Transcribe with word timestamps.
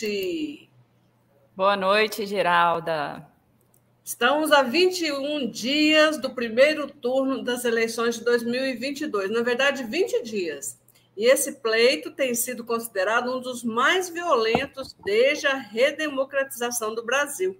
noite. 0.00 0.68
Boa 1.54 1.76
noite, 1.76 2.26
Geralda. 2.26 3.26
Estamos 4.02 4.50
a 4.50 4.62
21 4.62 5.50
dias 5.50 6.18
do 6.18 6.30
primeiro 6.30 6.88
turno 6.88 7.42
das 7.42 7.64
eleições 7.64 8.16
de 8.16 8.24
2022. 8.24 9.30
Na 9.30 9.42
verdade, 9.42 9.84
20 9.84 10.22
dias. 10.22 10.78
E 11.16 11.26
esse 11.26 11.60
pleito 11.60 12.10
tem 12.10 12.34
sido 12.34 12.64
considerado 12.64 13.36
um 13.36 13.40
dos 13.40 13.62
mais 13.62 14.08
violentos 14.08 14.96
desde 15.04 15.46
a 15.46 15.54
redemocratização 15.54 16.94
do 16.94 17.04
Brasil. 17.04 17.58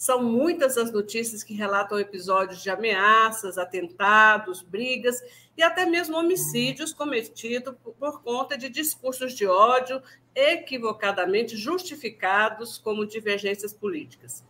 São 0.00 0.22
muitas 0.22 0.78
as 0.78 0.90
notícias 0.90 1.44
que 1.44 1.52
relatam 1.52 1.98
episódios 1.98 2.62
de 2.62 2.70
ameaças, 2.70 3.58
atentados, 3.58 4.62
brigas 4.62 5.22
e 5.54 5.62
até 5.62 5.84
mesmo 5.84 6.16
homicídios 6.16 6.90
cometidos 6.90 7.74
por 7.98 8.22
conta 8.22 8.56
de 8.56 8.70
discursos 8.70 9.34
de 9.34 9.46
ódio 9.46 10.02
equivocadamente 10.34 11.54
justificados 11.54 12.78
como 12.78 13.04
divergências 13.04 13.74
políticas. 13.74 14.42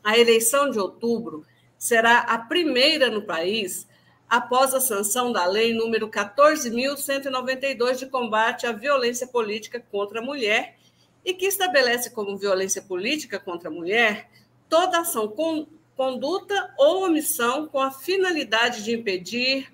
A 0.00 0.16
eleição 0.16 0.70
de 0.70 0.78
outubro 0.78 1.44
será 1.76 2.18
a 2.18 2.38
primeira 2.38 3.10
no 3.10 3.22
país 3.22 3.88
após 4.28 4.72
a 4.74 4.80
sanção 4.80 5.32
da 5.32 5.44
lei 5.44 5.74
número 5.74 6.08
14.192 6.08 7.96
de 7.96 8.06
combate 8.06 8.64
à 8.64 8.70
violência 8.70 9.26
política 9.26 9.84
contra 9.90 10.20
a 10.20 10.24
mulher 10.24 10.78
e 11.24 11.34
que 11.34 11.46
estabelece 11.46 12.10
como 12.10 12.38
violência 12.38 12.80
política 12.80 13.40
contra 13.40 13.68
a 13.68 13.72
mulher 13.72 14.30
toda 14.72 15.00
ação 15.00 15.28
com 15.28 15.66
conduta 15.94 16.72
ou 16.78 17.04
omissão 17.04 17.68
com 17.68 17.78
a 17.78 17.90
finalidade 17.90 18.82
de 18.82 18.94
impedir, 18.94 19.70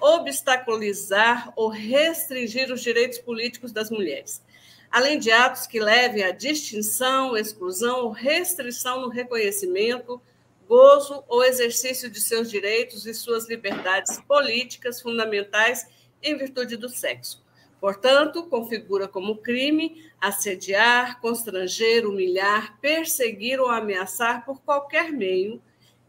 obstaculizar 0.00 1.52
ou 1.54 1.68
restringir 1.68 2.72
os 2.72 2.80
direitos 2.80 3.20
políticos 3.20 3.70
das 3.70 3.92
mulheres, 3.92 4.42
além 4.90 5.20
de 5.20 5.30
atos 5.30 5.68
que 5.68 5.78
levem 5.78 6.24
à 6.24 6.32
distinção, 6.32 7.36
exclusão 7.36 8.06
ou 8.06 8.10
restrição 8.10 9.02
no 9.02 9.08
reconhecimento, 9.08 10.20
gozo 10.66 11.22
ou 11.28 11.44
exercício 11.44 12.10
de 12.10 12.20
seus 12.20 12.50
direitos 12.50 13.06
e 13.06 13.14
suas 13.14 13.48
liberdades 13.48 14.20
políticas 14.22 15.00
fundamentais 15.00 15.86
em 16.20 16.36
virtude 16.36 16.76
do 16.76 16.88
sexo. 16.88 17.40
Portanto, 17.80 18.48
configura 18.48 19.06
como 19.06 19.36
crime 19.36 20.09
assediar, 20.20 21.20
constranger, 21.20 22.06
humilhar, 22.06 22.78
perseguir 22.80 23.58
ou 23.58 23.68
ameaçar 23.68 24.44
por 24.44 24.60
qualquer 24.60 25.10
meio 25.10 25.60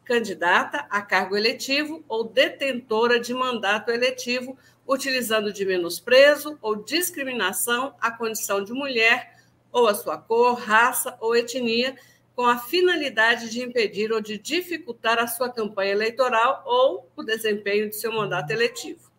candidata 0.04 0.86
a 0.90 1.02
cargo 1.02 1.38
eletivo 1.38 2.04
ou 2.08 2.26
detentora 2.26 3.20
de 3.20 3.34
mandato 3.34 3.92
eletivo, 3.92 4.58
utilizando 4.86 5.54
de 5.54 5.64
menosprezo 5.64 6.58
ou 6.62 6.76
discriminação 6.76 7.96
a 8.02 8.12
condição 8.12 8.64
de 8.64 8.74
mulher 8.74 9.38
ou 9.72 9.88
a 9.88 9.94
sua 9.94 10.18
cor, 10.18 10.56
raça 10.56 11.16
ou 11.22 11.34
etnia, 11.34 11.96
com 12.36 12.46
a 12.46 12.58
finalidade 12.58 13.50
de 13.50 13.62
impedir 13.62 14.12
ou 14.12 14.20
de 14.20 14.38
dificultar 14.38 15.18
a 15.20 15.28
sua 15.28 15.50
campanha 15.50 15.92
eleitoral 15.92 16.64
ou 16.66 17.10
o 17.16 17.24
desempenho 17.24 17.90
de 17.90 17.96
seu 17.96 18.12
mandato 18.12 18.52
eletivo. 18.52 19.12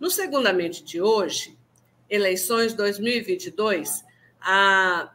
No 0.00 0.10
segundamente 0.10 0.82
de 0.82 1.00
hoje, 1.00 1.56
eleições 2.08 2.74
2022, 2.74 4.04
a 4.44 5.12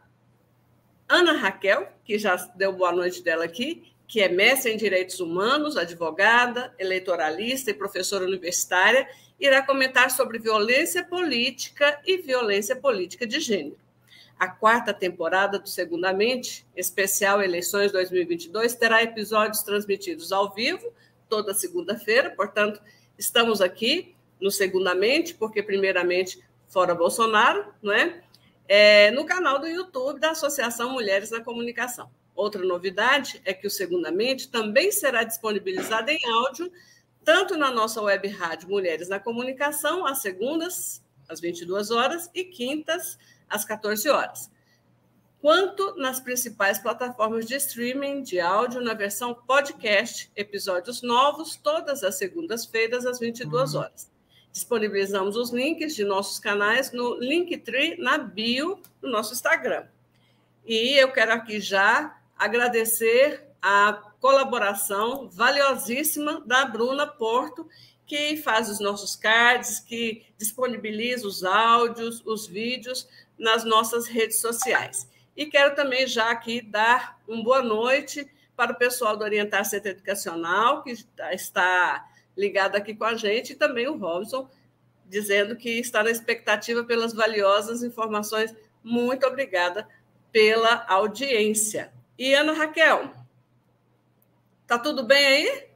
Ana 1.08 1.32
Raquel, 1.32 1.88
que 2.04 2.18
já 2.18 2.36
deu 2.54 2.72
boa 2.72 2.92
noite 2.92 3.22
dela 3.22 3.44
aqui, 3.44 3.92
que 4.06 4.20
é 4.20 4.28
mestre 4.28 4.72
em 4.72 4.76
Direitos 4.76 5.20
Humanos, 5.20 5.76
advogada, 5.76 6.74
eleitoralista 6.78 7.70
e 7.70 7.74
professora 7.74 8.24
universitária, 8.24 9.08
irá 9.38 9.62
comentar 9.62 10.10
sobre 10.10 10.38
violência 10.38 11.04
política 11.04 12.00
e 12.06 12.16
violência 12.18 12.74
política 12.74 13.26
de 13.26 13.38
gênero. 13.38 13.76
A 14.38 14.48
quarta 14.48 14.94
temporada 14.94 15.58
do 15.58 15.68
Segundamente, 15.68 16.66
especial 16.76 17.42
Eleições 17.42 17.92
2022, 17.92 18.74
terá 18.74 19.02
episódios 19.02 19.62
transmitidos 19.62 20.32
ao 20.32 20.54
vivo 20.54 20.92
toda 21.28 21.52
segunda-feira, 21.52 22.30
portanto, 22.30 22.80
estamos 23.18 23.60
aqui 23.60 24.14
no 24.40 24.50
Segundamente, 24.50 25.34
porque, 25.34 25.62
primeiramente, 25.62 26.38
Fora 26.68 26.94
Bolsonaro, 26.94 27.66
não 27.82 27.92
é? 27.92 28.22
É? 28.68 29.10
no 29.10 29.24
canal 29.24 29.58
do 29.58 29.66
YouTube 29.66 30.20
da 30.20 30.30
Associação 30.30 30.92
Mulheres 30.92 31.30
na 31.30 31.40
Comunicação. 31.40 32.10
Outra 32.34 32.64
novidade 32.64 33.40
é 33.44 33.52
que 33.52 33.66
o 33.66 33.70
Segundamente 33.70 34.48
também 34.48 34.92
será 34.92 35.24
disponibilizado 35.24 36.10
em 36.10 36.20
áudio, 36.24 36.70
tanto 37.24 37.56
na 37.56 37.70
nossa 37.70 38.00
web 38.00 38.28
rádio 38.28 38.68
Mulheres 38.68 39.08
na 39.08 39.18
Comunicação, 39.18 40.06
às 40.06 40.22
segundas, 40.22 41.02
às 41.28 41.40
22 41.40 41.90
horas, 41.90 42.30
e 42.32 42.44
quintas, 42.44 43.18
às 43.48 43.64
14 43.64 44.08
horas, 44.08 44.50
quanto 45.40 45.96
nas 45.96 46.20
principais 46.20 46.78
plataformas 46.78 47.46
de 47.46 47.56
streaming 47.56 48.22
de 48.22 48.38
áudio 48.38 48.80
na 48.80 48.94
versão 48.94 49.34
podcast, 49.34 50.30
episódios 50.36 51.02
novos, 51.02 51.56
todas 51.56 52.04
as 52.04 52.16
segundas-feiras, 52.16 53.04
às 53.04 53.18
22 53.18 53.74
uhum. 53.74 53.80
horas. 53.80 54.17
Disponibilizamos 54.58 55.36
os 55.36 55.50
links 55.50 55.94
de 55.94 56.04
nossos 56.04 56.40
canais 56.40 56.90
no 56.90 57.14
Linktree, 57.20 57.96
na 57.96 58.18
bio 58.18 58.82
do 59.00 59.08
nosso 59.08 59.32
Instagram. 59.32 59.86
E 60.66 60.98
eu 60.98 61.12
quero 61.12 61.32
aqui 61.32 61.60
já 61.60 62.18
agradecer 62.36 63.46
a 63.62 63.92
colaboração 64.20 65.28
valiosíssima 65.30 66.42
da 66.44 66.64
Bruna 66.64 67.06
Porto, 67.06 67.68
que 68.04 68.36
faz 68.38 68.68
os 68.68 68.80
nossos 68.80 69.14
cards, 69.14 69.78
que 69.78 70.24
disponibiliza 70.36 71.28
os 71.28 71.44
áudios, 71.44 72.20
os 72.26 72.48
vídeos 72.48 73.08
nas 73.38 73.62
nossas 73.62 74.08
redes 74.08 74.40
sociais. 74.40 75.08
E 75.36 75.46
quero 75.46 75.76
também 75.76 76.04
já 76.04 76.32
aqui 76.32 76.60
dar 76.60 77.16
uma 77.28 77.44
boa 77.44 77.62
noite 77.62 78.28
para 78.56 78.72
o 78.72 78.76
pessoal 78.76 79.16
do 79.16 79.22
Orientar 79.22 79.64
Centro 79.64 79.92
Educacional, 79.92 80.82
que 80.82 80.90
está 81.30 82.04
ligado 82.38 82.76
aqui 82.76 82.94
com 82.94 83.04
a 83.04 83.16
gente, 83.16 83.52
e 83.52 83.56
também 83.56 83.88
o 83.88 83.98
Robson, 83.98 84.48
dizendo 85.04 85.56
que 85.56 85.80
está 85.80 86.04
na 86.04 86.10
expectativa 86.10 86.84
pelas 86.84 87.12
valiosas 87.12 87.82
informações. 87.82 88.54
Muito 88.82 89.26
obrigada 89.26 89.88
pela 90.30 90.86
audiência. 90.88 91.92
E 92.16 92.32
Ana 92.34 92.52
Raquel, 92.52 93.10
tá 94.66 94.78
tudo 94.78 95.04
bem 95.04 95.26
aí? 95.26 95.68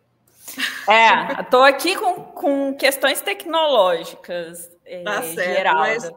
É, 0.88 1.40
estou 1.40 1.62
aqui 1.62 1.96
com, 1.96 2.22
com 2.22 2.74
questões 2.74 3.20
tecnológicas. 3.20 4.70
Tá 5.04 5.24
é, 5.24 5.34
certo, 5.34 5.74
mas, 5.74 6.10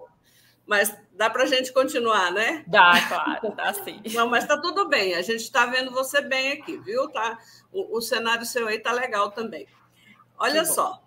mas 0.66 0.98
dá 1.14 1.30
para 1.30 1.44
a 1.44 1.48
gente 1.48 1.72
continuar, 1.72 2.32
né? 2.32 2.64
Dá, 2.68 3.02
claro, 3.08 3.56
dá 3.56 3.74
sim. 3.74 4.02
Não, 4.14 4.28
mas 4.28 4.44
está 4.44 4.60
tudo 4.60 4.88
bem, 4.88 5.16
a 5.16 5.22
gente 5.22 5.42
está 5.42 5.66
vendo 5.66 5.92
você 5.92 6.22
bem 6.22 6.52
aqui, 6.52 6.78
viu? 6.78 7.10
Tá, 7.10 7.38
o, 7.72 7.98
o 7.98 8.02
cenário 8.02 8.46
seu 8.46 8.68
aí 8.68 8.80
tá 8.80 8.92
legal 8.92 9.32
também. 9.32 9.68
Olha 10.38 10.66
só, 10.66 11.01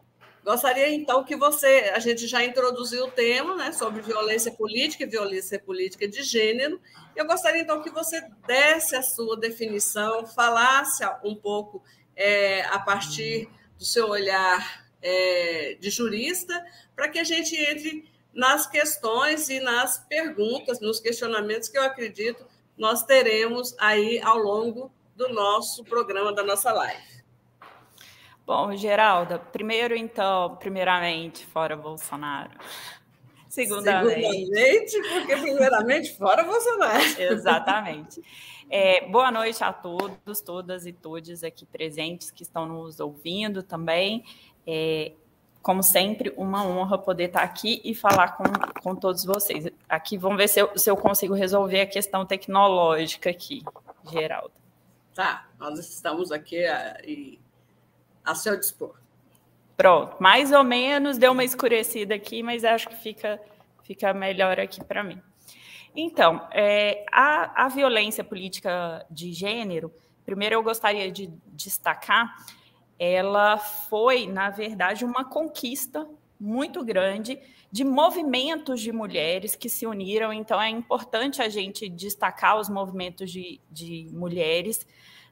gostaria 0.44 0.88
então 0.90 1.22
que 1.24 1.36
você, 1.36 1.92
a 1.94 1.98
gente 1.98 2.26
já 2.26 2.44
introduziu 2.44 3.06
o 3.06 3.10
tema, 3.10 3.54
né, 3.56 3.72
sobre 3.72 4.00
violência 4.00 4.52
política 4.52 5.04
e 5.04 5.06
violência 5.06 5.58
política 5.58 6.08
de 6.08 6.22
gênero. 6.22 6.80
Eu 7.14 7.26
gostaria 7.26 7.62
então 7.62 7.82
que 7.82 7.90
você 7.90 8.20
desse 8.46 8.96
a 8.96 9.02
sua 9.02 9.36
definição, 9.36 10.26
falasse 10.26 11.04
um 11.22 11.34
pouco 11.34 11.82
é, 12.16 12.62
a 12.66 12.78
partir 12.78 13.48
do 13.78 13.84
seu 13.84 14.08
olhar 14.08 14.86
é, 15.02 15.76
de 15.78 15.90
jurista, 15.90 16.64
para 16.96 17.08
que 17.08 17.19
a 17.19 17.24
gente 17.24 17.54
entre 17.54 18.10
nas 18.32 18.66
questões 18.66 19.48
e 19.48 19.60
nas 19.60 19.98
perguntas, 20.06 20.81
nos 20.81 21.00
questionamentos 21.00 21.69
que 21.69 21.78
eu 21.78 21.82
acredito 21.82 22.46
nós 22.78 23.02
teremos 23.02 23.74
aí 23.76 24.20
ao 24.22 24.38
longo 24.38 24.92
do 25.16 25.28
nosso 25.31 25.82
programa, 25.84 26.32
da 26.32 26.44
nossa 26.44 26.72
live. 26.72 27.18
Bom, 28.48 28.74
Geralda, 28.74 29.38
primeiro 29.38 29.94
então, 29.94 30.56
primeiramente, 30.56 31.44
fora 31.44 31.76
Bolsonaro. 31.76 32.50
Segundamente. 33.46 34.22
Segundamente, 34.22 35.02
porque 35.02 35.36
primeiramente 35.36 36.16
fora 36.16 36.44
Bolsonaro. 36.44 37.04
Exatamente. 37.20 38.22
É, 38.70 39.06
boa 39.06 39.30
noite 39.30 39.62
a 39.62 39.70
todos, 39.70 40.40
todas 40.40 40.86
e 40.86 40.94
todos 40.94 41.44
aqui 41.44 41.66
presentes 41.66 42.30
que 42.30 42.42
estão 42.42 42.64
nos 42.64 43.00
ouvindo 43.00 43.62
também. 43.62 44.24
É, 44.66 45.12
como 45.60 45.82
sempre, 45.82 46.32
uma 46.34 46.64
honra 46.64 46.96
poder 46.96 47.24
estar 47.24 47.42
aqui 47.42 47.82
e 47.84 47.94
falar 47.94 48.34
com, 48.38 48.44
com 48.80 48.94
todos 48.94 49.26
vocês. 49.26 49.70
Aqui 49.86 50.16
vamos 50.16 50.38
ver 50.38 50.48
se 50.48 50.58
eu, 50.58 50.70
se 50.74 50.90
eu 50.90 50.96
consigo 50.96 51.34
resolver 51.34 51.82
a 51.82 51.86
questão 51.86 52.24
tecnológica 52.24 53.28
aqui, 53.28 53.62
Geralda. 54.10 54.56
Tá, 55.14 55.46
nós 55.58 55.78
estamos 55.80 56.32
aqui 56.32 56.64
uh, 56.64 57.04
e 57.04 57.38
a 58.28 58.34
seu 58.34 58.58
dispor. 58.58 58.94
Pronto, 59.76 60.16
mais 60.20 60.52
ou 60.52 60.62
menos 60.62 61.19
deu 61.19 61.32
uma 61.32 61.44
escurecida 61.44 62.14
aqui, 62.14 62.42
mas 62.42 62.64
acho 62.64 62.88
que 62.88 62.96
fica, 62.96 63.40
fica 63.82 64.12
melhor 64.12 64.58
aqui 64.60 64.84
para 64.84 65.02
mim. 65.02 65.20
Então, 65.96 66.46
é, 66.52 67.06
a, 67.10 67.64
a 67.64 67.69
violência 67.69 68.22
política 68.22 69.06
de 69.10 69.32
gênero, 69.32 69.92
primeiro 70.26 70.56
eu 70.56 70.62
gostaria 70.62 71.10
de 71.10 71.32
destacar, 71.46 72.34
ela 72.98 73.56
foi, 73.56 74.26
na 74.26 74.50
verdade, 74.50 75.04
uma 75.04 75.24
conquista 75.24 76.08
muito 76.38 76.84
grande 76.84 77.38
de 77.70 77.84
movimentos 77.84 78.81
de 78.81 78.92
mulheres 78.92 79.54
que 79.54 79.69
se 79.69 79.86
uniram. 79.86 80.32
Então, 80.32 80.60
é 80.60 80.69
importante 80.69 81.40
a 81.40 81.48
gente 81.48 81.88
destacar 81.88 82.58
os 82.58 82.69
movimentos 82.69 83.31
de, 83.31 83.60
de 83.70 84.08
mulheres, 84.12 84.86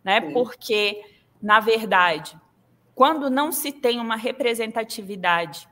né? 0.04 0.20
Sim. 0.20 0.32
Porque, 0.32 1.02
na 1.42 1.60
verdade, 1.60 2.38
quando 2.96 3.28
não 3.28 3.52
se 3.52 3.70
tem 3.70 4.00
uma 4.00 4.16
representatividade 4.16 5.69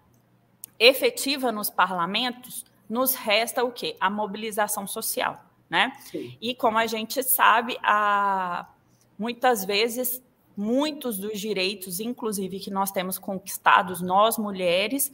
efetiva 0.79 1.51
nos 1.51 1.71
parlamentos, 1.71 2.67
nos 2.89 3.15
resta 3.15 3.65
o 3.65 3.73
quê? 3.73 3.97
A 3.99 4.11
mobilização 4.11 4.87
social, 4.87 5.43
né? 5.71 5.97
Sim. 6.03 6.37
E 6.39 6.55
como 6.55 6.77
a 6.77 6.87
gente 6.87 7.23
sabe, 7.23 7.79
a, 7.83 8.69
muitas 9.19 9.65
vezes 9.65 10.23
muitos 10.55 11.19
dos 11.19 11.41
direitos, 11.41 11.99
inclusive 11.99 12.61
que 12.61 12.71
nós 12.71 12.91
temos 12.91 13.19
conquistados, 13.19 14.03
nós 14.03 14.37
mulheres, 14.37 15.11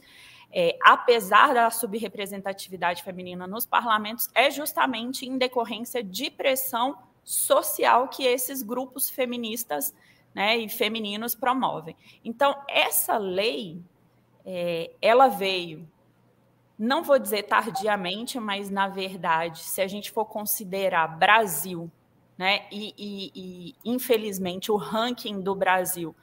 é, 0.51 0.77
apesar 0.83 1.53
da 1.53 1.69
subrepresentatividade 1.69 3.03
feminina 3.03 3.47
nos 3.47 3.65
parlamentos, 3.65 4.29
é 4.35 4.51
justamente 4.51 5.25
em 5.25 5.37
decorrência 5.37 6.03
de 6.03 6.29
pressão 6.29 6.97
social 7.23 8.09
que 8.09 8.25
esses 8.25 8.61
grupos 8.61 9.09
feministas 9.09 9.93
né, 10.33 10.57
e 10.57 10.69
femininos 10.69 11.35
promovem. 11.35 11.95
Então, 12.23 12.55
essa 12.67 13.17
lei, 13.17 13.81
é, 14.45 14.91
ela 15.01 15.27
veio, 15.27 15.87
não 16.77 17.03
vou 17.03 17.19
dizer 17.19 17.43
tardiamente, 17.43 18.39
mas 18.39 18.69
na 18.69 18.87
verdade, 18.87 19.59
se 19.59 19.81
a 19.81 19.87
gente 19.87 20.09
for 20.11 20.25
considerar 20.25 21.07
Brasil, 21.07 21.91
né, 22.37 22.65
e, 22.71 22.93
e, 22.97 23.31
e 23.35 23.75
infelizmente 23.85 24.71
o 24.71 24.75
ranking 24.75 25.41
do 25.41 25.53
Brasil 25.53 26.15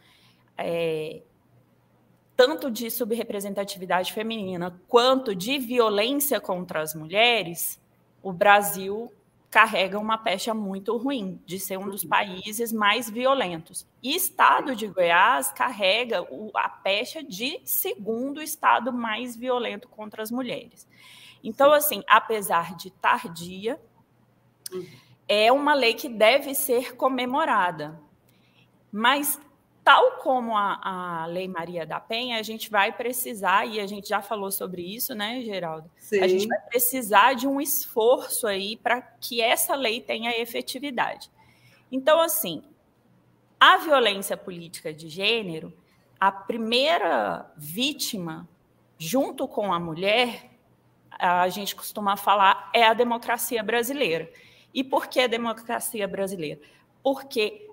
é, 0.57 1.23
tanto 2.39 2.71
de 2.71 2.91
subrepresentatividade 2.91 4.13
feminina 4.13 4.81
quanto 4.89 5.35
de 5.35 5.59
violência 5.59 6.41
contra 6.41 6.81
as 6.81 6.95
mulheres, 6.95 7.81
o 8.23 8.33
Brasil 8.33 9.13
carrega 9.51 9.99
uma 9.99 10.19
pecha 10.19 10.53
muito 10.53 10.97
ruim 10.97 11.41
de 11.47 11.59
ser 11.59 11.79
um 11.79 11.89
dos 11.89 12.03
uhum. 12.03 12.11
países 12.11 12.73
mais 12.73 13.09
violentos. 13.09 13.87
E 14.03 14.15
estado 14.15 14.77
de 14.77 14.87
Goiás 14.87 15.51
carrega 15.53 16.27
a 16.55 16.69
pecha 16.69 17.23
de 17.23 17.61
segundo 17.65 18.43
estado 18.43 18.93
mais 18.93 19.37
violento 19.37 19.89
contra 19.89 20.23
as 20.23 20.31
mulheres. 20.31 20.87
Então, 21.43 21.73
assim, 21.73 22.03
apesar 22.07 22.77
de 22.77 22.91
tardia, 22.91 23.81
uhum. 24.71 24.87
é 25.27 25.51
uma 25.51 25.73
lei 25.73 25.95
que 25.95 26.09
deve 26.09 26.55
ser 26.55 26.95
comemorada. 26.95 27.99
Mas 28.93 29.41
tal 29.89 30.19
como 30.19 30.55
a, 30.55 31.23
a, 31.23 31.27
Lei 31.29 31.49
Maria 31.49 31.87
da 31.87 31.99
Penha, 31.99 32.39
a 32.39 32.43
gente 32.43 32.69
vai 32.69 32.93
precisar, 32.93 33.65
e 33.67 33.81
a 33.81 33.87
gente 33.87 34.07
já 34.07 34.21
falou 34.21 34.53
sobre 34.53 34.83
isso, 34.83 35.15
né, 35.15 35.41
Geraldo? 35.41 35.91
Sim. 35.97 36.21
A 36.21 36.29
gente 36.29 36.47
vai 36.47 36.61
precisar 36.61 37.33
de 37.33 37.49
um 37.49 37.59
esforço 37.59 38.47
aí 38.47 38.77
para 38.77 39.01
que 39.01 39.41
essa 39.41 39.75
lei 39.75 40.03
tenha 40.03 40.39
efetividade. 40.39 41.31
Então, 41.91 42.21
assim, 42.21 42.63
a 43.59 43.79
violência 43.79 44.37
política 44.37 44.93
de 44.93 45.09
gênero, 45.09 45.73
a 46.21 46.31
primeira 46.31 47.51
vítima, 47.57 48.47
junto 48.99 49.49
com 49.49 49.73
a 49.73 49.81
mulher, 49.81 50.51
a 51.13 51.49
gente 51.49 51.75
costuma 51.75 52.15
falar, 52.15 52.71
é 52.75 52.85
a 52.85 52.93
democracia 52.93 53.63
brasileira. 53.63 54.31
E 54.75 54.85
por 54.85 55.07
que 55.07 55.21
a 55.21 55.27
democracia 55.27 56.07
brasileira? 56.07 56.61
Porque 57.03 57.68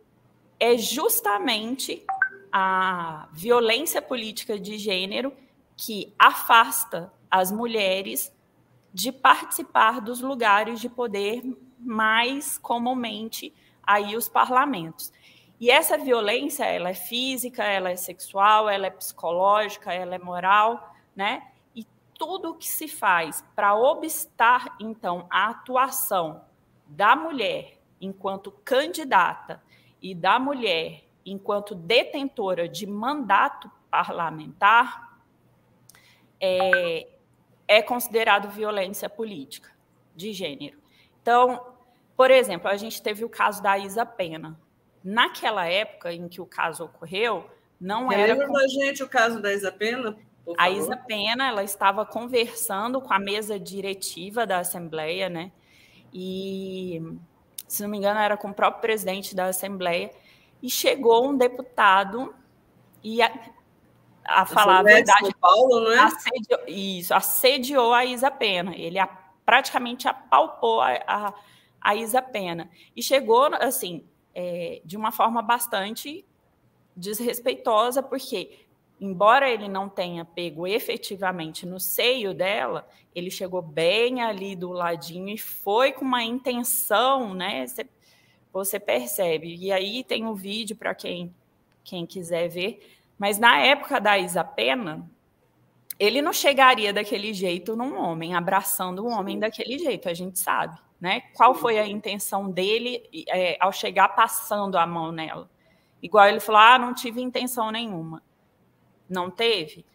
é 0.60 0.78
justamente 0.78 2.04
a 2.52 3.28
violência 3.34 4.02
política 4.02 4.58
de 4.58 4.78
gênero 4.78 5.34
que 5.76 6.14
afasta 6.18 7.12
as 7.30 7.52
mulheres 7.52 8.34
de 8.94 9.12
participar 9.12 10.00
dos 10.00 10.22
lugares 10.22 10.80
de 10.80 10.88
poder 10.88 11.44
mais 11.78 12.58
comumente 12.58 13.54
aí 13.84 14.16
os 14.16 14.30
parlamentos. 14.30 15.12
E 15.60 15.70
essa 15.70 15.98
violência, 15.98 16.66
ela 16.66 16.90
é 16.90 16.94
física, 16.94 17.64
ela 17.64 17.90
é 17.90 17.96
sexual, 17.96 18.70
ela 18.70 18.88
é 18.88 18.90
psicológica, 18.90 19.94
ela 19.94 20.16
é 20.16 20.20
moral, 20.20 20.96
né? 21.16 21.48
E 21.76 21.86
tudo 22.18 22.56
que 22.56 22.68
se 22.68 22.88
faz 22.88 23.44
para 23.56 23.76
obstar 23.76 24.76
então 24.80 25.28
a 25.30 25.50
atuação 25.50 26.42
da 26.88 27.16
mulher 27.16 27.80
enquanto 28.00 28.52
candidata 28.64 29.62
e 30.02 30.14
da 30.14 30.40
mulher 30.40 31.04
enquanto 31.26 31.74
detentora 31.74 32.70
de 32.70 32.86
mandato 32.86 33.72
parlamentar 33.90 35.20
é, 36.40 37.08
é 37.68 37.82
considerado 37.82 38.50
violência 38.50 39.10
política 39.10 39.72
de 40.16 40.32
gênero. 40.32 40.78
Então, 41.22 41.66
por 42.16 42.30
exemplo, 42.32 42.70
a 42.70 42.78
gente 42.78 43.02
teve 43.02 43.26
o 43.26 43.30
caso 43.30 43.62
da 43.62 43.78
Isa 43.78 44.06
Pena. 44.06 44.60
Naquela 45.04 45.68
época 45.68 46.14
em 46.14 46.28
que 46.28 46.42
o 46.42 46.46
caso 46.46 46.86
ocorreu, 46.86 47.50
não 47.80 48.12
era. 48.12 48.34
Lembra 48.34 48.48
com... 48.48 48.68
gente 48.68 49.04
o 49.04 49.10
caso 49.10 49.42
da 49.42 49.54
Isa 49.54 49.72
Pena? 49.72 50.18
A 50.58 50.70
Isa 50.70 50.96
Pena, 50.96 51.48
ela 51.48 51.64
estava 51.64 52.06
conversando 52.06 53.02
com 53.02 53.14
a 53.14 53.20
mesa 53.20 53.60
diretiva 53.60 54.46
da 54.46 54.60
Assembleia, 54.60 55.28
né? 55.28 55.52
E 56.14 57.02
se 57.68 57.82
não 57.82 57.90
me 57.90 57.98
engano, 57.98 58.20
era 58.20 58.38
com 58.38 58.50
o 58.50 58.54
próprio 58.54 58.82
presidente 58.82 59.36
da 59.36 59.46
Assembleia, 59.46 60.12
e 60.62 60.70
chegou 60.70 61.30
um 61.30 61.38
deputado 61.38 62.34
e 63.04 63.22
a, 63.22 63.32
a 64.24 64.46
falar 64.46 64.80
a 64.80 64.84
verdade, 64.84 65.36
Paulo, 65.40 65.82
não 65.82 65.92
é? 65.92 66.00
Assediou, 66.00 66.60
isso, 66.68 67.14
assediou 67.14 67.94
a 67.94 68.04
Isa 68.04 68.32
Pena. 68.32 68.76
Ele 68.76 68.98
a, 68.98 69.08
praticamente 69.46 70.08
apalpou 70.08 70.82
a, 70.82 70.94
a, 71.08 71.34
a, 71.80 71.96
Isa 71.96 72.22
Pena. 72.22 72.70
E 72.96 73.04
chegou, 73.04 73.46
assim, 73.60 74.04
é, 74.34 74.82
de 74.84 74.98
uma 74.98 75.12
forma 75.12 75.42
bastante 75.42 76.26
desrespeitosa, 76.96 78.02
porque 78.02 78.65
embora 79.00 79.50
ele 79.50 79.68
não 79.68 79.90
tenha 79.90 80.24
pego 80.24 80.66
efetivamente 80.66 81.66
no 81.66 81.80
seio 81.80 82.34
dela, 82.34 82.88
ele 83.14 83.30
chegou 83.30 83.62
bem 83.62 84.22
ali 84.22 84.56
do 84.56 84.72
ladinho 84.72 85.30
e 85.30 85.38
foi 85.38 85.92
com 85.92 86.06
uma 86.06 86.24
intenção, 86.24 87.34
né? 87.34 87.66
Você, 87.68 87.88
você 88.52 88.80
percebe. 88.80 89.56
E 89.56 89.72
aí 89.72 90.04
tem 90.04 90.26
um 90.26 90.34
vídeo 90.34 90.76
para 90.76 90.96
quem, 90.96 91.34
quem 91.84 92.06
quiser 92.06 92.48
ver. 92.48 92.80
Mas 93.18 93.38
na 93.38 93.60
época 93.60 94.00
da 94.00 94.18
Isa 94.18 94.44
Pena, 94.44 95.10
ele 96.00 96.22
não 96.22 96.34
chegaria 96.34 96.92
daquele 96.92 97.34
jeito 97.34 97.76
num 97.76 97.98
homem, 97.98 98.36
abraçando 98.36 99.06
um 99.06 99.12
homem 99.12 99.40
daquele 99.40 99.78
jeito, 99.78 100.10
a 100.10 100.14
gente 100.14 100.40
sabe. 100.40 100.78
Né? 101.00 101.22
Qual 101.34 101.54
foi 101.54 101.78
a 101.78 101.86
intenção 101.86 102.50
dele 102.50 103.04
é, 103.28 103.58
ao 103.60 103.72
chegar 103.72 104.10
passando 104.10 104.78
a 104.78 104.88
mão 104.88 105.12
nela? 105.12 105.50
Igual 106.02 106.28
ele 106.28 106.40
falou: 106.40 106.62
ah, 106.62 106.80
não 106.80 106.94
tive 106.94 107.22
intenção 107.22 107.72
nenhuma 107.72 108.22
não 109.10 109.30
teve. 109.30 109.86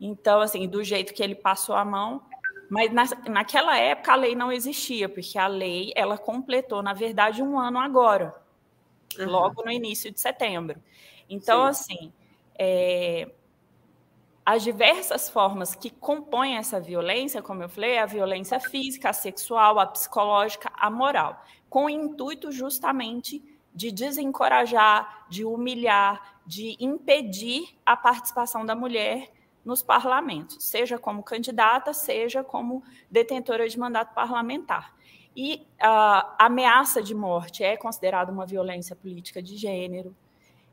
Então, 0.00 0.40
assim, 0.40 0.66
do 0.66 0.82
jeito 0.82 1.12
que 1.12 1.22
ele 1.22 1.34
passou 1.34 1.74
a 1.74 1.84
mão, 1.84 2.22
mas 2.68 2.92
na, 2.92 3.04
naquela 3.28 3.76
época 3.76 4.12
a 4.12 4.16
lei 4.16 4.34
não 4.34 4.52
existia, 4.52 5.08
porque 5.08 5.38
a 5.38 5.46
lei 5.46 5.92
ela 5.96 6.16
completou, 6.16 6.82
na 6.82 6.94
verdade, 6.94 7.42
um 7.42 7.58
ano 7.58 7.78
agora, 7.78 8.34
uhum. 9.18 9.26
logo 9.26 9.62
no 9.64 9.70
início 9.70 10.10
de 10.10 10.20
setembro. 10.20 10.80
Então, 11.28 11.64
Sim. 11.64 11.68
assim, 11.68 12.12
é, 12.58 13.30
as 14.44 14.62
diversas 14.62 15.28
formas 15.28 15.74
que 15.74 15.90
compõem 15.90 16.56
essa 16.56 16.80
violência, 16.80 17.42
como 17.42 17.62
eu 17.62 17.68
falei, 17.68 17.98
a 17.98 18.06
violência 18.06 18.58
física, 18.58 19.10
a 19.10 19.12
sexual, 19.12 19.78
a 19.78 19.86
psicológica, 19.86 20.72
a 20.74 20.90
moral, 20.90 21.44
com 21.68 21.84
o 21.84 21.90
intuito 21.90 22.50
justamente 22.50 23.42
de 23.74 23.92
desencorajar, 23.92 25.26
de 25.28 25.44
humilhar, 25.44 26.39
de 26.50 26.76
impedir 26.80 27.78
a 27.86 27.96
participação 27.96 28.66
da 28.66 28.74
mulher 28.74 29.30
nos 29.64 29.84
parlamentos, 29.84 30.56
seja 30.64 30.98
como 30.98 31.22
candidata, 31.22 31.94
seja 31.94 32.42
como 32.42 32.82
detentora 33.08 33.68
de 33.68 33.78
mandato 33.78 34.12
parlamentar. 34.12 34.92
E 35.36 35.64
a 35.80 36.46
ameaça 36.46 37.00
de 37.00 37.14
morte 37.14 37.62
é 37.62 37.76
considerada 37.76 38.32
uma 38.32 38.44
violência 38.44 38.96
política 38.96 39.40
de 39.40 39.56
gênero. 39.56 40.12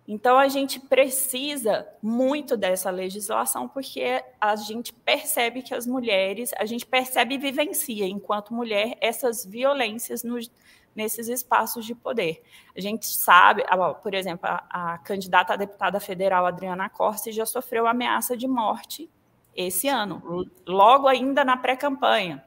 Então, 0.07 0.39
a 0.39 0.47
gente 0.47 0.79
precisa 0.79 1.87
muito 2.01 2.57
dessa 2.57 2.89
legislação, 2.89 3.69
porque 3.69 4.23
a 4.41 4.55
gente 4.55 4.91
percebe 4.91 5.61
que 5.61 5.75
as 5.75 5.85
mulheres, 5.85 6.53
a 6.57 6.65
gente 6.65 6.87
percebe 6.87 7.35
e 7.35 7.37
vivencia, 7.37 8.07
enquanto 8.07 8.51
mulher, 8.51 8.97
essas 8.99 9.45
violências 9.45 10.23
nos, 10.23 10.49
nesses 10.97 11.27
espaços 11.27 11.85
de 11.85 11.93
poder. 11.93 12.41
A 12.75 12.81
gente 12.81 13.05
sabe, 13.05 13.63
por 14.01 14.15
exemplo, 14.15 14.49
a, 14.49 14.93
a 14.93 14.97
candidata 14.97 15.53
a 15.53 15.55
deputada 15.55 15.99
federal 15.99 16.47
Adriana 16.47 16.89
Corsi 16.89 17.31
já 17.31 17.45
sofreu 17.45 17.85
ameaça 17.85 18.35
de 18.35 18.47
morte 18.47 19.07
esse 19.55 19.87
ano, 19.87 20.49
logo 20.67 21.07
ainda 21.07 21.45
na 21.45 21.55
pré-campanha. 21.55 22.43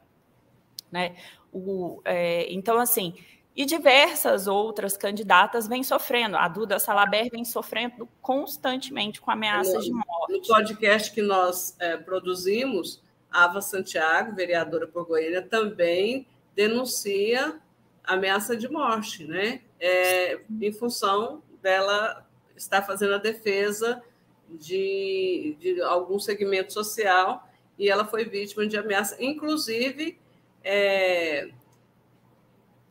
Né? 0.91 1.15
O, 1.53 2.03
é, 2.05 2.53
então, 2.53 2.79
assim, 2.79 3.15
e 3.55 3.65
diversas 3.65 4.49
outras 4.49 4.97
candidatas 4.97 5.69
vêm 5.69 5.85
sofrendo. 5.85 6.37
A 6.37 6.49
Duda 6.49 6.79
Salaber 6.81 7.29
vem 7.31 7.45
sofrendo 7.45 8.09
constantemente 8.21 9.21
com 9.21 9.31
ameaças 9.31 9.85
de 9.85 9.93
morte. 9.93 10.33
no 10.33 10.43
podcast 10.43 11.13
que 11.13 11.23
nós 11.23 11.77
é, 11.79 11.97
produzimos, 11.97 13.01
Ava 13.31 13.61
Santiago, 13.61 14.35
vereadora 14.35 14.89
por 14.89 15.07
Goiânia, 15.07 15.43
também 15.43 16.27
denuncia 16.55 17.61
ameaça 18.05 18.57
de 18.57 18.69
morte, 18.69 19.25
né? 19.25 19.63
É, 19.79 20.41
em 20.61 20.73
função 20.73 21.43
dela 21.63 22.27
estar 22.57 22.83
fazendo 22.83 23.15
a 23.15 23.19
defesa 23.19 24.03
de, 24.49 25.57
de 25.59 25.81
algum 25.83 26.19
segmento 26.19 26.73
social 26.73 27.49
e 27.79 27.89
ela 27.89 28.05
foi 28.05 28.25
vítima 28.25 28.67
de 28.67 28.77
ameaça, 28.77 29.17
inclusive 29.23 30.19
é, 30.63 31.51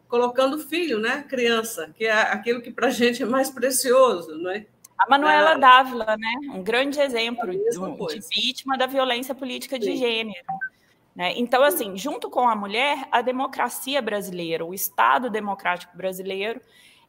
colocando 0.07 0.57
filho, 0.57 0.99
né, 0.99 1.23
criança, 1.29 1.93
que 1.95 2.05
é 2.05 2.11
aquilo 2.11 2.61
que 2.61 2.71
para 2.71 2.87
a 2.87 2.91
gente 2.91 3.21
é 3.21 3.25
mais 3.25 3.49
precioso, 3.49 4.35
não 4.37 4.49
é? 4.49 4.65
A 4.97 5.07
Manuela 5.07 5.51
é, 5.51 5.57
Dávila, 5.59 6.17
né, 6.17 6.31
um 6.53 6.63
grande 6.63 6.99
exemplo 6.99 7.51
de, 7.51 8.19
de 8.19 8.27
vítima 8.27 8.77
da 8.77 8.87
violência 8.87 9.35
política 9.35 9.77
de 9.77 9.85
Sim. 9.85 9.97
gênero. 9.97 10.45
Né? 11.19 11.33
Então, 11.35 11.61
assim, 11.61 11.97
junto 11.97 12.29
com 12.29 12.47
a 12.47 12.55
mulher, 12.55 13.05
a 13.11 13.21
democracia 13.21 14.01
brasileira, 14.01 14.65
o 14.65 14.73
Estado 14.73 15.29
democrático 15.29 15.97
brasileiro, 15.97 16.61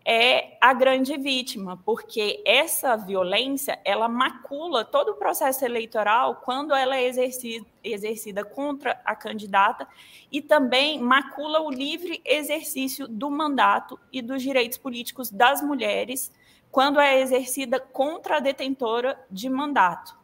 é 0.05 0.57
a 0.61 0.73
grande 0.73 1.17
vítima, 1.17 1.77
porque 1.85 2.43
essa 2.45 2.97
violência 2.97 3.79
ela 3.85 4.09
macula 4.09 4.85
todo 4.85 5.11
o 5.11 5.15
processo 5.15 5.65
eleitoral 5.65 6.41
quando 6.45 6.75
ela 6.75 6.97
é 6.97 7.07
exercida, 7.07 7.65
exercida 7.85 8.45
contra 8.45 9.01
a 9.05 9.15
candidata 9.15 9.87
e 10.33 10.43
também 10.43 10.99
macula 10.99 11.61
o 11.61 11.71
livre 11.71 12.21
exercício 12.25 13.07
do 13.07 13.31
mandato 13.31 14.01
e 14.13 14.21
dos 14.21 14.43
direitos 14.43 14.79
políticos 14.79 15.31
das 15.31 15.63
mulheres 15.63 16.33
quando 16.73 16.99
é 16.99 17.21
exercida 17.21 17.79
contra 17.79 18.39
a 18.39 18.41
detentora 18.41 19.23
de 19.31 19.49
mandato. 19.49 20.19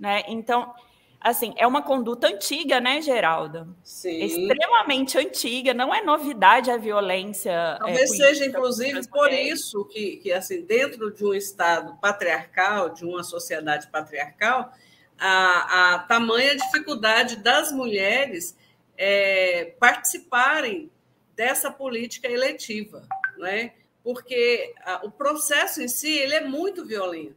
Né? 0.00 0.22
Então, 0.26 0.74
assim, 1.20 1.52
é 1.56 1.66
uma 1.66 1.82
conduta 1.82 2.26
antiga, 2.28 2.80
né, 2.80 3.00
Geralda? 3.00 3.68
Sim. 3.82 4.22
Extremamente 4.22 5.18
antiga, 5.18 5.74
não 5.74 5.94
é 5.94 6.02
novidade 6.02 6.70
a 6.70 6.76
violência. 6.76 7.50
É, 7.50 7.78
Talvez 7.78 8.12
é, 8.12 8.16
seja, 8.16 8.46
inclusive, 8.46 9.06
por 9.08 9.32
isso 9.32 9.84
que, 9.86 10.16
que, 10.18 10.32
assim, 10.32 10.62
dentro 10.62 11.12
de 11.12 11.24
um 11.24 11.34
Estado 11.34 11.96
patriarcal, 12.00 12.90
de 12.90 13.04
uma 13.04 13.22
sociedade 13.22 13.88
patriarcal, 13.88 14.72
a, 15.18 15.94
a 15.94 15.98
tamanha 16.00 16.56
dificuldade 16.56 17.36
das 17.36 17.72
mulheres 17.72 18.56
é, 18.96 19.74
participarem 19.78 20.90
dessa 21.34 21.70
política 21.70 22.28
eletiva, 22.28 23.02
né? 23.36 23.72
porque 24.08 24.72
a, 24.84 25.04
o 25.04 25.10
processo 25.10 25.82
em 25.82 25.88
si 25.88 26.10
ele 26.10 26.34
é 26.34 26.40
muito 26.40 26.82
violento. 26.82 27.36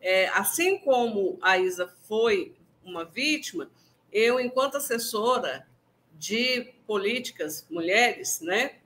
É, 0.00 0.28
assim 0.30 0.78
como 0.78 1.38
a 1.40 1.58
Isa 1.58 1.92
foi 2.08 2.54
uma 2.88 3.04
vítima, 3.04 3.70
eu, 4.12 4.40
enquanto 4.40 4.76
assessora 4.76 5.66
de 6.14 6.72
políticas 6.86 7.66
mulheres, 7.70 8.40
né, 8.40 8.76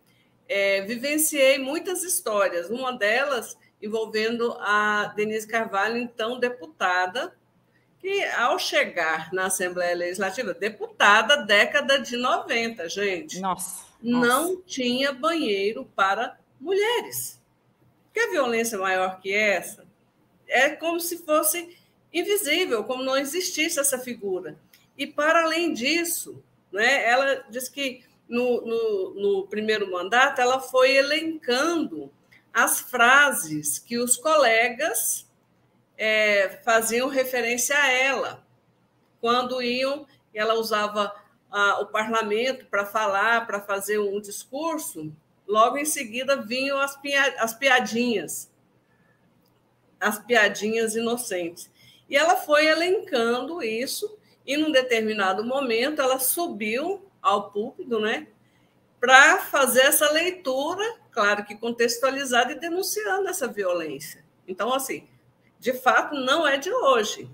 é, 0.48 0.82
vivenciei 0.82 1.58
muitas 1.58 2.02
histórias. 2.02 2.68
Uma 2.68 2.92
delas 2.92 3.56
envolvendo 3.80 4.52
a 4.60 5.12
Denise 5.16 5.46
Carvalho, 5.46 5.96
então 5.96 6.38
deputada, 6.38 7.34
que 7.98 8.24
ao 8.24 8.58
chegar 8.58 9.32
na 9.32 9.46
Assembleia 9.46 9.96
Legislativa, 9.96 10.52
deputada 10.52 11.38
década 11.38 11.98
de 11.98 12.16
90, 12.16 12.88
gente, 12.88 13.40
nossa, 13.40 13.86
não 14.02 14.50
nossa. 14.50 14.62
tinha 14.66 15.12
banheiro 15.12 15.84
para 15.96 16.38
mulheres. 16.60 17.40
Que 18.12 18.28
violência 18.28 18.78
maior 18.78 19.20
que 19.20 19.32
essa? 19.32 19.86
É 20.46 20.70
como 20.70 21.00
se 21.00 21.18
fosse 21.18 21.76
invisível, 22.12 22.84
como 22.84 23.02
não 23.02 23.16
existisse 23.16 23.78
essa 23.78 23.98
figura. 23.98 24.58
E, 24.96 25.06
para 25.06 25.42
além 25.42 25.72
disso, 25.72 26.42
né, 26.70 27.08
ela 27.08 27.44
diz 27.48 27.68
que 27.68 28.04
no, 28.28 28.60
no, 28.62 29.14
no 29.14 29.46
primeiro 29.46 29.90
mandato 29.90 30.40
ela 30.40 30.60
foi 30.60 30.96
elencando 30.96 32.10
as 32.52 32.80
frases 32.80 33.78
que 33.78 33.98
os 33.98 34.16
colegas 34.16 35.26
é, 35.96 36.60
faziam 36.64 37.08
referência 37.08 37.76
a 37.76 37.90
ela, 37.90 38.46
quando 39.20 39.62
iam, 39.62 40.06
ela 40.34 40.54
usava 40.54 41.14
ah, 41.50 41.80
o 41.80 41.86
parlamento 41.86 42.66
para 42.66 42.84
falar, 42.84 43.46
para 43.46 43.60
fazer 43.60 43.98
um 43.98 44.20
discurso, 44.20 45.14
logo 45.46 45.78
em 45.78 45.84
seguida 45.84 46.36
vinham 46.36 46.78
as, 46.78 46.98
as 47.38 47.54
piadinhas, 47.54 48.50
as 50.00 50.18
piadinhas 50.18 50.96
inocentes. 50.96 51.70
E 52.08 52.16
ela 52.16 52.36
foi 52.36 52.66
elencando 52.66 53.62
isso, 53.62 54.18
e 54.46 54.56
num 54.56 54.70
determinado 54.70 55.44
momento 55.44 56.02
ela 56.02 56.18
subiu 56.18 57.08
ao 57.20 57.50
púlpito, 57.50 58.00
né, 58.00 58.26
para 59.00 59.38
fazer 59.38 59.82
essa 59.82 60.10
leitura, 60.10 60.84
claro 61.10 61.44
que 61.44 61.56
contextualizada 61.56 62.52
e 62.52 62.60
denunciando 62.60 63.28
essa 63.28 63.48
violência. 63.48 64.24
Então, 64.46 64.72
assim, 64.72 65.08
de 65.58 65.72
fato, 65.72 66.14
não 66.14 66.46
é 66.46 66.56
de 66.56 66.72
hoje, 66.72 67.28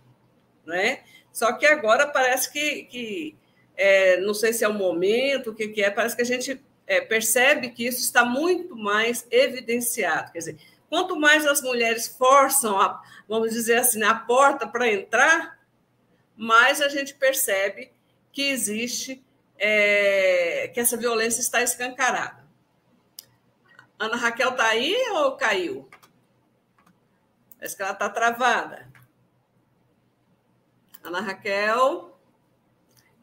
né? 0.64 1.02
Só 1.32 1.52
que 1.52 1.66
agora 1.66 2.06
parece 2.06 2.52
que, 2.52 2.84
que 2.84 3.36
é, 3.76 4.18
não 4.20 4.34
sei 4.34 4.52
se 4.52 4.64
é 4.64 4.68
o 4.68 4.74
momento, 4.74 5.50
o 5.50 5.54
que, 5.54 5.68
que 5.68 5.82
é, 5.82 5.90
parece 5.90 6.16
que 6.16 6.22
a 6.22 6.26
gente 6.26 6.60
é, 6.86 7.00
percebe 7.00 7.70
que 7.70 7.86
isso 7.86 8.00
está 8.00 8.24
muito 8.24 8.74
mais 8.74 9.26
evidenciado. 9.30 10.32
Quer 10.32 10.38
dizer, 10.38 10.58
quanto 10.88 11.16
mais 11.16 11.46
as 11.46 11.60
mulheres 11.60 12.08
forçam 12.08 12.80
a, 12.80 13.02
vamos 13.28 13.52
dizer 13.52 13.78
assim, 13.78 14.02
a 14.02 14.14
porta 14.14 14.66
para 14.66 14.90
entrar, 14.90 15.58
mais 16.36 16.80
a 16.80 16.88
gente 16.88 17.14
percebe 17.14 17.92
que 18.32 18.42
existe, 18.42 19.24
é, 19.58 20.70
que 20.72 20.80
essa 20.80 20.96
violência 20.96 21.40
está 21.40 21.62
escancarada. 21.62 22.46
Ana 23.98 24.16
Raquel 24.16 24.50
está 24.50 24.68
aí 24.68 24.94
ou 25.10 25.32
caiu? 25.36 25.88
Parece 27.58 27.76
que 27.76 27.82
ela 27.82 27.92
está 27.92 28.08
travada. 28.08 28.88
Ana 31.02 31.20
Raquel, 31.20 32.16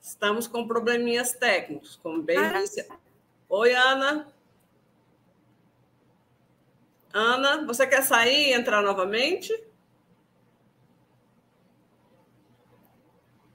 estamos 0.02 0.48
com 0.48 0.68
probleminhas 0.68 1.32
técnicos, 1.32 1.98
como 2.04 2.22
bem 2.22 2.38
ah, 2.38 2.60
disse. 2.60 2.86
Oi, 3.48 3.74
Ana. 3.74 4.28
Ana, 7.18 7.66
você 7.66 7.88
quer 7.88 8.04
sair 8.04 8.50
e 8.50 8.54
entrar 8.54 8.82
novamente? 8.82 9.54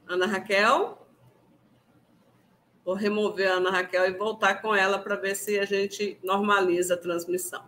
Ana 0.09 0.27
Raquel. 0.27 1.07
Vou 2.83 2.95
remover 2.95 3.51
a 3.53 3.57
Ana 3.57 3.71
Raquel 3.71 4.07
e 4.07 4.17
voltar 4.17 4.63
com 4.63 4.75
ela 4.75 4.99
para 4.99 5.15
ver 5.15 5.35
se 5.35 5.59
a 5.59 5.67
gente 5.67 6.19
normaliza 6.25 6.95
a 6.95 6.97
transmissão. 6.97 7.63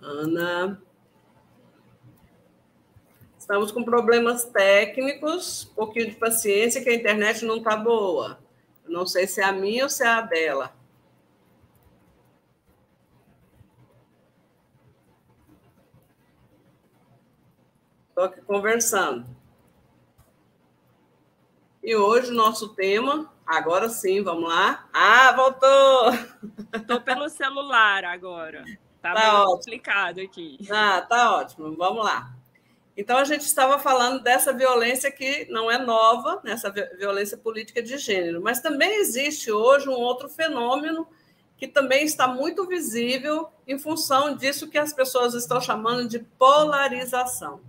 Ana. 0.00 0.89
Estamos 3.50 3.72
com 3.72 3.82
problemas 3.82 4.44
técnicos, 4.44 5.68
um 5.72 5.74
pouquinho 5.74 6.08
de 6.08 6.14
paciência, 6.14 6.80
que 6.80 6.88
a 6.88 6.94
internet 6.94 7.44
não 7.44 7.56
está 7.56 7.74
boa. 7.74 8.38
não 8.86 9.04
sei 9.04 9.26
se 9.26 9.40
é 9.40 9.44
a 9.44 9.50
minha 9.50 9.82
ou 9.82 9.90
se 9.90 10.04
é 10.04 10.06
a 10.06 10.20
dela. 10.20 10.72
Estou 18.10 18.22
aqui 18.22 18.40
conversando. 18.42 19.26
E 21.82 21.96
hoje 21.96 22.30
o 22.30 22.34
nosso 22.34 22.68
tema, 22.68 23.34
agora 23.44 23.88
sim, 23.88 24.22
vamos 24.22 24.48
lá. 24.48 24.88
Ah, 24.92 25.32
voltou! 25.32 26.12
Estou 26.72 27.00
pelo 27.00 27.28
celular 27.28 28.04
agora. 28.04 28.64
Tá, 29.02 29.12
tá 29.12 29.44
explicado 29.58 30.20
aqui. 30.20 30.56
Ah, 30.70 31.00
tá 31.00 31.36
ótimo. 31.36 31.74
Vamos 31.76 32.04
lá. 32.04 32.39
Então, 33.00 33.16
a 33.16 33.24
gente 33.24 33.46
estava 33.46 33.78
falando 33.78 34.22
dessa 34.22 34.52
violência 34.52 35.10
que 35.10 35.46
não 35.48 35.70
é 35.70 35.78
nova, 35.78 36.38
nessa 36.44 36.70
violência 36.70 37.34
política 37.34 37.82
de 37.82 37.96
gênero, 37.96 38.42
mas 38.42 38.60
também 38.60 38.96
existe 38.96 39.50
hoje 39.50 39.88
um 39.88 39.94
outro 39.94 40.28
fenômeno 40.28 41.08
que 41.56 41.66
também 41.66 42.04
está 42.04 42.28
muito 42.28 42.66
visível 42.66 43.48
em 43.66 43.78
função 43.78 44.36
disso 44.36 44.68
que 44.68 44.76
as 44.76 44.92
pessoas 44.92 45.32
estão 45.32 45.62
chamando 45.62 46.06
de 46.06 46.18
polarização, 46.18 47.62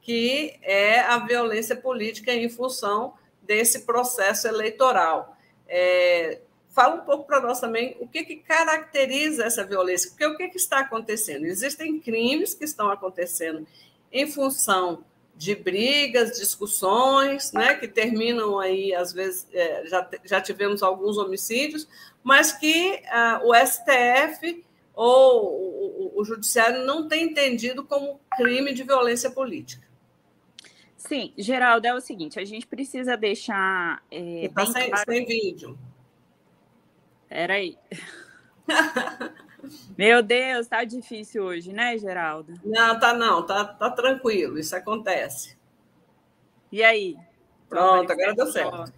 que 0.00 0.56
é 0.62 1.00
a 1.00 1.18
violência 1.18 1.74
política 1.74 2.32
em 2.32 2.48
função 2.48 3.14
desse 3.42 3.80
processo 3.80 4.46
eleitoral. 4.46 5.36
É, 5.66 6.42
fala 6.68 6.94
um 6.94 7.04
pouco 7.04 7.24
para 7.24 7.40
nós 7.40 7.58
também 7.58 7.96
o 7.98 8.06
que, 8.06 8.22
que 8.22 8.36
caracteriza 8.36 9.44
essa 9.44 9.64
violência, 9.64 10.10
porque 10.10 10.26
o 10.26 10.36
que, 10.36 10.48
que 10.48 10.58
está 10.58 10.78
acontecendo? 10.78 11.44
Existem 11.44 11.98
crimes 11.98 12.54
que 12.54 12.64
estão 12.64 12.88
acontecendo 12.88 13.66
em 14.12 14.30
função 14.30 15.04
de 15.36 15.54
brigas, 15.54 16.38
discussões, 16.38 17.50
né, 17.52 17.74
que 17.74 17.88
terminam 17.88 18.58
aí, 18.58 18.94
às 18.94 19.10
vezes, 19.10 19.48
é, 19.54 19.86
já, 19.86 20.10
já 20.22 20.40
tivemos 20.40 20.82
alguns 20.82 21.16
homicídios, 21.16 21.88
mas 22.22 22.52
que 22.52 23.02
ah, 23.08 23.40
o 23.42 23.54
STF 23.54 24.62
ou 24.94 26.12
o, 26.14 26.20
o, 26.20 26.24
Judiciário 26.26 26.84
não 26.84 27.08
tem 27.08 27.24
entendido 27.24 27.82
como 27.82 28.20
crime 28.36 28.74
de 28.74 28.82
violência 28.82 29.30
política. 29.30 29.88
Sim, 30.94 31.32
Geraldo, 31.38 31.86
é 31.86 31.94
o 31.94 32.00
seguinte, 32.02 32.38
a 32.38 32.44
gente 32.44 32.66
precisa 32.66 33.16
deixar. 33.16 34.04
É, 34.10 34.50
tá 34.54 34.66
sem, 34.66 34.90
claro... 34.90 35.10
sem 35.10 35.24
vídeo. 35.24 35.78
Peraí. 37.30 37.78
Meu 39.96 40.22
Deus, 40.22 40.66
tá 40.66 40.84
difícil 40.84 41.44
hoje, 41.44 41.72
né, 41.72 41.96
Geraldo? 41.98 42.54
Não, 42.64 42.98
tá 42.98 43.12
não, 43.12 43.44
tá, 43.44 43.64
tá 43.64 43.90
tranquilo, 43.90 44.58
isso 44.58 44.74
acontece. 44.74 45.56
E 46.72 46.82
aí? 46.82 47.16
Pronto, 47.68 48.10
agora 48.10 48.34
deu 48.34 48.46
certo. 48.46 48.92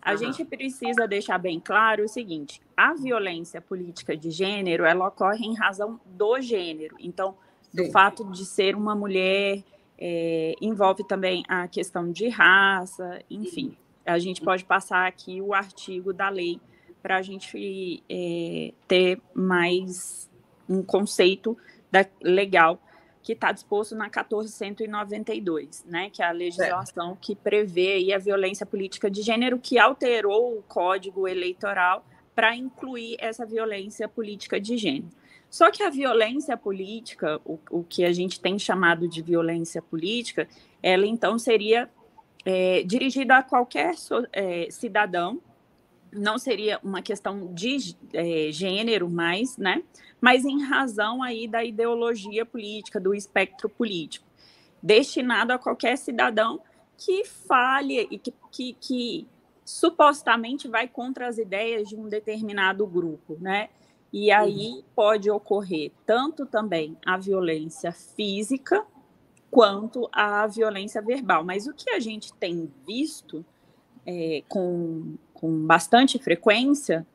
A 0.00 0.12
uhum. 0.12 0.16
gente 0.18 0.44
precisa 0.44 1.06
deixar 1.08 1.36
bem 1.38 1.58
claro 1.58 2.04
o 2.04 2.08
seguinte: 2.08 2.60
a 2.76 2.94
violência 2.94 3.60
política 3.60 4.16
de 4.16 4.30
gênero 4.30 4.84
ela 4.84 5.08
ocorre 5.08 5.44
em 5.44 5.54
razão 5.54 6.00
do 6.04 6.40
gênero. 6.40 6.96
Então, 7.00 7.36
do 7.74 7.84
Sim. 7.84 7.90
fato 7.90 8.24
de 8.30 8.44
ser 8.44 8.76
uma 8.76 8.94
mulher, 8.94 9.64
é, 9.98 10.54
envolve 10.60 11.04
também 11.04 11.42
a 11.48 11.66
questão 11.66 12.10
de 12.10 12.28
raça, 12.28 13.20
enfim. 13.28 13.76
A 14.04 14.18
gente 14.20 14.40
pode 14.40 14.64
passar 14.64 15.06
aqui 15.06 15.40
o 15.40 15.52
artigo 15.52 16.12
da 16.12 16.28
lei 16.28 16.60
para 17.06 17.18
a 17.18 17.22
gente 17.22 18.02
é, 18.10 18.72
ter 18.88 19.20
mais 19.32 20.28
um 20.68 20.82
conceito 20.82 21.56
da, 21.88 22.04
legal 22.20 22.82
que 23.22 23.32
está 23.32 23.52
disposto 23.52 23.94
na 23.94 24.06
1492, 24.06 25.84
né, 25.86 26.10
que 26.10 26.20
é 26.20 26.26
a 26.26 26.32
legislação 26.32 27.12
é. 27.12 27.16
que 27.20 27.36
prevê 27.36 28.12
a 28.12 28.18
violência 28.18 28.66
política 28.66 29.08
de 29.08 29.22
gênero, 29.22 29.56
que 29.60 29.78
alterou 29.78 30.58
o 30.58 30.62
Código 30.64 31.28
Eleitoral 31.28 32.04
para 32.34 32.56
incluir 32.56 33.14
essa 33.20 33.46
violência 33.46 34.08
política 34.08 34.60
de 34.60 34.76
gênero. 34.76 35.12
Só 35.48 35.70
que 35.70 35.84
a 35.84 35.90
violência 35.90 36.56
política, 36.56 37.40
o, 37.44 37.56
o 37.70 37.84
que 37.84 38.04
a 38.04 38.12
gente 38.12 38.40
tem 38.40 38.58
chamado 38.58 39.06
de 39.06 39.22
violência 39.22 39.80
política, 39.80 40.48
ela 40.82 41.06
então 41.06 41.38
seria 41.38 41.88
é, 42.44 42.82
dirigida 42.82 43.36
a 43.36 43.44
qualquer 43.44 43.94
so, 43.94 44.26
é, 44.32 44.66
cidadão 44.72 45.40
não 46.12 46.38
seria 46.38 46.78
uma 46.82 47.02
questão 47.02 47.52
de 47.52 47.96
é, 48.12 48.50
gênero 48.50 49.10
mais, 49.10 49.56
né? 49.56 49.82
Mas 50.20 50.44
em 50.44 50.62
razão 50.62 51.22
aí 51.22 51.46
da 51.46 51.64
ideologia 51.64 52.44
política, 52.44 52.98
do 52.98 53.14
espectro 53.14 53.68
político, 53.68 54.26
destinado 54.82 55.52
a 55.52 55.58
qualquer 55.58 55.96
cidadão 55.96 56.60
que 56.96 57.24
fale 57.24 58.08
e 58.10 58.18
que, 58.18 58.32
que, 58.50 58.76
que 58.80 59.28
supostamente 59.64 60.68
vai 60.68 60.88
contra 60.88 61.26
as 61.26 61.38
ideias 61.38 61.88
de 61.88 61.96
um 61.96 62.08
determinado 62.08 62.86
grupo, 62.86 63.36
né? 63.40 63.68
E 64.12 64.30
aí 64.30 64.68
uhum. 64.68 64.82
pode 64.94 65.30
ocorrer 65.30 65.92
tanto 66.06 66.46
também 66.46 66.96
a 67.04 67.18
violência 67.18 67.92
física 67.92 68.86
quanto 69.50 70.08
a 70.12 70.46
violência 70.46 71.02
verbal. 71.02 71.44
Mas 71.44 71.66
o 71.66 71.74
que 71.74 71.90
a 71.90 72.00
gente 72.00 72.32
tem 72.34 72.72
visto 72.86 73.44
é, 74.06 74.42
com 74.48 75.16
com 75.40 75.66
bastante 75.66 76.18
frequência, 76.18 77.06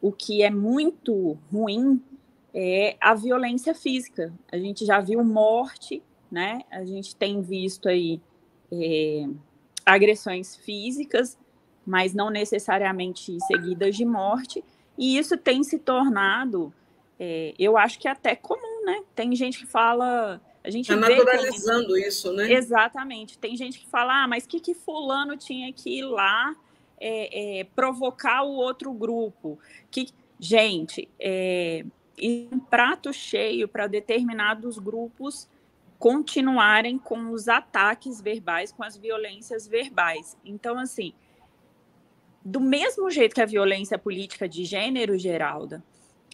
o 0.00 0.12
que 0.12 0.42
é 0.42 0.50
muito 0.50 1.38
ruim 1.52 2.02
é 2.54 2.96
a 3.00 3.14
violência 3.14 3.74
física. 3.74 4.32
A 4.50 4.58
gente 4.58 4.84
já 4.84 5.00
viu 5.00 5.22
morte, 5.24 6.02
né? 6.30 6.62
A 6.70 6.84
gente 6.84 7.14
tem 7.14 7.40
visto 7.40 7.88
aí 7.88 8.20
é, 8.70 9.26
agressões 9.84 10.56
físicas, 10.56 11.38
mas 11.86 12.14
não 12.14 12.30
necessariamente 12.30 13.38
seguidas 13.46 13.96
de 13.96 14.04
morte. 14.04 14.64
E 14.96 15.16
isso 15.16 15.36
tem 15.36 15.62
se 15.62 15.78
tornado, 15.78 16.72
é, 17.18 17.54
eu 17.58 17.76
acho 17.76 17.98
que 17.98 18.08
até 18.08 18.36
comum, 18.36 18.84
né? 18.84 19.02
Tem 19.14 19.34
gente 19.34 19.58
que 19.58 19.66
fala. 19.66 20.40
A 20.62 20.70
gente 20.70 20.92
está 20.92 20.96
naturalizando 20.96 21.96
isso, 21.96 22.32
né? 22.32 22.52
Exatamente. 22.52 23.38
Tem 23.38 23.56
gente 23.56 23.78
que 23.78 23.86
fala, 23.86 24.24
ah, 24.24 24.28
mas 24.28 24.46
que 24.46 24.60
que 24.60 24.74
fulano 24.74 25.36
tinha 25.36 25.72
que 25.72 25.98
ir 25.98 26.02
lá 26.02 26.54
é, 27.00 27.60
é, 27.60 27.64
provocar 27.64 28.42
o 28.42 28.52
outro 28.52 28.92
grupo. 28.92 29.58
Que, 29.90 30.08
gente, 30.38 31.08
é, 31.18 31.84
um 32.52 32.58
prato 32.58 33.12
cheio 33.12 33.68
para 33.68 33.86
determinados 33.86 34.78
grupos 34.78 35.48
continuarem 35.98 36.96
com 36.98 37.30
os 37.30 37.48
ataques 37.48 38.20
verbais, 38.20 38.70
com 38.72 38.84
as 38.84 38.96
violências 38.96 39.66
verbais. 39.66 40.36
Então, 40.44 40.78
assim, 40.78 41.12
do 42.44 42.60
mesmo 42.60 43.10
jeito 43.10 43.34
que 43.34 43.42
a 43.42 43.46
violência 43.46 43.98
política 43.98 44.48
de 44.48 44.64
gênero, 44.64 45.18
Geralda, 45.18 45.82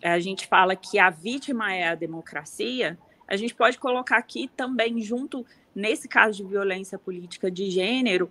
a 0.03 0.21
gente 0.21 0.47
fala 0.47 0.77
que 0.77 0.99
a 0.99 1.09
vítima 1.09 1.75
é 1.75 1.89
a 1.89 1.95
democracia, 1.95 2.99
a 3.27 3.37
gente 3.37 3.55
pode 3.55 3.79
colocar 3.79 4.19
aqui 4.19 4.51
também, 4.55 5.01
junto, 5.01 5.47
nesse 5.75 6.07
caso 6.07 6.37
de 6.37 6.45
violência 6.45 6.99
política 6.99 7.51
de 7.51 7.71
gênero, 7.71 8.31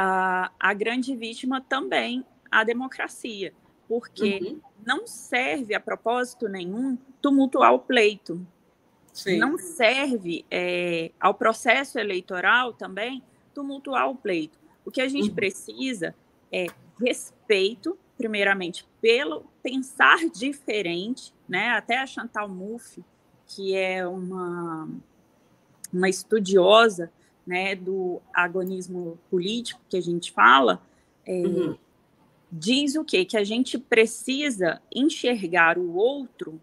a, 0.00 0.52
a 0.60 0.72
grande 0.74 1.16
vítima 1.16 1.60
também 1.60 2.24
a 2.48 2.62
democracia, 2.62 3.52
porque 3.88 4.38
uhum. 4.40 4.60
não 4.86 5.08
serve 5.08 5.74
a 5.74 5.80
propósito 5.80 6.48
nenhum 6.48 6.96
tumultuar 7.20 7.74
o 7.74 7.80
pleito. 7.80 8.46
Sim. 9.12 9.38
Não 9.38 9.58
serve 9.58 10.44
é, 10.48 11.10
ao 11.18 11.34
processo 11.34 11.98
eleitoral 11.98 12.72
também 12.72 13.20
tumultuar 13.52 14.08
o 14.08 14.14
pleito. 14.14 14.56
O 14.84 14.90
que 14.92 15.00
a 15.00 15.08
gente 15.08 15.30
uhum. 15.30 15.34
precisa 15.34 16.14
é 16.52 16.66
respeito, 17.00 17.98
primeiramente, 18.16 18.86
pelo 19.00 19.46
pensar 19.60 20.28
diferente, 20.32 21.34
né? 21.48 21.70
Até 21.70 21.98
a 21.98 22.06
Chantal 22.06 22.48
Mouffe, 22.48 23.04
que 23.48 23.74
é 23.74 24.06
uma, 24.06 24.88
uma 25.92 26.08
estudiosa 26.08 27.10
né, 27.48 27.74
do 27.74 28.20
agonismo 28.34 29.18
político 29.30 29.80
que 29.88 29.96
a 29.96 30.02
gente 30.02 30.30
fala, 30.30 30.82
é, 31.24 31.32
uhum. 31.32 31.78
diz 32.52 32.94
o 32.94 33.02
quê? 33.02 33.24
Que 33.24 33.38
a 33.38 33.42
gente 33.42 33.78
precisa 33.78 34.82
enxergar 34.94 35.78
o 35.78 35.94
outro 35.96 36.60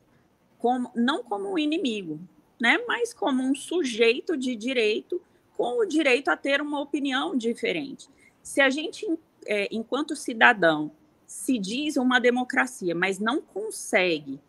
como, 0.59 0.91
não 0.95 1.23
como 1.23 1.51
um 1.51 1.57
inimigo, 1.57 2.19
né, 2.61 2.77
mas 2.87 3.15
como 3.15 3.41
um 3.41 3.55
sujeito 3.55 4.37
de 4.37 4.55
direito 4.55 5.19
com 5.57 5.81
o 5.81 5.85
direito 5.85 6.29
a 6.29 6.37
ter 6.37 6.61
uma 6.61 6.79
opinião 6.79 7.35
diferente. 7.35 8.07
Se 8.43 8.61
a 8.61 8.69
gente, 8.69 9.07
é, 9.47 9.67
enquanto 9.71 10.15
cidadão, 10.15 10.91
se 11.25 11.57
diz 11.57 11.97
uma 11.97 12.19
democracia, 12.19 12.93
mas 12.93 13.17
não 13.17 13.41
consegue 13.41 14.39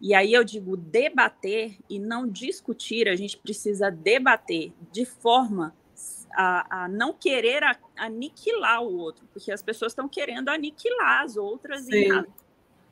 e 0.00 0.14
aí 0.14 0.32
eu 0.32 0.44
digo 0.44 0.76
debater 0.76 1.76
e 1.88 1.98
não 1.98 2.28
discutir, 2.28 3.08
a 3.08 3.16
gente 3.16 3.38
precisa 3.38 3.90
debater 3.90 4.72
de 4.92 5.04
forma 5.04 5.74
a, 6.34 6.84
a 6.84 6.88
não 6.88 7.14
querer 7.14 7.62
aniquilar 7.96 8.82
o 8.82 8.98
outro, 8.98 9.26
porque 9.32 9.50
as 9.50 9.62
pessoas 9.62 9.92
estão 9.92 10.06
querendo 10.06 10.50
aniquilar 10.50 11.22
as 11.22 11.36
outras 11.36 11.88
em, 11.88 12.08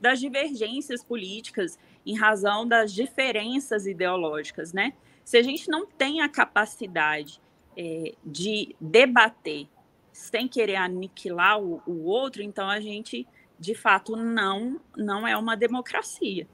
das 0.00 0.18
divergências 0.18 1.04
políticas, 1.04 1.78
em 2.06 2.16
razão 2.16 2.66
das 2.66 2.92
diferenças 2.92 3.86
ideológicas, 3.86 4.72
né? 4.72 4.94
Se 5.24 5.36
a 5.36 5.42
gente 5.42 5.68
não 5.68 5.86
tem 5.86 6.22
a 6.22 6.28
capacidade 6.28 7.40
é, 7.76 8.14
de 8.24 8.74
debater 8.80 9.66
sem 10.12 10.48
querer 10.48 10.76
aniquilar 10.76 11.60
o, 11.60 11.82
o 11.86 12.04
outro, 12.04 12.42
então 12.42 12.68
a 12.68 12.80
gente, 12.80 13.26
de 13.58 13.74
fato, 13.74 14.16
não, 14.16 14.80
não 14.96 15.26
é 15.26 15.36
uma 15.36 15.56
democracia. 15.56 16.46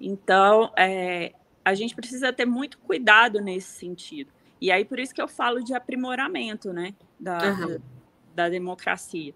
Então, 0.00 0.72
é, 0.76 1.32
a 1.64 1.74
gente 1.74 1.94
precisa 1.94 2.32
ter 2.32 2.46
muito 2.46 2.78
cuidado 2.78 3.40
nesse 3.40 3.68
sentido. 3.68 4.30
E 4.60 4.72
aí, 4.72 4.84
por 4.84 4.98
isso 4.98 5.14
que 5.14 5.22
eu 5.22 5.28
falo 5.28 5.62
de 5.62 5.74
aprimoramento, 5.74 6.72
né, 6.72 6.94
da, 7.18 7.38
uhum. 7.38 7.78
da 8.34 8.48
democracia. 8.48 9.34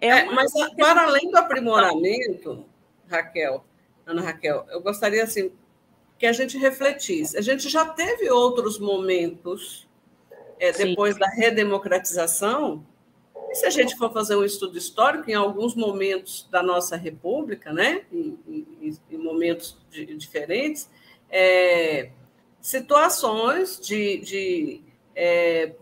É, 0.00 0.08
é 0.08 0.24
mas, 0.26 0.52
para 0.76 1.04
além 1.04 1.30
do 1.30 1.36
aprimoramento, 1.36 2.64
Raquel, 3.08 3.64
Ana 4.06 4.22
Raquel, 4.22 4.66
eu 4.70 4.80
gostaria, 4.80 5.22
assim, 5.22 5.52
que 6.18 6.26
a 6.26 6.32
gente 6.32 6.56
refletisse. 6.58 7.36
A 7.36 7.40
gente 7.40 7.68
já 7.68 7.84
teve 7.84 8.30
outros 8.30 8.78
momentos, 8.78 9.88
é, 10.58 10.70
depois 10.72 11.14
Sim. 11.14 11.20
da 11.20 11.28
redemocratização, 11.28 12.86
e 13.52 13.54
se 13.54 13.66
a 13.66 13.70
gente 13.70 13.96
for 13.98 14.10
fazer 14.10 14.34
um 14.34 14.44
estudo 14.44 14.78
histórico, 14.78 15.30
em 15.30 15.34
alguns 15.34 15.74
momentos 15.74 16.48
da 16.50 16.62
nossa 16.62 16.96
República, 16.96 17.70
né, 17.70 18.06
em, 18.10 18.38
em, 18.48 18.98
em 19.10 19.18
momentos 19.18 19.76
de, 19.90 20.06
diferentes, 20.16 20.88
é, 21.30 22.10
situações 22.62 23.78
de, 23.78 24.18
de 24.20 24.80
é, 25.14 25.74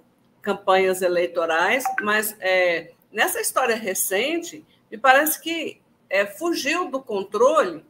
campanhas 0.42 1.00
eleitorais, 1.00 1.84
mas 2.02 2.36
é, 2.40 2.90
nessa 3.12 3.40
história 3.40 3.76
recente, 3.76 4.66
me 4.90 4.98
parece 4.98 5.40
que 5.40 5.80
é, 6.08 6.26
fugiu 6.26 6.90
do 6.90 7.00
controle 7.00 7.84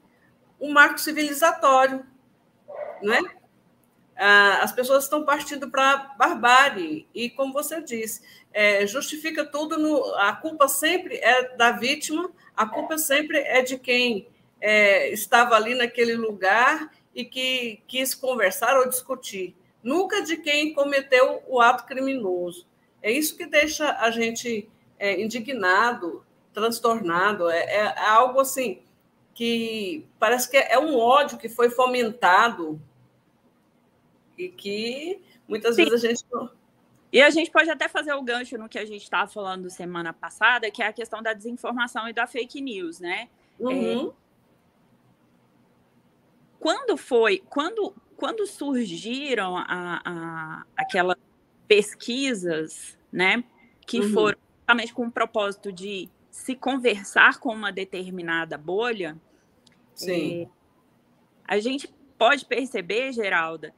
o 0.59 0.71
marco 0.71 0.99
civilizatório, 0.99 2.05
é? 3.03 3.19
ah, 3.19 3.39
as 4.23 4.71
pessoas 4.73 5.05
estão 5.05 5.25
partindo 5.25 5.71
para 5.71 6.15
barbárie. 6.19 7.07
E, 7.15 7.31
como 7.31 7.53
você 7.53 7.81
disse, 7.81 8.21
é, 8.53 8.87
justifica 8.87 9.45
tudo, 9.45 9.79
no, 9.79 10.15
a 10.17 10.33
culpa 10.35 10.69
sempre 10.69 11.17
é 11.17 11.57
da 11.57 11.73
vítima, 11.73 12.31
a 12.57 12.67
culpa 12.67 12.99
sempre 12.99 13.39
é 13.39 13.63
de 13.63 13.79
quem 13.79 14.29
é, 14.61 15.11
estava 15.11 15.55
ali 15.55 15.75
naquele 15.75 16.15
lugar 16.15 16.91
e 17.15 17.25
que 17.25 17.83
quis 17.89 18.15
conversar 18.15 18.77
ou 18.77 18.89
discutir, 18.89 19.57
nunca 19.83 20.23
de 20.23 20.37
quem 20.37 20.75
cometeu 20.75 21.43
o 21.49 21.61
ato 21.61 21.85
criminoso. 21.87 22.67
É 23.03 23.11
isso 23.11 23.37
que 23.37 23.47
deixa 23.47 23.97
a 23.99 24.11
gente 24.11 24.69
é, 24.99 25.21
indignado, 25.21 26.25
transtornado, 26.53 27.49
é, 27.49 27.61
é, 27.61 27.99
algo 28.07 28.41
assim 28.41 28.83
que 29.35 30.07
parece 30.19 30.51
que 30.51 30.57
é 30.57 30.79
um 30.79 30.99
ódio 30.99 31.39
que 31.39 31.49
foi 31.49 31.71
fomentado 31.71 32.81
e 34.40 34.48
que 34.48 35.20
muitas 35.46 35.76
Sim. 35.76 35.85
vezes 35.85 36.05
a 36.05 36.09
gente 36.09 36.24
e 37.12 37.20
a 37.20 37.29
gente 37.29 37.50
pode 37.50 37.68
até 37.68 37.88
fazer 37.88 38.12
o 38.14 38.22
gancho 38.22 38.57
no 38.57 38.68
que 38.68 38.79
a 38.79 38.85
gente 38.85 39.03
estava 39.03 39.29
falando 39.29 39.68
semana 39.68 40.12
passada, 40.12 40.70
que 40.70 40.81
é 40.81 40.87
a 40.87 40.92
questão 40.92 41.20
da 41.20 41.33
desinformação 41.33 42.09
e 42.09 42.12
da 42.12 42.26
fake 42.26 42.61
news, 42.61 43.00
né? 43.00 43.29
Uhum. 43.59 44.09
É... 44.09 44.12
Quando 46.61 46.96
foi, 46.96 47.42
quando, 47.48 47.92
quando 48.16 48.46
surgiram 48.46 49.57
a, 49.57 50.00
a, 50.05 50.64
aquelas 50.76 51.16
pesquisas, 51.66 52.96
né, 53.11 53.42
que 53.87 53.98
uhum. 54.00 54.12
foram 54.12 54.38
justamente 54.59 54.94
com 54.94 55.07
o 55.07 55.11
propósito 55.11 55.72
de 55.72 56.09
se 56.31 56.55
conversar 56.55 57.40
com 57.40 57.53
uma 57.53 57.72
determinada 57.72 58.57
bolha, 58.57 59.18
Sim. 59.94 60.42
É, 60.42 60.48
a 61.44 61.59
gente 61.59 61.92
pode 62.16 62.44
perceber, 62.44 63.12
Geralda, 63.12 63.74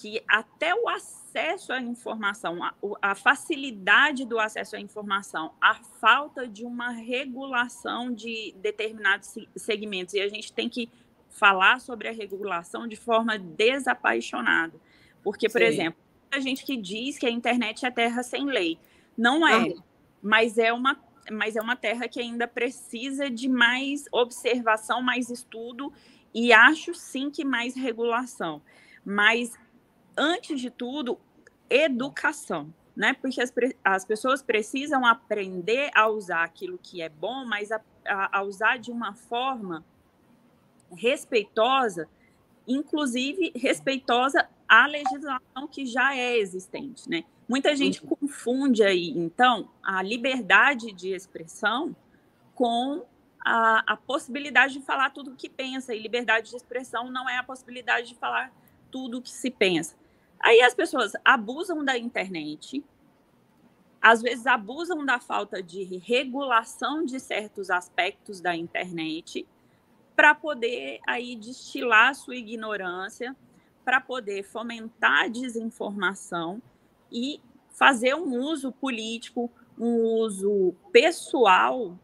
que 0.00 0.22
até 0.28 0.74
o 0.74 0.88
acesso 0.88 1.72
à 1.72 1.80
informação, 1.80 2.62
a, 2.62 2.74
a, 3.00 3.14
facilidade 3.14 4.24
do 4.24 4.38
acesso 4.38 4.76
à 4.76 4.80
informação, 4.80 5.52
a 5.60 5.74
falta 5.74 6.46
de 6.46 6.64
uma 6.64 6.90
regulação 6.90 8.12
de 8.12 8.54
determinados 8.58 9.34
segmentos, 9.56 10.14
e 10.14 10.20
a 10.20 10.28
gente 10.28 10.52
tem 10.52 10.68
que 10.68 10.90
falar 11.28 11.80
sobre 11.80 12.08
a 12.08 12.12
regulação 12.12 12.86
de 12.86 12.96
forma 12.96 13.38
desapaixonada. 13.38 14.78
Porque, 15.22 15.48
por 15.48 15.60
Sim. 15.60 15.66
exemplo, 15.66 16.00
a 16.30 16.40
gente 16.40 16.64
que 16.64 16.76
diz 16.76 17.18
que 17.18 17.26
a 17.26 17.30
internet 17.30 17.86
é 17.86 17.90
terra 17.90 18.22
sem 18.22 18.44
lei. 18.46 18.78
Não 19.16 19.46
é, 19.46 19.68
Não. 19.68 19.84
mas 20.22 20.58
é 20.58 20.72
uma 20.72 20.98
mas 21.32 21.56
é 21.56 21.60
uma 21.62 21.74
terra 21.74 22.06
que 22.06 22.20
ainda 22.20 22.46
precisa 22.46 23.30
de 23.30 23.48
mais 23.48 24.04
observação, 24.12 25.00
mais 25.00 25.30
estudo 25.30 25.90
e 26.34 26.52
acho 26.52 26.92
sim 26.94 27.30
que 27.30 27.46
mais 27.46 27.74
regulação. 27.74 28.60
Mas 29.02 29.58
antes 30.16 30.60
de 30.60 30.70
tudo, 30.70 31.18
educação, 31.68 32.72
né? 32.96 33.14
Porque 33.14 33.40
as, 33.40 33.52
as 33.82 34.04
pessoas 34.04 34.42
precisam 34.42 35.04
aprender 35.04 35.90
a 35.94 36.08
usar 36.08 36.44
aquilo 36.44 36.78
que 36.82 37.02
é 37.02 37.08
bom, 37.08 37.44
mas 37.44 37.72
a, 37.72 37.80
a, 38.06 38.38
a 38.38 38.42
usar 38.42 38.78
de 38.78 38.90
uma 38.90 39.14
forma 39.14 39.84
respeitosa, 40.92 42.08
inclusive 42.66 43.52
respeitosa 43.56 44.48
à 44.68 44.86
legislação 44.86 45.68
que 45.70 45.86
já 45.86 46.16
é 46.16 46.36
existente, 46.38 47.08
né? 47.08 47.24
Muita 47.48 47.76
gente 47.76 48.02
uhum. 48.02 48.16
confunde 48.16 48.82
aí, 48.82 49.10
então, 49.10 49.68
a 49.82 50.02
liberdade 50.02 50.92
de 50.92 51.10
expressão 51.10 51.94
com 52.54 53.04
a, 53.44 53.92
a 53.92 53.96
possibilidade 53.96 54.74
de 54.74 54.80
falar 54.80 55.10
tudo 55.10 55.32
o 55.32 55.36
que 55.36 55.50
pensa, 55.50 55.94
e 55.94 55.98
liberdade 55.98 56.50
de 56.50 56.56
expressão 56.56 57.10
não 57.10 57.28
é 57.28 57.36
a 57.36 57.42
possibilidade 57.42 58.08
de 58.08 58.14
falar 58.14 58.50
tudo 58.90 59.18
o 59.18 59.22
que 59.22 59.30
se 59.30 59.50
pensa. 59.50 59.94
Aí 60.44 60.60
as 60.60 60.74
pessoas 60.74 61.12
abusam 61.24 61.82
da 61.82 61.96
internet, 61.96 62.84
às 63.98 64.20
vezes 64.20 64.46
abusam 64.46 65.02
da 65.02 65.18
falta 65.18 65.62
de 65.62 65.82
regulação 65.96 67.02
de 67.02 67.18
certos 67.18 67.70
aspectos 67.70 68.42
da 68.42 68.54
internet 68.54 69.48
para 70.14 70.34
poder 70.34 71.00
aí 71.06 71.34
destilar 71.34 72.14
sua 72.14 72.36
ignorância, 72.36 73.34
para 73.86 74.02
poder 74.02 74.42
fomentar 74.42 75.24
a 75.24 75.28
desinformação 75.28 76.60
e 77.10 77.40
fazer 77.70 78.14
um 78.14 78.38
uso 78.38 78.70
político, 78.70 79.50
um 79.78 80.02
uso 80.18 80.74
pessoal 80.92 81.98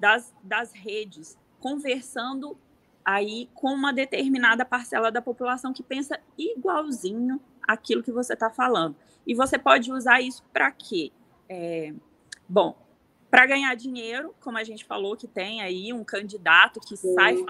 das, 0.00 0.34
das 0.42 0.72
redes, 0.72 1.38
conversando 1.60 2.58
aí 3.04 3.48
com 3.54 3.68
uma 3.68 3.92
determinada 3.92 4.64
parcela 4.64 5.12
da 5.12 5.22
população 5.22 5.72
que 5.72 5.82
pensa 5.84 6.18
igualzinho 6.36 7.40
aquilo 7.66 8.02
que 8.02 8.12
você 8.12 8.34
está 8.34 8.50
falando. 8.50 8.96
E 9.26 9.34
você 9.34 9.58
pode 9.58 9.90
usar 9.92 10.20
isso 10.20 10.42
para 10.52 10.70
quê? 10.70 11.10
É, 11.48 11.92
bom, 12.48 12.76
para 13.30 13.46
ganhar 13.46 13.74
dinheiro, 13.74 14.34
como 14.40 14.58
a 14.58 14.64
gente 14.64 14.84
falou, 14.84 15.16
que 15.16 15.26
tem 15.26 15.60
aí 15.60 15.92
um 15.92 16.04
candidato 16.04 16.80
que 16.80 16.96
Sim. 16.96 17.14
sai 17.14 17.44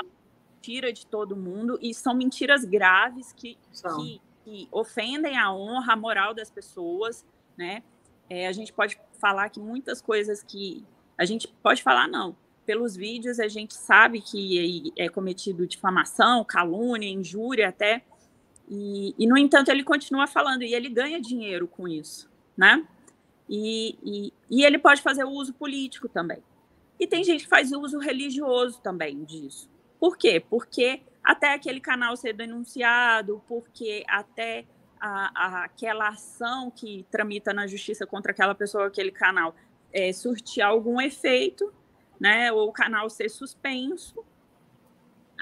mentira 0.54 0.92
de 0.92 1.06
todo 1.06 1.36
mundo, 1.36 1.78
e 1.82 1.92
são 1.92 2.14
mentiras 2.14 2.64
graves 2.64 3.32
que, 3.32 3.58
que, 3.70 4.20
que, 4.44 4.68
ofendem 4.72 5.36
a 5.36 5.52
honra, 5.52 5.92
a 5.92 5.96
moral 5.96 6.32
das 6.32 6.50
pessoas, 6.50 7.24
né? 7.56 7.82
É, 8.30 8.46
a 8.46 8.52
gente 8.52 8.72
pode 8.72 8.98
falar 9.20 9.50
que 9.50 9.60
muitas 9.60 10.00
coisas 10.00 10.42
que 10.42 10.82
a 11.18 11.26
gente 11.26 11.48
pode 11.62 11.82
falar, 11.82 12.08
não. 12.08 12.34
Pelos 12.64 12.96
vídeos, 12.96 13.38
a 13.38 13.46
gente 13.46 13.74
sabe 13.74 14.22
que 14.22 14.90
é 14.96 15.08
cometido 15.10 15.66
difamação, 15.66 16.42
calúnia, 16.44 17.10
injúria 17.10 17.68
até, 17.68 18.02
e, 18.68 19.14
e, 19.18 19.26
no 19.26 19.36
entanto, 19.36 19.70
ele 19.70 19.84
continua 19.84 20.26
falando 20.26 20.62
e 20.62 20.74
ele 20.74 20.88
ganha 20.88 21.20
dinheiro 21.20 21.68
com 21.68 21.86
isso, 21.86 22.30
né? 22.56 22.86
E, 23.48 23.98
e, 24.02 24.32
e, 24.50 24.64
ele 24.64 24.78
pode 24.78 25.02
fazer 25.02 25.24
uso 25.24 25.52
político 25.52 26.08
também. 26.08 26.42
E 26.98 27.06
tem 27.06 27.22
gente 27.22 27.44
que 27.44 27.50
faz 27.50 27.72
uso 27.72 27.98
religioso 27.98 28.80
também 28.80 29.22
disso. 29.24 29.68
Por 30.00 30.16
quê? 30.16 30.42
Porque 30.48 31.02
até 31.22 31.52
aquele 31.52 31.80
canal 31.80 32.16
ser 32.16 32.32
denunciado, 32.32 33.42
porque 33.46 34.02
até 34.08 34.64
a, 34.98 35.30
a, 35.34 35.64
aquela 35.64 36.08
ação 36.08 36.70
que 36.70 37.04
tramita 37.10 37.52
na 37.52 37.66
justiça 37.66 38.06
contra 38.06 38.32
aquela 38.32 38.54
pessoa, 38.54 38.86
aquele 38.86 39.10
canal, 39.10 39.54
é, 39.92 40.10
surtir 40.12 40.62
algum 40.62 41.00
efeito, 41.00 41.70
né? 42.18 42.50
Ou 42.50 42.68
o 42.68 42.72
canal 42.72 43.10
ser 43.10 43.28
suspenso. 43.28 44.24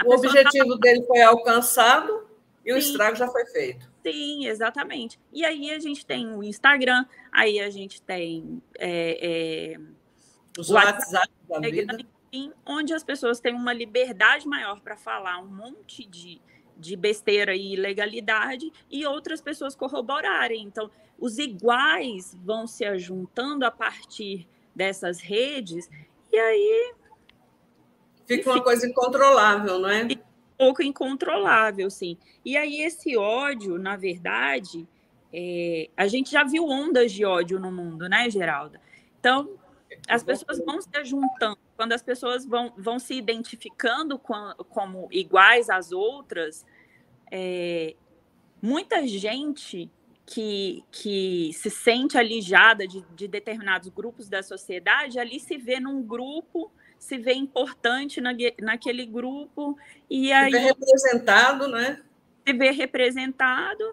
O 0.04 0.14
objetivo 0.14 0.70
tá... 0.70 0.80
dele 0.80 1.02
foi 1.06 1.22
alcançado 1.22 2.31
e 2.64 2.70
Sim. 2.70 2.72
o 2.72 2.78
estrago 2.78 3.16
já 3.16 3.28
foi 3.28 3.44
feito. 3.46 3.90
Sim, 4.02 4.46
exatamente. 4.46 5.18
E 5.32 5.44
aí 5.44 5.70
a 5.70 5.78
gente 5.78 6.04
tem 6.04 6.34
o 6.34 6.42
Instagram, 6.42 7.04
aí 7.30 7.60
a 7.60 7.70
gente 7.70 8.00
tem 8.02 8.62
é, 8.78 9.74
é, 9.74 9.80
os 10.58 10.70
o 10.70 10.74
WhatsApp, 10.74 11.30
da 11.48 11.60
vida. 11.60 11.96
Enfim, 12.32 12.52
onde 12.64 12.94
as 12.94 13.04
pessoas 13.04 13.40
têm 13.40 13.54
uma 13.54 13.72
liberdade 13.72 14.46
maior 14.46 14.80
para 14.80 14.96
falar 14.96 15.38
um 15.38 15.48
monte 15.48 16.06
de, 16.06 16.40
de 16.76 16.96
besteira 16.96 17.54
e 17.54 17.74
ilegalidade 17.74 18.72
e 18.90 19.04
outras 19.06 19.40
pessoas 19.40 19.74
corroborarem. 19.74 20.62
Então, 20.62 20.90
os 21.18 21.38
iguais 21.38 22.36
vão 22.42 22.66
se 22.66 22.84
ajuntando 22.84 23.64
a 23.64 23.70
partir 23.70 24.48
dessas 24.74 25.20
redes 25.20 25.88
e 26.32 26.38
aí 26.38 26.94
fica 28.26 28.50
uma 28.50 28.62
coisa 28.62 28.86
incontrolável, 28.86 29.78
não 29.78 29.90
é? 29.90 30.08
Pouco 30.62 30.80
incontrolável, 30.80 31.90
sim. 31.90 32.16
E 32.44 32.56
aí 32.56 32.82
esse 32.82 33.16
ódio, 33.16 33.78
na 33.78 33.96
verdade, 33.96 34.86
é, 35.32 35.90
a 35.96 36.06
gente 36.06 36.30
já 36.30 36.44
viu 36.44 36.68
ondas 36.68 37.10
de 37.10 37.24
ódio 37.24 37.58
no 37.58 37.72
mundo, 37.72 38.08
né, 38.08 38.30
Geralda? 38.30 38.80
Então, 39.18 39.58
as 40.08 40.22
pessoas 40.22 40.64
vão 40.64 40.80
se 40.80 41.04
juntando, 41.04 41.58
quando 41.76 41.92
as 41.92 42.02
pessoas 42.02 42.46
vão, 42.46 42.72
vão 42.78 43.00
se 43.00 43.12
identificando 43.12 44.16
com, 44.20 44.54
como 44.68 45.08
iguais 45.10 45.68
às 45.68 45.90
outras, 45.90 46.64
é, 47.28 47.96
muita 48.62 49.04
gente 49.04 49.90
que, 50.24 50.84
que 50.92 51.50
se 51.54 51.70
sente 51.70 52.16
alijada 52.16 52.86
de, 52.86 53.04
de 53.16 53.26
determinados 53.26 53.88
grupos 53.88 54.28
da 54.28 54.44
sociedade, 54.44 55.18
ali 55.18 55.40
se 55.40 55.58
vê 55.58 55.80
num 55.80 56.00
grupo 56.04 56.70
se 57.02 57.18
vê 57.18 57.32
importante 57.32 58.20
na, 58.20 58.30
naquele 58.60 59.04
grupo 59.04 59.76
e 60.08 60.28
se 60.28 60.32
aí 60.32 60.52
vê 60.52 60.58
representado, 60.58 61.66
né? 61.66 62.00
Se 62.46 62.52
vê 62.52 62.70
representado 62.70 63.92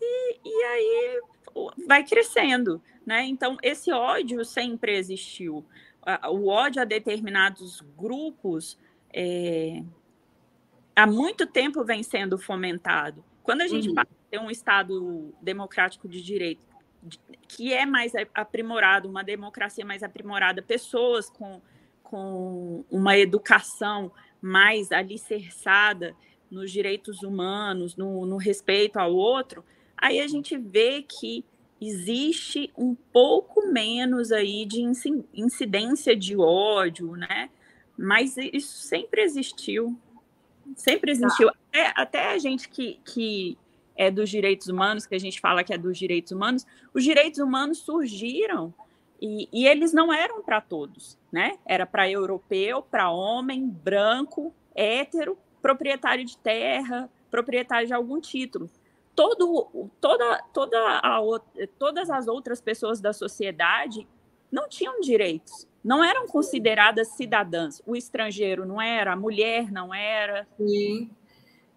e, 0.00 0.38
e 0.42 0.64
aí 0.64 1.20
vai 1.86 2.02
crescendo, 2.02 2.82
né? 3.04 3.26
Então 3.26 3.58
esse 3.62 3.92
ódio 3.92 4.42
sempre 4.42 4.96
existiu. 4.96 5.66
O 6.30 6.48
ódio 6.48 6.80
a 6.80 6.86
determinados 6.86 7.82
grupos 7.94 8.78
é, 9.12 9.82
há 10.96 11.06
muito 11.06 11.46
tempo 11.46 11.84
vem 11.84 12.02
sendo 12.02 12.38
fomentado. 12.38 13.22
Quando 13.42 13.60
a 13.60 13.68
gente 13.68 13.90
uhum. 13.90 13.96
tem 14.30 14.40
um 14.40 14.50
Estado 14.50 15.30
democrático 15.42 16.08
de 16.08 16.22
direito 16.22 16.66
que 17.46 17.74
é 17.74 17.84
mais 17.84 18.12
aprimorado, 18.34 19.10
uma 19.10 19.22
democracia 19.22 19.84
mais 19.84 20.02
aprimorada, 20.02 20.62
pessoas 20.62 21.28
com 21.28 21.60
com 22.10 22.84
uma 22.90 23.16
educação 23.16 24.10
mais 24.42 24.90
alicerçada 24.90 26.12
nos 26.50 26.72
direitos 26.72 27.22
humanos, 27.22 27.94
no, 27.94 28.26
no 28.26 28.36
respeito 28.36 28.96
ao 28.98 29.14
outro, 29.14 29.64
aí 29.96 30.20
a 30.20 30.26
gente 30.26 30.58
vê 30.58 31.02
que 31.02 31.44
existe 31.80 32.72
um 32.76 32.96
pouco 33.12 33.64
menos 33.68 34.32
aí 34.32 34.66
de 34.66 34.82
incidência 35.32 36.16
de 36.16 36.36
ódio, 36.36 37.12
né? 37.12 37.48
Mas 37.96 38.36
isso 38.36 38.78
sempre 38.78 39.22
existiu, 39.22 39.96
sempre 40.74 41.12
existiu. 41.12 41.46
Tá. 41.46 41.54
Até, 41.68 41.92
até, 41.94 42.32
a 42.32 42.38
gente 42.38 42.68
que, 42.68 42.98
que 43.04 43.56
é 43.96 44.10
dos 44.10 44.28
direitos 44.28 44.66
humanos, 44.66 45.06
que 45.06 45.14
a 45.14 45.20
gente 45.20 45.40
fala 45.40 45.62
que 45.62 45.72
é 45.72 45.78
dos 45.78 45.96
direitos 45.96 46.32
humanos, 46.32 46.66
os 46.92 47.04
direitos 47.04 47.38
humanos 47.38 47.78
surgiram 47.78 48.74
e, 49.20 49.48
e 49.52 49.66
eles 49.66 49.92
não 49.92 50.12
eram 50.12 50.42
para 50.42 50.60
todos, 50.60 51.18
né? 51.30 51.58
Era 51.66 51.84
para 51.84 52.08
europeu, 52.08 52.82
para 52.82 53.10
homem, 53.10 53.68
branco, 53.68 54.54
hétero, 54.74 55.36
proprietário 55.60 56.24
de 56.24 56.38
terra, 56.38 57.10
proprietário 57.30 57.86
de 57.86 57.92
algum 57.92 58.20
título. 58.20 58.70
Todo, 59.14 59.90
toda, 60.00 60.42
toda 60.54 60.78
a, 60.98 61.20
todas 61.78 62.08
as 62.08 62.26
outras 62.26 62.60
pessoas 62.60 63.00
da 63.00 63.12
sociedade 63.12 64.08
não 64.50 64.68
tinham 64.68 65.00
direitos, 65.00 65.68
não 65.84 66.02
eram 66.02 66.26
consideradas 66.26 67.08
cidadãs. 67.08 67.82
O 67.86 67.94
estrangeiro 67.94 68.64
não 68.64 68.80
era, 68.80 69.12
a 69.12 69.16
mulher 69.16 69.70
não 69.70 69.92
era. 69.92 70.46
Sim. 70.56 71.10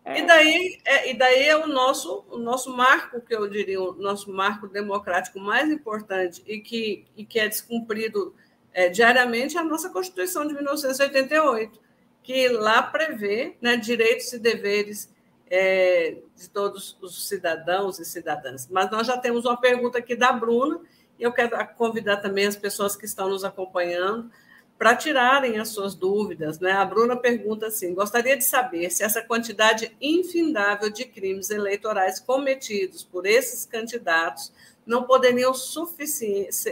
É. 0.05 0.19
E, 0.19 0.27
daí, 0.27 0.79
é, 0.83 1.11
e 1.11 1.17
daí 1.17 1.47
é 1.47 1.55
o 1.55 1.67
nosso, 1.67 2.25
o 2.29 2.37
nosso 2.37 2.75
marco, 2.75 3.21
que 3.21 3.33
eu 3.33 3.47
diria, 3.47 3.81
o 3.81 3.93
nosso 3.93 4.31
marco 4.31 4.67
democrático 4.67 5.39
mais 5.39 5.69
importante 5.69 6.43
e 6.45 6.59
que, 6.59 7.05
e 7.15 7.25
que 7.25 7.39
é 7.39 7.47
descumprido 7.47 8.35
é, 8.73 8.89
diariamente, 8.89 9.55
é 9.55 9.61
a 9.61 9.63
nossa 9.63 9.89
Constituição 9.89 10.45
de 10.45 10.53
1988, 10.53 11.79
que 12.21 12.49
lá 12.49 12.83
prevê 12.83 13.55
né, 13.61 13.77
direitos 13.77 14.33
e 14.33 14.39
deveres 14.39 15.09
é, 15.49 16.17
de 16.35 16.49
todos 16.49 16.97
os 17.01 17.27
cidadãos 17.27 17.99
e 17.99 18.05
cidadãs. 18.05 18.67
Mas 18.69 18.91
nós 18.91 19.07
já 19.07 19.17
temos 19.17 19.45
uma 19.45 19.59
pergunta 19.59 19.99
aqui 19.99 20.15
da 20.15 20.33
Bruna, 20.33 20.81
e 21.17 21.23
eu 21.23 21.31
quero 21.31 21.55
convidar 21.75 22.17
também 22.17 22.45
as 22.45 22.55
pessoas 22.57 22.95
que 22.95 23.05
estão 23.05 23.29
nos 23.29 23.45
acompanhando 23.45 24.29
para 24.77 24.95
tirarem 24.95 25.59
as 25.59 25.69
suas 25.69 25.95
dúvidas. 25.95 26.59
Né? 26.59 26.71
A 26.71 26.86
Bruna 26.86 27.15
pergunta 27.15 27.67
assim: 27.67 27.93
gostaria 27.93 28.38
de 28.38 28.43
saber 28.43 28.89
se 28.89 29.03
essa 29.03 29.21
quantidade 29.21 29.95
infindável 30.01 30.89
de 30.89 31.05
crimes 31.05 31.49
eleitorais 31.49 32.19
cometidos 32.19 33.03
por 33.03 33.25
esses 33.25 33.65
candidatos 33.65 34.51
não 34.86 35.03
poderiam 35.03 35.53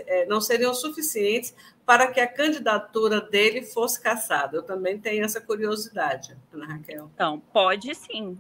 é, 0.08 0.26
não 0.26 0.42
seriam 0.42 0.74
suficientes 0.74 1.56
para 1.86 2.08
que 2.12 2.20
a 2.20 2.28
candidatura 2.28 3.22
dele 3.22 3.62
fosse 3.64 4.02
cassada. 4.02 4.58
Eu 4.58 4.64
também 4.64 5.00
tenho 5.00 5.24
essa 5.24 5.40
curiosidade, 5.40 6.38
Ana 6.54 6.66
Raquel. 6.66 7.10
Então, 7.14 7.40
pode 7.54 7.94
sim. 7.96 8.38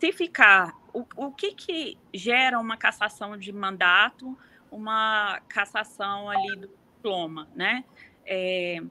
Se 0.00 0.12
ficar, 0.12 0.76
o, 0.92 1.04
o 1.16 1.32
que, 1.32 1.54
que 1.54 1.96
gera 2.12 2.58
uma 2.58 2.76
cassação 2.76 3.36
de 3.38 3.52
mandato, 3.52 4.36
uma 4.70 5.40
cassação 5.48 6.28
ali 6.28 6.56
do 6.56 6.68
diploma, 7.04 7.46
né? 7.54 7.84
É, 8.26 8.82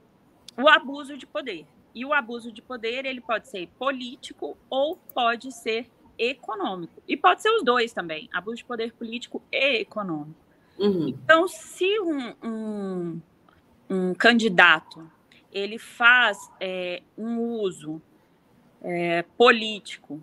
o 0.58 0.67
abuso 0.67 1.17
de 1.17 1.26
poder. 1.26 1.65
E 1.96 2.06
o 2.06 2.13
abuso 2.13 2.52
de 2.52 2.62
poder 2.62 3.06
ele 3.06 3.22
pode 3.22 3.48
ser 3.48 3.67
político 3.78 4.58
ou 4.69 4.98
pode 5.13 5.52
ser 5.52 5.89
econômico. 6.17 7.02
E 7.08 7.15
pode 7.15 7.41
ser 7.41 7.50
os 7.50 7.63
dois 7.63 7.93
também, 7.93 8.30
abuso 8.34 8.58
de 8.58 8.65
poder 8.65 8.93
político 8.93 9.41
e 9.52 9.82
econômico. 9.82 10.39
Uhum. 10.78 11.08
Então, 11.08 11.48
se 11.48 12.00
um, 12.00 12.34
um, 12.43 13.22
um, 13.89 14.13
candidato 14.13 15.10
ele 15.52 15.78
faz 15.78 16.50
é, 16.60 17.04
um 17.15 17.39
uso 17.39 18.02
é, 18.82 19.22
político 19.38 20.19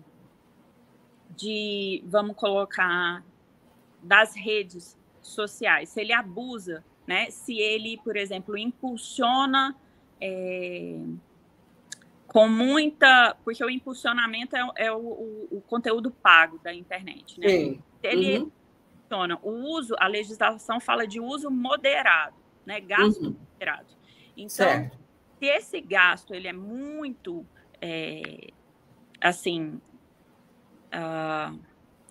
de, 1.37 2.03
vamos 2.05 2.35
colocar, 2.35 3.23
das 4.03 4.35
redes 4.35 4.97
sociais, 5.21 5.89
se 5.89 6.01
ele 6.01 6.11
abusa, 6.11 6.83
né? 7.11 7.29
Se 7.29 7.59
ele, 7.59 7.99
por 8.05 8.15
exemplo, 8.15 8.57
impulsiona 8.57 9.75
é, 10.21 10.97
com 12.25 12.47
muita. 12.47 13.35
Porque 13.43 13.61
o 13.61 13.69
impulsionamento 13.69 14.55
é, 14.55 14.65
é 14.77 14.91
o, 14.93 14.97
o, 14.97 15.47
o, 15.57 15.61
conteúdo 15.61 16.09
pago 16.09 16.57
da 16.59 16.73
internet, 16.73 17.37
né? 17.37 17.49
Sim. 17.49 17.83
Ele 18.01 18.39
uhum. 18.39 18.51
funciona. 19.01 19.37
O 19.43 19.49
uso, 19.75 19.93
a 19.99 20.07
legislação 20.07 20.79
fala 20.79 21.05
de 21.05 21.19
uso 21.19 21.51
moderado, 21.51 22.37
né? 22.65 22.79
Gasto 22.79 23.25
uhum. 23.25 23.35
moderado. 23.51 23.93
Então, 24.37 24.49
certo. 24.49 24.97
se 25.37 25.45
esse 25.47 25.81
gasto 25.81 26.33
ele 26.33 26.47
é 26.47 26.53
muito 26.53 27.45
é, 27.81 28.51
assim. 29.19 29.81
Uh, 30.93 31.59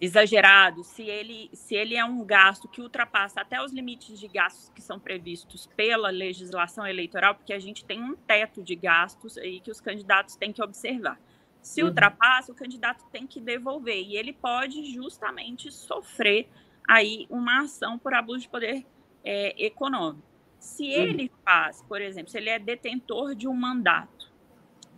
exagerado, 0.01 0.83
se 0.83 1.03
ele, 1.03 1.51
se 1.53 1.75
ele 1.75 1.95
é 1.95 2.05
um 2.05 2.25
gasto 2.25 2.67
que 2.67 2.81
ultrapassa 2.81 3.43
até 3.43 3.63
os 3.63 3.71
limites 3.71 4.19
de 4.19 4.27
gastos 4.29 4.71
que 4.71 4.81
são 4.81 4.99
previstos 4.99 5.67
pela 5.77 6.09
legislação 6.09 6.87
eleitoral, 6.87 7.35
porque 7.35 7.53
a 7.53 7.59
gente 7.59 7.85
tem 7.85 8.03
um 8.03 8.17
teto 8.17 8.63
de 8.63 8.75
gastos 8.75 9.37
aí 9.37 9.61
que 9.61 9.71
os 9.71 9.81
candidatos 9.81 10.37
têm 10.37 10.53
que 10.53 10.63
observar. 10.63 11.21
Se 11.61 11.83
uhum. 11.83 11.89
ultrapassa, 11.89 12.51
o 12.51 12.55
candidato 12.55 13.05
tem 13.13 13.27
que 13.27 13.39
devolver 13.39 14.03
e 14.03 14.17
ele 14.17 14.33
pode 14.33 14.91
justamente 14.91 15.71
sofrer 15.71 16.49
aí 16.89 17.27
uma 17.29 17.65
ação 17.65 17.99
por 17.99 18.15
abuso 18.15 18.41
de 18.41 18.49
poder 18.49 18.87
é, 19.23 19.67
econômico. 19.67 20.27
Se 20.59 20.85
uhum. 20.85 21.03
ele 21.03 21.31
faz, 21.45 21.83
por 21.83 22.01
exemplo, 22.01 22.31
se 22.31 22.39
ele 22.39 22.49
é 22.49 22.59
detentor 22.59 23.35
de 23.35 23.47
um 23.47 23.55
mandato 23.55 24.33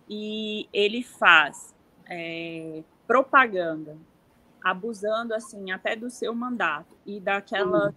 e 0.08 0.68
ele 0.72 1.02
faz 1.02 1.74
é, 2.06 2.84
propaganda 3.04 3.98
abusando 4.62 5.34
assim 5.34 5.70
até 5.70 5.96
do 5.96 6.10
seu 6.10 6.34
mandato 6.34 6.96
e 7.04 7.20
daquela 7.20 7.88
uhum. 7.88 7.94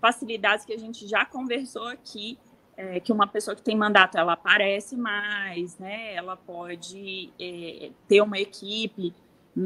facilidades 0.00 0.64
que 0.64 0.72
a 0.72 0.78
gente 0.78 1.06
já 1.06 1.24
conversou 1.24 1.86
aqui 1.88 2.38
é, 2.76 3.00
que 3.00 3.12
uma 3.12 3.26
pessoa 3.26 3.56
que 3.56 3.62
tem 3.62 3.76
mandato 3.76 4.16
ela 4.16 4.34
aparece 4.34 4.96
mais 4.96 5.76
né 5.78 6.14
ela 6.14 6.36
pode 6.36 7.32
é, 7.38 7.90
ter 8.06 8.20
uma 8.20 8.38
equipe 8.38 9.14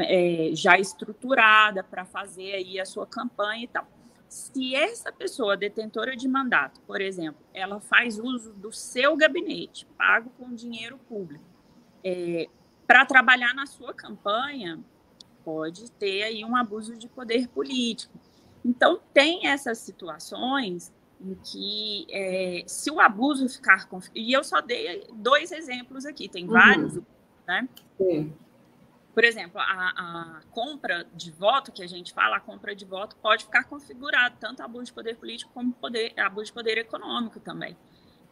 é, 0.01 0.51
já 0.55 0.79
estruturada 0.79 1.83
para 1.85 2.05
fazer 2.05 2.55
aí 2.55 2.81
a 2.81 2.87
sua 2.87 3.07
campanha 3.07 3.65
e 3.65 3.69
tal 3.69 3.87
se 4.29 4.75
essa 4.75 5.13
pessoa 5.13 5.57
detentora 5.57 6.17
de 6.17 6.27
mandato 6.27 6.81
por 6.87 7.01
exemplo 7.01 7.43
ela 7.53 7.81
faz 7.81 8.19
uso 8.19 8.55
do 8.55 8.73
seu 8.73 9.15
gabinete 9.17 9.87
pago 9.99 10.31
com 10.39 10.55
dinheiro 10.55 10.99
público 11.07 11.45
é, 12.03 12.49
para 12.87 13.05
trabalhar 13.05 13.55
na 13.55 13.67
sua 13.67 13.93
campanha 13.93 14.81
pode 15.45 15.91
ter 15.93 16.23
aí 16.23 16.45
um 16.45 16.57
abuso 16.57 16.97
de 16.97 17.09
poder 17.09 17.49
político. 17.49 18.19
Então, 18.65 19.01
tem 19.13 19.47
essas 19.47 19.79
situações 19.79 20.93
em 21.21 21.35
que, 21.35 22.07
é, 22.11 22.65
se 22.67 22.91
o 22.91 23.01
abuso 23.01 23.49
ficar. 23.49 23.89
E 24.15 24.33
eu 24.33 24.43
só 24.43 24.61
dei 24.61 25.07
dois 25.15 25.53
exemplos 25.53 26.05
aqui, 26.05 26.29
tem 26.29 26.45
uhum. 26.45 26.53
vários, 26.53 27.01
né? 27.47 27.69
Sim. 27.99 28.33
Por 29.15 29.25
exemplo, 29.25 29.61
a, 29.61 29.65
a, 29.65 30.41
compra 30.53 31.07
de 31.15 31.31
voto, 31.31 31.71
que 31.71 31.83
a 31.83 31.87
gente 31.87 32.15
fala, 32.15 32.37
a 32.37 32.41
compra 32.41 32.75
de 32.75 32.85
voto 32.85 33.15
pode 33.17 33.45
ficar 33.45 33.65
configurado 33.65 34.37
tanto 34.41 34.63
abuso 34.63 34.87
de 34.87 34.93
poder 34.93 35.17
político 35.17 35.51
como 35.53 35.73
poder, 35.73 36.19
abuso 36.19 36.47
de 36.47 36.53
poder 36.53 36.79
econômico 36.79 37.39
também. 37.39 37.77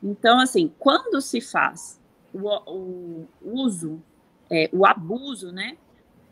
Então, 0.02 0.40
assim, 0.40 0.72
quando 0.78 1.20
se 1.20 1.40
faz 1.40 2.00
o, 2.32 2.48
o 2.66 3.28
uso, 3.42 4.02
é, 4.50 4.70
o 4.72 4.86
abuso, 4.86 5.52
né, 5.52 5.76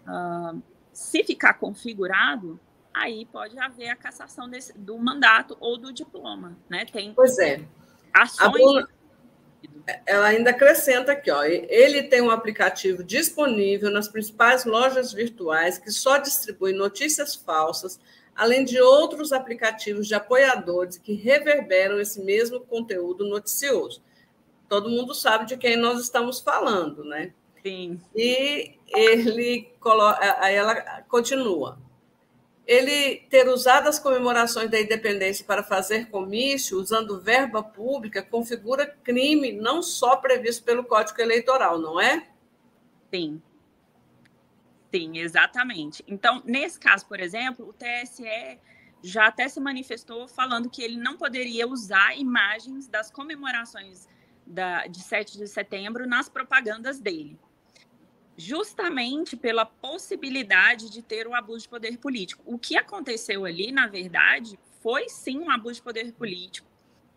Uh, 0.08 0.62
se 0.92 1.22
ficar 1.22 1.54
configurado, 1.54 2.58
aí 2.92 3.26
pode 3.26 3.58
haver 3.58 3.88
a 3.88 3.96
cassação 3.96 4.48
desse, 4.48 4.76
do 4.76 4.98
mandato 4.98 5.56
ou 5.60 5.76
do 5.76 5.92
diploma, 5.92 6.56
né? 6.68 6.84
Tem 6.86 7.12
pois 7.14 7.38
é. 7.38 7.62
Ações. 8.12 8.86
ela 10.06 10.26
ainda 10.26 10.50
acrescenta 10.50 11.12
aqui, 11.12 11.30
ó, 11.30 11.44
ele 11.44 12.02
tem 12.04 12.20
um 12.20 12.30
aplicativo 12.30 13.04
disponível 13.04 13.90
nas 13.90 14.08
principais 14.08 14.64
lojas 14.64 15.12
virtuais 15.12 15.78
que 15.78 15.90
só 15.90 16.18
distribui 16.18 16.72
notícias 16.72 17.34
falsas, 17.36 18.00
além 18.34 18.64
de 18.64 18.80
outros 18.80 19.32
aplicativos 19.32 20.08
de 20.08 20.14
apoiadores 20.14 20.96
que 20.96 21.12
reverberam 21.12 22.00
esse 22.00 22.20
mesmo 22.22 22.60
conteúdo 22.60 23.28
noticioso. 23.28 24.02
Todo 24.68 24.90
mundo 24.90 25.14
sabe 25.14 25.46
de 25.46 25.56
quem 25.56 25.76
nós 25.76 26.00
estamos 26.00 26.40
falando, 26.40 27.04
né? 27.04 27.32
Sim. 27.62 28.00
E 28.14 28.77
ele 28.94 29.72
coloca, 29.80 30.36
aí 30.40 30.54
ela 30.54 30.74
continua. 31.08 31.78
Ele 32.66 33.20
ter 33.30 33.48
usado 33.48 33.88
as 33.88 33.98
comemorações 33.98 34.70
da 34.70 34.78
independência 34.78 35.44
para 35.44 35.62
fazer 35.62 36.10
comício, 36.10 36.78
usando 36.78 37.20
verba 37.20 37.62
pública, 37.62 38.22
configura 38.22 38.86
crime 39.02 39.52
não 39.52 39.82
só 39.82 40.16
previsto 40.16 40.64
pelo 40.64 40.84
Código 40.84 41.20
Eleitoral, 41.20 41.78
não 41.78 41.98
é? 41.98 42.28
Sim. 43.12 43.40
Sim, 44.94 45.18
exatamente. 45.18 46.04
Então, 46.06 46.42
nesse 46.44 46.78
caso, 46.78 47.06
por 47.06 47.20
exemplo, 47.20 47.68
o 47.68 47.72
TSE 47.72 48.58
já 49.02 49.26
até 49.26 49.48
se 49.48 49.60
manifestou 49.60 50.26
falando 50.26 50.68
que 50.68 50.82
ele 50.82 50.96
não 50.96 51.16
poderia 51.16 51.66
usar 51.66 52.18
imagens 52.18 52.88
das 52.88 53.10
comemorações 53.10 54.08
da, 54.46 54.86
de 54.86 55.00
7 55.00 55.38
de 55.38 55.46
setembro 55.46 56.06
nas 56.06 56.28
propagandas 56.28 56.98
dele. 56.98 57.38
Justamente 58.38 59.36
pela 59.36 59.66
possibilidade 59.66 60.88
de 60.90 61.02
ter 61.02 61.26
o 61.26 61.34
abuso 61.34 61.64
de 61.64 61.68
poder 61.68 61.98
político. 61.98 62.40
O 62.46 62.56
que 62.56 62.76
aconteceu 62.76 63.44
ali, 63.44 63.72
na 63.72 63.88
verdade, 63.88 64.56
foi 64.80 65.08
sim 65.08 65.40
um 65.40 65.50
abuso 65.50 65.74
de 65.74 65.82
poder 65.82 66.12
político. 66.12 66.68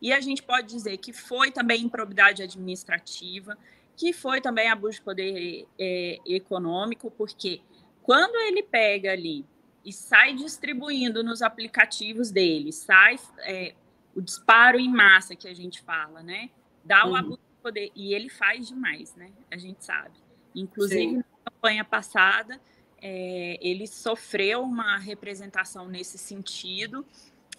E 0.01 0.11
a 0.11 0.19
gente 0.19 0.41
pode 0.41 0.67
dizer 0.67 0.97
que 0.97 1.13
foi 1.13 1.51
também 1.51 1.83
improbidade 1.83 2.41
administrativa, 2.41 3.55
que 3.95 4.11
foi 4.11 4.41
também 4.41 4.67
abuso 4.67 4.95
de 4.95 5.01
poder 5.03 5.67
é, 5.79 6.17
econômico, 6.25 7.11
porque 7.11 7.61
quando 8.01 8.35
ele 8.37 8.63
pega 8.63 9.11
ali 9.11 9.45
e 9.85 9.93
sai 9.93 10.33
distribuindo 10.33 11.23
nos 11.23 11.43
aplicativos 11.43 12.31
dele, 12.31 12.71
sai 12.71 13.19
é, 13.41 13.75
o 14.15 14.21
disparo 14.21 14.79
em 14.79 14.89
massa 14.89 15.35
que 15.35 15.47
a 15.47 15.53
gente 15.53 15.83
fala, 15.83 16.23
né? 16.23 16.49
Dá 16.83 17.05
o 17.05 17.09
uhum. 17.09 17.15
abuso 17.15 17.37
de 17.37 17.61
poder. 17.61 17.91
E 17.95 18.15
ele 18.15 18.27
faz 18.27 18.67
demais, 18.67 19.15
né? 19.15 19.31
A 19.51 19.57
gente 19.57 19.85
sabe. 19.85 20.17
Inclusive, 20.55 21.01
Sim. 21.01 21.17
na 21.17 21.51
campanha 21.51 21.85
passada, 21.85 22.59
é, 23.01 23.57
ele 23.61 23.87
sofreu 23.87 24.61
uma 24.61 24.97
representação 24.97 25.87
nesse 25.87 26.17
sentido. 26.17 27.05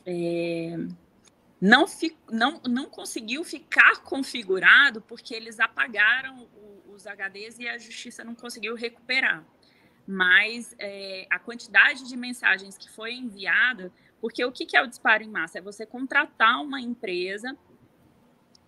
É, 0.06 0.76
não, 1.60 1.86
fi, 1.86 2.16
não, 2.30 2.60
não 2.68 2.86
conseguiu 2.86 3.44
ficar 3.44 4.02
configurado 4.02 5.00
porque 5.02 5.34
eles 5.34 5.58
apagaram 5.58 6.48
o, 6.54 6.92
os 6.92 7.06
HDs 7.06 7.58
e 7.58 7.68
a 7.68 7.78
justiça 7.78 8.22
não 8.22 8.34
conseguiu 8.34 8.74
recuperar. 8.74 9.44
Mas 10.06 10.74
é, 10.78 11.26
a 11.30 11.38
quantidade 11.38 12.08
de 12.08 12.16
mensagens 12.16 12.76
que 12.76 12.90
foi 12.90 13.14
enviada, 13.14 13.92
porque 14.20 14.44
o 14.44 14.52
que, 14.52 14.66
que 14.66 14.76
é 14.76 14.82
o 14.82 14.86
disparo 14.86 15.22
em 15.22 15.28
massa? 15.28 15.58
É 15.58 15.60
você 15.60 15.86
contratar 15.86 16.60
uma 16.60 16.80
empresa 16.80 17.56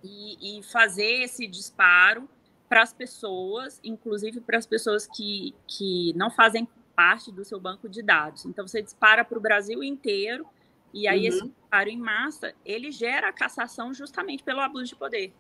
e, 0.02 0.58
e 0.58 0.62
fazer 0.62 1.22
esse 1.22 1.46
disparo 1.46 2.28
para 2.68 2.82
as 2.82 2.92
pessoas, 2.92 3.80
inclusive 3.84 4.40
para 4.40 4.58
as 4.58 4.66
pessoas 4.66 5.06
que, 5.06 5.54
que 5.66 6.12
não 6.14 6.30
fazem 6.30 6.68
parte 6.94 7.30
do 7.30 7.44
seu 7.44 7.60
banco 7.60 7.88
de 7.88 8.02
dados. 8.02 8.44
Então, 8.46 8.66
você 8.66 8.80
dispara 8.80 9.24
para 9.24 9.38
o 9.38 9.40
Brasil 9.40 9.82
inteiro 9.82 10.46
e 10.94 11.08
aí, 11.08 11.22
uhum. 11.22 11.26
esse 11.26 11.42
disparo 11.42 11.90
em 11.90 11.98
massa, 11.98 12.54
ele 12.64 12.92
gera 12.92 13.28
a 13.28 13.32
cassação 13.32 13.92
justamente 13.92 14.44
pelo 14.44 14.60
abuso 14.60 14.84
de 14.84 14.96
poder, 14.96 15.32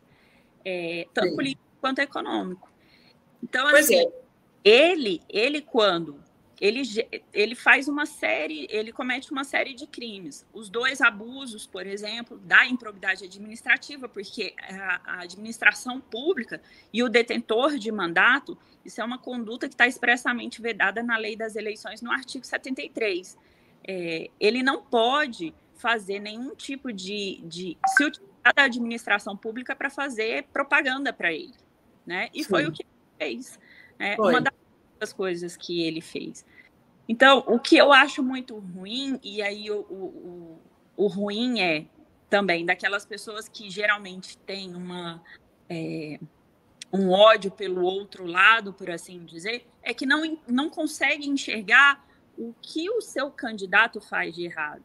é, 0.64 1.06
tanto 1.14 1.28
Sim. 1.28 1.36
político 1.36 1.62
quanto 1.80 2.00
econômico. 2.00 2.68
Então, 3.40 3.70
pois 3.70 3.84
assim, 3.84 4.00
é. 4.00 4.12
ele, 4.64 5.22
ele 5.28 5.60
quando 5.62 6.23
ele, 6.60 6.82
ele 7.32 7.54
faz 7.54 7.88
uma 7.88 8.06
série, 8.06 8.66
ele 8.70 8.92
comete 8.92 9.32
uma 9.32 9.44
série 9.44 9.74
de 9.74 9.86
crimes. 9.86 10.46
Os 10.52 10.68
dois 10.68 11.00
abusos, 11.00 11.66
por 11.66 11.86
exemplo, 11.86 12.38
da 12.38 12.66
improbidade 12.66 13.24
administrativa, 13.24 14.08
porque 14.08 14.54
a, 14.60 15.00
a 15.04 15.20
administração 15.22 16.00
pública 16.00 16.60
e 16.92 17.02
o 17.02 17.08
detentor 17.08 17.78
de 17.78 17.90
mandato, 17.90 18.56
isso 18.84 19.00
é 19.00 19.04
uma 19.04 19.18
conduta 19.18 19.68
que 19.68 19.74
está 19.74 19.86
expressamente 19.86 20.60
vedada 20.62 21.02
na 21.02 21.16
lei 21.16 21.36
das 21.36 21.56
eleições 21.56 22.00
no 22.02 22.10
artigo 22.10 22.44
73 22.44 23.36
é, 23.86 24.30
ele 24.40 24.62
não 24.62 24.82
pode 24.82 25.54
fazer 25.74 26.18
nenhum 26.18 26.54
tipo 26.54 26.92
de, 26.92 27.40
de 27.44 27.76
se 27.88 28.04
utilizar 28.04 28.54
da 28.54 28.64
administração 28.64 29.36
pública 29.36 29.76
para 29.76 29.90
fazer 29.90 30.44
propaganda 30.44 31.12
para 31.12 31.32
ele, 31.32 31.54
né? 32.06 32.30
E 32.32 32.42
Sim. 32.42 32.48
foi 32.48 32.66
o 32.66 32.72
que 32.72 32.82
ele 32.82 32.90
fez. 33.18 33.60
Né? 33.98 34.16
Uma 34.18 34.40
das 34.40 34.54
coisas 35.12 35.56
que 35.56 35.82
ele 35.82 36.00
fez. 36.00 36.44
Então, 37.08 37.44
o 37.46 37.58
que 37.58 37.76
eu 37.76 37.92
acho 37.92 38.22
muito 38.22 38.58
ruim, 38.58 39.20
e 39.22 39.42
aí 39.42 39.70
o, 39.70 39.80
o, 39.80 40.60
o, 40.96 41.06
ruim 41.06 41.60
é 41.60 41.86
também 42.30 42.64
daquelas 42.64 43.04
pessoas 43.04 43.48
que 43.48 43.68
geralmente 43.68 44.38
têm 44.38 44.74
uma, 44.74 45.22
é, 45.68 46.18
um 46.92 47.10
ódio 47.10 47.50
pelo 47.50 47.82
outro 47.82 48.24
lado, 48.24 48.72
por 48.72 48.90
assim 48.90 49.24
dizer, 49.24 49.66
é 49.82 49.92
que 49.92 50.06
não, 50.06 50.38
não 50.48 50.70
conseguem 50.70 51.30
enxergar 51.30 52.04
o 52.38 52.54
que 52.62 52.88
o 52.88 53.00
seu 53.00 53.30
candidato 53.30 54.00
faz 54.00 54.34
de 54.34 54.44
errado. 54.44 54.84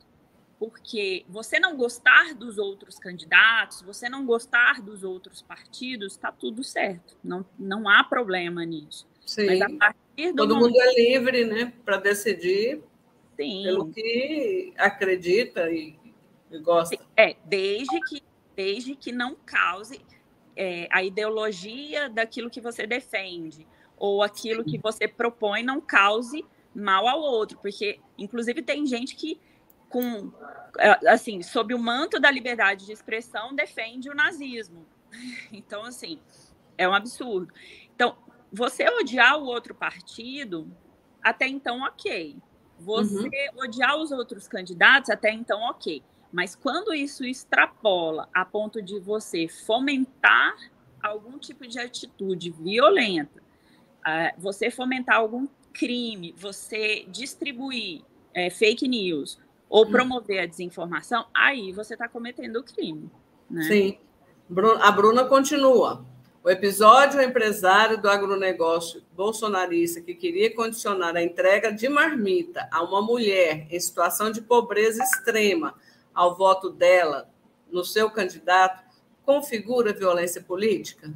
Porque 0.59 1.25
você 1.29 1.57
não 1.57 1.77
gostar 1.77 2.33
dos 2.33 2.57
outros 2.57 2.99
candidatos, 2.99 3.81
você 3.81 4.09
não 4.09 4.25
gostar 4.25 4.81
dos 4.81 5.03
outros 5.03 5.41
partidos, 5.41 6.13
está 6.13 6.33
tudo 6.33 6.65
certo. 6.65 7.15
Não, 7.23 7.45
não 7.57 7.87
há 7.87 8.03
problema 8.03 8.65
nisso. 8.65 9.07
Sim. 9.25 9.45
Mas 9.45 9.61
a 9.61 9.69
partir 9.69 9.99
do 9.99 10.08
Todo 10.35 10.55
mundo 10.55 10.79
é 10.79 10.93
livre 10.93 11.45
né, 11.45 11.73
para 11.85 11.97
decidir 11.97 12.81
Sim. 13.35 13.63
pelo 13.63 13.89
que 13.91 14.73
acredita 14.77 15.69
e, 15.69 15.95
e, 16.51 16.59
gosta. 16.59 16.97
É, 17.15 17.35
desde 17.45 17.99
que, 18.01 18.21
desde 18.55 18.95
que 18.95 19.11
não 19.11 19.35
cause 19.45 20.01
é, 20.55 20.87
a 20.91 21.03
ideologia 21.03 22.09
daquilo 22.09 22.49
que 22.49 22.61
você 22.61 22.85
defende 22.85 23.65
ou 23.97 24.23
aquilo 24.23 24.63
que 24.63 24.77
você 24.77 25.07
propõe 25.07 25.63
não 25.63 25.81
cause 25.81 26.45
mal 26.73 27.07
ao 27.07 27.21
outro, 27.21 27.57
porque 27.59 27.99
inclusive 28.17 28.61
tem 28.61 28.85
gente 28.85 29.15
que 29.15 29.39
com 29.89 30.31
é, 30.77 31.09
assim, 31.09 31.41
sob 31.41 31.73
o 31.73 31.79
manto 31.79 32.19
da 32.19 32.29
liberdade 32.29 32.85
de 32.85 32.91
expressão 32.91 33.53
defende 33.55 34.09
o 34.09 34.15
nazismo. 34.15 34.85
Então, 35.51 35.83
assim, 35.83 36.19
é 36.77 36.87
um 36.87 36.93
absurdo. 36.93 37.51
Então, 37.95 38.15
você 38.51 38.87
odiar 38.89 39.37
o 39.37 39.45
outro 39.45 39.75
partido, 39.75 40.71
até 41.21 41.47
então, 41.47 41.81
ok. 41.81 42.37
Você 42.79 43.49
uhum. 43.53 43.63
odiar 43.63 43.97
os 43.97 44.11
outros 44.11 44.47
candidatos, 44.47 45.09
até 45.09 45.31
então, 45.31 45.61
ok. 45.61 46.01
Mas 46.31 46.55
quando 46.55 46.93
isso 46.93 47.25
extrapola 47.25 48.29
a 48.33 48.45
ponto 48.45 48.81
de 48.81 48.99
você 48.99 49.47
fomentar 49.47 50.55
algum 51.01 51.37
tipo 51.37 51.67
de 51.67 51.79
atitude 51.79 52.51
violenta, 52.51 53.41
uh, 53.41 54.41
você 54.41 54.69
fomentar 54.69 55.17
algum 55.17 55.47
crime 55.73 56.33
você 56.37 57.05
distribuir 57.07 58.01
é, 58.33 58.49
fake 58.49 58.87
news 58.87 59.39
ou 59.69 59.85
hum. 59.85 59.91
promover 59.91 60.39
a 60.41 60.45
desinformação, 60.45 61.25
aí 61.33 61.71
você 61.71 61.93
está 61.93 62.07
cometendo 62.07 62.57
o 62.57 62.63
crime. 62.63 63.09
Né? 63.49 63.61
Sim. 63.63 63.97
A 64.81 64.91
Bruna 64.91 65.25
continua. 65.25 66.05
O 66.41 66.49
episódio 66.49 67.19
o 67.19 67.21
empresário 67.21 68.01
do 68.01 68.09
agronegócio 68.09 69.03
bolsonarista 69.13 69.99
que 69.99 70.15
queria 70.15 70.55
condicionar 70.55 71.15
a 71.15 71.21
entrega 71.21 71.69
de 71.69 71.89
marmita 71.89 72.67
a 72.71 72.81
uma 72.81 73.01
mulher 73.01 73.67
em 73.69 73.79
situação 73.79 74.31
de 74.31 74.41
pobreza 74.41 75.03
extrema 75.03 75.75
ao 76.13 76.37
voto 76.37 76.69
dela 76.69 77.29
no 77.69 77.83
seu 77.83 78.09
candidato 78.09 78.81
configura 79.25 79.91
violência 79.91 80.41
política? 80.41 81.13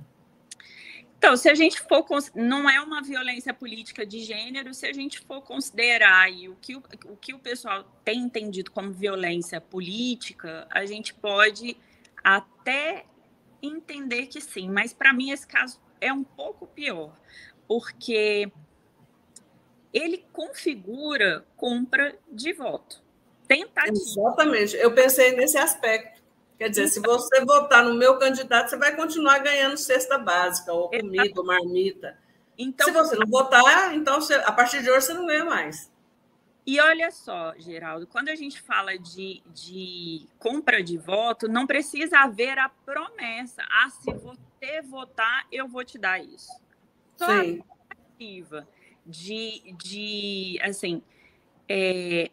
Então, 1.18 1.38
se 1.38 1.48
a 1.50 1.56
gente 1.56 1.80
for. 1.80 2.06
Não 2.36 2.70
é 2.70 2.82
uma 2.82 3.02
violência 3.02 3.54
política 3.54 4.06
de 4.06 4.20
gênero, 4.20 4.74
se 4.74 4.86
a 4.86 4.92
gente 4.92 5.22
for 5.22 5.42
considerar 5.42 6.30
e 6.30 6.50
o, 6.50 6.56
que 6.56 6.76
o, 6.76 6.84
o 7.06 7.16
que 7.16 7.34
o 7.34 7.40
pessoal 7.40 7.86
tem 8.04 8.20
entendido 8.20 8.70
como 8.72 8.92
violência 8.92 9.62
política, 9.62 10.68
a 10.70 10.86
gente 10.86 11.14
pode 11.14 11.78
até 12.22 13.06
entender 13.64 14.28
que 14.28 14.42
sim, 14.42 14.70
mas 14.70 14.94
para 14.94 15.14
mim 15.14 15.32
esse 15.32 15.48
caso 15.48 15.80
é 16.02 16.12
um 16.12 16.24
pouco 16.24 16.68
pior, 16.68 17.16
porque 17.68 18.52
ele 19.94 20.26
configura 20.34 21.46
compra 21.56 22.16
de 22.32 22.52
voto. 22.54 23.02
Tentativa. 23.48 23.94
Exatamente. 23.94 24.76
Eu 24.76 24.94
pensei 24.94 25.36
nesse 25.36 25.58
aspecto. 25.58 26.22
Quer 26.58 26.70
dizer, 26.70 26.88
se 26.88 27.00
você 27.00 27.44
votar 27.44 27.84
no 27.84 27.94
meu 27.96 28.18
candidato, 28.18 28.70
você 28.70 28.78
vai 28.78 28.96
continuar 28.96 29.40
ganhando 29.40 29.78
cesta 29.78 30.18
básica, 30.18 30.72
ou 30.72 30.90
comida, 30.90 31.40
ou 31.40 31.46
marmita. 31.46 32.18
Então, 32.58 32.88
se 32.88 32.94
você 32.94 33.16
não 33.16 33.28
votar, 33.28 33.94
então 33.96 34.22
você, 34.22 34.36
a 34.36 34.52
partir 34.52 34.82
de 34.82 34.90
hoje 34.90 35.08
você 35.08 35.14
não 35.14 35.26
ganha 35.26 35.46
mais. 35.46 35.92
E 36.66 36.80
olha 36.80 37.12
só, 37.12 37.54
Geraldo, 37.58 38.08
quando 38.08 38.30
a 38.30 38.36
gente 38.36 38.62
fala 38.62 38.98
de, 38.98 39.44
de 39.54 40.28
compra 40.40 40.82
de 40.82 40.98
voto, 40.98 41.48
não 41.50 41.68
precisa 41.68 42.20
haver 42.20 42.58
a 42.58 42.70
promessa. 42.70 43.64
Ah, 43.70 43.90
se 43.90 44.14
você 44.14 44.82
votar, 44.82 45.46
eu 45.52 45.68
vou 45.68 45.84
te 45.84 45.98
dar 45.98 46.24
isso. 46.24 46.52
Só 47.18 47.26
Sim. 47.28 47.62
a 47.90 47.96
tentativa 47.96 48.68
de, 49.06 49.76
de 49.78 50.60
assim, 50.64 51.04
é, 51.68 52.32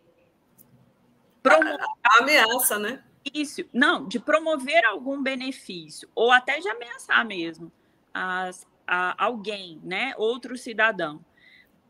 promover... 1.42 1.80
a, 1.80 2.18
a 2.18 2.22
ameaça, 2.22 2.78
né? 2.78 3.02
benefício, 3.24 3.68
não, 3.72 4.06
de 4.06 4.18
promover 4.18 4.84
algum 4.84 5.22
benefício, 5.22 6.08
ou 6.14 6.32
até 6.32 6.58
de 6.58 6.68
ameaçar 6.68 7.24
mesmo 7.24 7.70
a, 8.12 8.50
alguém, 9.18 9.80
né, 9.84 10.14
outro 10.16 10.56
cidadão, 10.56 11.24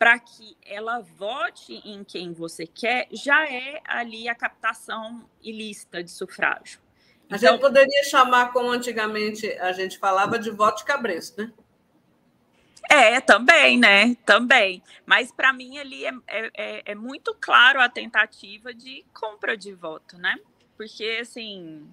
para 0.00 0.18
que 0.18 0.56
ela 0.64 1.00
vote 1.00 1.74
em 1.84 2.02
quem 2.02 2.32
você 2.32 2.66
quer, 2.66 3.06
já 3.12 3.44
é 3.46 3.82
ali 3.84 4.30
a 4.30 4.34
captação 4.34 5.28
ilícita 5.42 6.02
de 6.02 6.10
sufrágio. 6.10 6.80
A 7.28 7.36
então, 7.36 7.52
gente 7.52 7.60
poderia 7.60 8.04
chamar, 8.04 8.50
como 8.50 8.70
antigamente 8.70 9.46
a 9.58 9.72
gente 9.72 9.98
falava, 9.98 10.38
de 10.38 10.50
voto 10.50 10.86
cabresto, 10.86 11.42
né? 11.42 11.52
É, 12.88 13.20
também, 13.20 13.78
né? 13.78 14.14
Também. 14.24 14.82
Mas 15.04 15.30
para 15.30 15.52
mim 15.52 15.76
ali 15.76 16.06
é, 16.06 16.12
é, 16.26 16.82
é, 16.86 16.94
muito 16.94 17.36
claro 17.38 17.78
a 17.78 17.88
tentativa 17.88 18.72
de 18.72 19.04
compra 19.12 19.54
de 19.54 19.74
voto, 19.74 20.16
né? 20.16 20.34
porque 20.80 21.18
assim, 21.20 21.86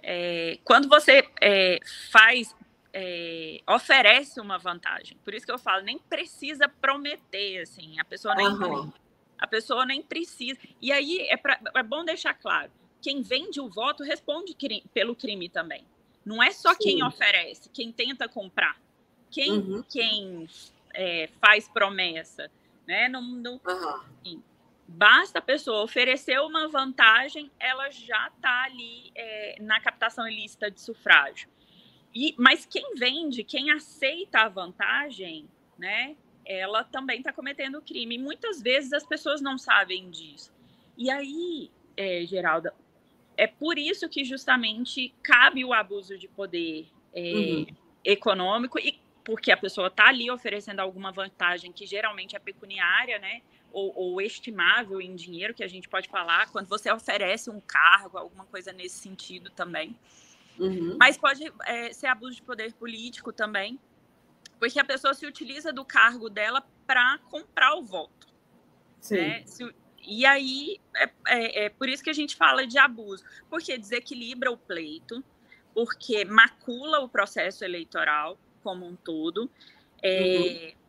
é, 0.00 0.56
quando 0.62 0.88
você 0.88 1.28
é, 1.40 1.80
faz 2.12 2.54
é, 2.98 3.60
oferece 3.68 4.40
uma 4.40 4.56
vantagem. 4.56 5.18
Por 5.22 5.34
isso 5.34 5.44
que 5.44 5.52
eu 5.52 5.58
falo, 5.58 5.82
nem 5.82 5.98
precisa 5.98 6.66
prometer, 6.66 7.60
assim, 7.60 8.00
a 8.00 8.04
pessoa 8.06 8.34
nem, 8.34 8.46
uhum. 8.48 8.90
a 9.38 9.46
pessoa 9.46 9.84
nem 9.84 10.00
precisa. 10.00 10.58
E 10.80 10.90
aí 10.90 11.26
é, 11.28 11.36
pra, 11.36 11.60
é 11.74 11.82
bom 11.82 12.06
deixar 12.06 12.32
claro, 12.32 12.72
quem 13.02 13.20
vende 13.20 13.60
o 13.60 13.68
voto 13.68 14.02
responde 14.02 14.54
crime, 14.54 14.82
pelo 14.94 15.14
crime 15.14 15.50
também. 15.50 15.84
Não 16.24 16.42
é 16.42 16.50
só 16.50 16.72
Sim. 16.72 16.78
quem 16.80 17.04
oferece, 17.04 17.68
quem 17.68 17.92
tenta 17.92 18.26
comprar, 18.30 18.80
quem, 19.30 19.52
uhum. 19.52 19.84
quem 19.90 20.48
é, 20.94 21.28
faz 21.38 21.68
promessa, 21.68 22.50
né? 22.88 23.10
Não, 23.10 23.20
não 23.20 23.60
uhum. 23.62 24.42
Basta 24.88 25.40
a 25.40 25.42
pessoa 25.42 25.82
oferecer 25.82 26.40
uma 26.40 26.66
vantagem, 26.68 27.50
ela 27.60 27.90
já 27.90 28.28
está 28.28 28.62
ali 28.64 29.12
é, 29.14 29.56
na 29.60 29.80
captação 29.80 30.26
ilícita 30.26 30.70
de 30.70 30.80
sufrágio. 30.80 31.46
E, 32.18 32.34
mas 32.38 32.64
quem 32.64 32.94
vende, 32.94 33.44
quem 33.44 33.70
aceita 33.70 34.38
a 34.38 34.48
vantagem, 34.48 35.46
né, 35.78 36.16
ela 36.46 36.82
também 36.82 37.18
está 37.18 37.30
cometendo 37.30 37.82
crime. 37.82 38.16
Muitas 38.16 38.62
vezes 38.62 38.94
as 38.94 39.04
pessoas 39.04 39.42
não 39.42 39.58
sabem 39.58 40.08
disso. 40.08 40.50
E 40.96 41.10
aí, 41.10 41.70
é, 41.94 42.24
Geralda, 42.24 42.72
é 43.36 43.46
por 43.46 43.76
isso 43.76 44.08
que 44.08 44.24
justamente 44.24 45.12
cabe 45.22 45.62
o 45.62 45.74
abuso 45.74 46.16
de 46.16 46.26
poder 46.26 46.86
é, 47.12 47.20
uhum. 47.20 47.66
econômico 48.02 48.78
e 48.78 48.98
porque 49.22 49.52
a 49.52 49.56
pessoa 49.56 49.88
está 49.88 50.08
ali 50.08 50.30
oferecendo 50.30 50.80
alguma 50.80 51.12
vantagem 51.12 51.70
que 51.70 51.84
geralmente 51.84 52.34
é 52.34 52.38
pecuniária, 52.38 53.18
né? 53.18 53.42
Ou, 53.70 53.92
ou, 53.94 54.22
estimável 54.22 55.02
em 55.02 55.14
dinheiro, 55.14 55.52
que 55.52 55.62
a 55.62 55.68
gente 55.68 55.86
pode 55.86 56.08
falar, 56.08 56.50
quando 56.50 56.66
você 56.66 56.90
oferece 56.90 57.50
um 57.50 57.60
cargo, 57.60 58.16
alguma 58.16 58.46
coisa 58.46 58.72
nesse 58.72 59.00
sentido 59.00 59.50
também. 59.50 59.94
Uhum. 60.58 60.96
Mas 60.98 61.16
pode 61.16 61.52
é, 61.64 61.92
ser 61.92 62.06
abuso 62.06 62.36
de 62.36 62.42
poder 62.42 62.72
político 62.74 63.32
também, 63.32 63.78
porque 64.58 64.78
a 64.78 64.84
pessoa 64.84 65.14
se 65.14 65.26
utiliza 65.26 65.72
do 65.72 65.84
cargo 65.84 66.30
dela 66.30 66.62
para 66.86 67.18
comprar 67.30 67.74
o 67.74 67.82
voto. 67.82 68.26
Sim. 69.00 69.16
Né? 69.16 69.42
Se, 69.46 69.74
e 70.06 70.24
aí 70.24 70.80
é, 70.94 71.10
é, 71.26 71.64
é, 71.64 71.68
por 71.68 71.88
isso 71.88 72.02
que 72.02 72.10
a 72.10 72.14
gente 72.14 72.36
fala 72.36 72.66
de 72.66 72.78
abuso, 72.78 73.24
porque 73.50 73.76
desequilibra 73.76 74.50
o 74.50 74.56
pleito, 74.56 75.22
porque 75.74 76.24
macula 76.24 77.00
o 77.00 77.08
processo 77.08 77.64
eleitoral 77.64 78.38
como 78.62 78.86
um 78.86 78.96
todo. 78.96 79.50
É, 80.02 80.38
uhum. 80.38 80.85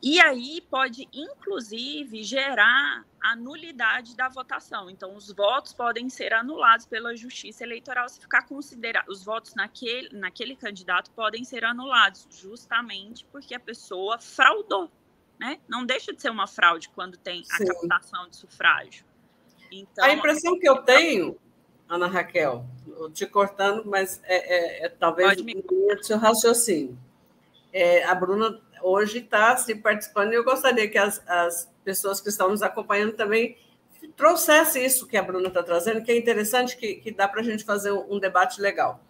E 0.00 0.20
aí 0.20 0.60
pode, 0.70 1.08
inclusive, 1.12 2.22
gerar 2.22 3.04
a 3.20 3.34
nulidade 3.34 4.16
da 4.16 4.28
votação. 4.28 4.88
Então, 4.88 5.16
os 5.16 5.32
votos 5.32 5.72
podem 5.72 6.08
ser 6.08 6.32
anulados 6.32 6.86
pela 6.86 7.16
Justiça 7.16 7.64
Eleitoral 7.64 8.08
se 8.08 8.20
ficar 8.20 8.42
considerado. 8.46 9.08
Os 9.08 9.24
votos 9.24 9.54
naquele, 9.56 10.08
naquele 10.16 10.54
candidato 10.54 11.10
podem 11.10 11.42
ser 11.42 11.64
anulados, 11.64 12.28
justamente 12.30 13.24
porque 13.32 13.54
a 13.54 13.60
pessoa 13.60 14.18
fraudou. 14.20 14.88
Né? 15.38 15.58
Não 15.68 15.84
deixa 15.84 16.12
de 16.12 16.22
ser 16.22 16.30
uma 16.30 16.46
fraude 16.46 16.88
quando 16.90 17.16
tem 17.16 17.42
Sim. 17.44 17.64
a 17.64 17.66
captação 17.66 18.28
de 18.28 18.36
sufrágio. 18.36 19.04
Então, 19.70 20.04
a 20.04 20.12
impressão 20.12 20.58
que 20.58 20.68
eu 20.68 20.78
tenho, 20.82 21.36
Ana 21.88 22.06
Raquel, 22.06 22.64
te 23.12 23.26
cortando, 23.26 23.84
mas 23.84 24.20
é, 24.24 24.36
é, 24.36 24.86
é 24.86 24.88
talvez 24.88 25.36
o 25.40 26.04
seu 26.04 26.18
raciocínio. 26.18 26.98
É, 27.72 28.04
a 28.04 28.14
Bruna 28.14 28.60
hoje 28.82 29.18
está 29.18 29.56
se 29.56 29.74
participando 29.74 30.32
e 30.32 30.36
eu 30.36 30.44
gostaria 30.44 30.88
que 30.88 30.98
as, 30.98 31.22
as 31.28 31.70
pessoas 31.84 32.20
que 32.20 32.28
estão 32.28 32.50
nos 32.50 32.62
acompanhando 32.62 33.12
também 33.12 33.56
trouxessem 34.16 34.84
isso 34.84 35.06
que 35.06 35.16
a 35.16 35.22
Bruna 35.22 35.48
está 35.48 35.62
trazendo, 35.62 36.02
que 36.02 36.10
é 36.10 36.16
interessante, 36.16 36.76
que, 36.76 36.94
que 36.96 37.10
dá 37.10 37.28
para 37.28 37.40
a 37.40 37.44
gente 37.44 37.64
fazer 37.64 37.92
um 37.92 38.18
debate 38.18 38.60
legal. 38.60 39.00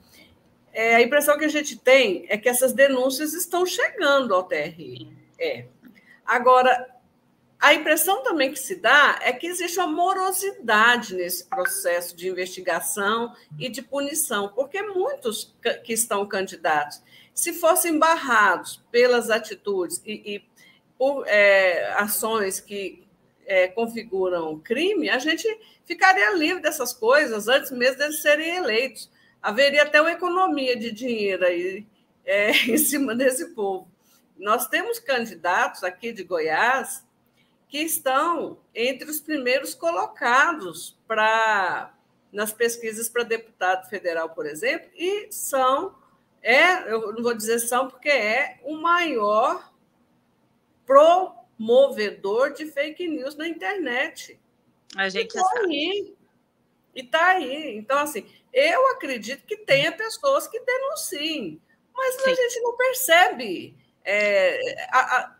É, 0.72 0.96
a 0.96 1.02
impressão 1.02 1.38
que 1.38 1.44
a 1.44 1.48
gente 1.48 1.76
tem 1.76 2.26
é 2.28 2.36
que 2.36 2.48
essas 2.48 2.72
denúncias 2.72 3.32
estão 3.34 3.64
chegando 3.64 4.34
ao 4.34 4.44
TRE. 4.44 5.08
É. 5.38 5.66
Agora, 6.24 6.98
a 7.60 7.74
impressão 7.74 8.22
também 8.22 8.52
que 8.52 8.58
se 8.58 8.76
dá 8.76 9.18
é 9.22 9.32
que 9.32 9.46
existe 9.46 9.78
uma 9.78 9.88
morosidade 9.88 11.16
nesse 11.16 11.44
processo 11.44 12.16
de 12.16 12.28
investigação 12.28 13.34
e 13.58 13.68
de 13.68 13.82
punição, 13.82 14.52
porque 14.54 14.80
muitos 14.82 15.56
que 15.84 15.92
estão 15.92 16.26
candidatos 16.26 17.02
se 17.38 17.52
fossem 17.52 18.00
barrados 18.00 18.82
pelas 18.90 19.30
atitudes 19.30 20.02
e, 20.04 20.34
e 20.34 20.44
por 20.98 21.24
é, 21.28 21.92
ações 21.92 22.58
que 22.58 23.06
é, 23.46 23.68
configuram 23.68 24.58
crime, 24.58 25.08
a 25.08 25.20
gente 25.20 25.46
ficaria 25.84 26.34
livre 26.34 26.60
dessas 26.60 26.92
coisas 26.92 27.46
antes 27.46 27.70
mesmo 27.70 27.98
deles 27.98 28.20
serem 28.22 28.56
eleitos. 28.56 29.08
Haveria 29.40 29.84
até 29.84 30.00
uma 30.00 30.10
economia 30.10 30.76
de 30.76 30.90
dinheiro 30.90 31.44
aí 31.44 31.86
é, 32.26 32.50
em 32.66 32.76
cima 32.76 33.14
desse 33.14 33.54
povo. 33.54 33.88
Nós 34.36 34.66
temos 34.66 34.98
candidatos 34.98 35.84
aqui 35.84 36.10
de 36.10 36.24
Goiás 36.24 37.06
que 37.68 37.78
estão 37.78 38.58
entre 38.74 39.08
os 39.08 39.20
primeiros 39.20 39.76
colocados 39.76 40.98
para 41.06 41.94
nas 42.32 42.52
pesquisas 42.52 43.08
para 43.08 43.22
deputado 43.22 43.88
federal, 43.88 44.30
por 44.30 44.44
exemplo, 44.44 44.90
e 44.96 45.30
são 45.30 45.94
é, 46.42 46.92
eu 46.92 47.12
não 47.12 47.22
vou 47.22 47.34
dizer 47.34 47.58
são, 47.58 47.88
porque 47.88 48.08
é 48.08 48.60
o 48.62 48.76
maior 48.76 49.72
promovedor 50.86 52.52
de 52.52 52.66
fake 52.66 53.06
news 53.08 53.36
na 53.36 53.46
internet. 53.46 54.40
A 54.96 55.08
gente 55.08 55.36
e 55.36 55.40
tá 55.40 55.52
aí. 55.60 56.16
E 56.94 57.00
está 57.00 57.26
aí. 57.28 57.76
Então, 57.76 57.98
assim, 57.98 58.26
eu 58.52 58.88
acredito 58.92 59.44
que 59.44 59.56
tenha 59.56 59.92
pessoas 59.92 60.48
que 60.48 60.58
denunciem, 60.60 61.60
mas 61.94 62.14
Sim. 62.14 62.30
a 62.30 62.34
gente 62.34 62.60
não 62.60 62.76
percebe. 62.76 63.76
É, 64.04 64.86
a, 64.90 65.00
a, 65.00 65.36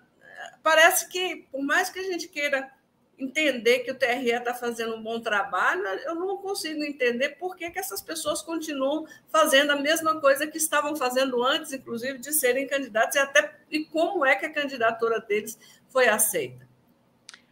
parece 0.62 1.08
que, 1.08 1.46
por 1.50 1.62
mais 1.62 1.88
que 1.88 1.98
a 1.98 2.02
gente 2.04 2.28
queira 2.28 2.70
entender 3.18 3.80
que 3.80 3.90
o 3.90 3.94
TRE 3.94 4.30
está 4.30 4.54
fazendo 4.54 4.94
um 4.94 5.02
bom 5.02 5.20
trabalho, 5.20 5.82
eu 5.82 6.14
não 6.14 6.36
consigo 6.36 6.84
entender 6.84 7.30
por 7.30 7.56
que, 7.56 7.70
que 7.70 7.78
essas 7.78 8.00
pessoas 8.00 8.40
continuam 8.40 9.06
fazendo 9.28 9.72
a 9.72 9.76
mesma 9.76 10.20
coisa 10.20 10.46
que 10.46 10.56
estavam 10.56 10.94
fazendo 10.94 11.42
antes, 11.42 11.72
inclusive, 11.72 12.18
de 12.18 12.32
serem 12.32 12.68
candidatos, 12.68 13.16
e 13.16 13.18
até 13.18 13.58
e 13.70 13.84
como 13.84 14.24
é 14.24 14.36
que 14.36 14.46
a 14.46 14.52
candidatura 14.52 15.20
deles 15.20 15.58
foi 15.88 16.08
aceita. 16.08 16.66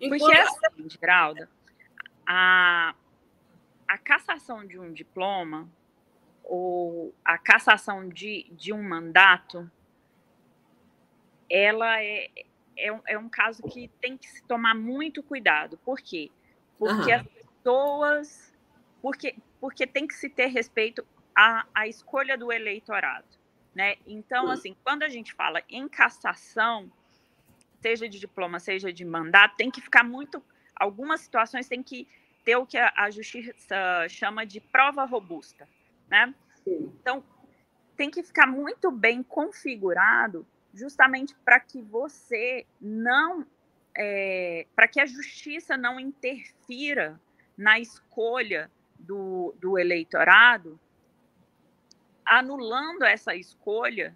Enquanto... 0.01 0.21
Porque 0.21 0.37
é 0.37 0.43
assim, 0.43 0.89
Geralda, 0.89 1.51
a, 2.25 2.95
a 3.89 3.99
cassação 3.99 4.64
de 4.64 4.79
um 4.79 4.93
diploma 4.93 5.69
ou 6.45 7.12
a 7.25 7.37
cassação 7.37 8.09
de, 8.09 8.47
de 8.53 8.73
um 8.73 8.83
mandato, 8.83 9.69
ela 11.51 12.01
é, 12.01 12.29
é 12.77 12.93
um, 12.93 13.01
é 13.07 13.18
um 13.18 13.29
caso 13.29 13.62
que 13.62 13.89
tem 14.01 14.16
que 14.16 14.29
se 14.29 14.43
tomar 14.45 14.74
muito 14.74 15.22
cuidado. 15.22 15.79
Por 15.79 16.01
quê? 16.01 16.31
Porque 16.79 17.12
uhum. 17.12 17.20
as 17.20 17.27
pessoas. 17.27 18.55
Porque, 19.01 19.37
porque 19.61 19.87
tem 19.87 20.07
que 20.07 20.14
se 20.14 20.29
ter 20.29 20.47
respeito 20.47 21.07
à, 21.35 21.66
à 21.74 21.87
escolha 21.87 22.37
do 22.37 22.53
eleitorado. 22.53 23.27
Né? 23.74 23.97
Então, 24.07 24.47
uhum. 24.47 24.51
assim, 24.51 24.77
quando 24.83 25.03
a 25.03 25.09
gente 25.09 25.35
fala 25.35 25.62
em 25.68 25.89
cassação, 25.89 26.91
seja 27.81 28.09
de 28.09 28.18
diploma, 28.18 28.59
seja 28.59 28.93
de 28.93 29.05
mandato, 29.05 29.57
tem 29.57 29.70
que 29.70 29.81
ficar 29.81 30.03
muito. 30.03 30.43
Algumas 30.74 31.20
situações 31.20 31.68
tem 31.68 31.83
que 31.83 32.09
ter 32.45 32.57
o 32.57 32.66
que 32.66 32.79
a, 32.79 32.93
a 32.97 33.11
justiça 33.11 34.09
chama 34.09 34.45
de 34.47 34.61
prova 34.61 35.05
robusta. 35.05 35.68
Né? 36.09 36.35
Então, 36.66 37.22
tem 37.97 38.11
que 38.11 38.22
ficar 38.22 38.47
muito 38.47 38.91
bem 38.91 39.22
configurado 39.22 40.47
justamente 40.77 41.35
para 41.45 41.59
que 41.59 41.81
você 41.81 42.66
não, 42.81 43.47
é, 43.97 44.66
para 44.77 44.87
que 44.87 45.01
a 45.01 45.07
justiça 45.07 45.77
não 45.77 45.99
interfira 45.99 47.18
na 47.57 47.81
escolha 47.81 48.70
do, 48.99 49.55
do 49.59 49.79
eleitorado, 49.79 50.79
anulando 52.24 53.05
essa 53.05 53.35
escolha 53.35 54.14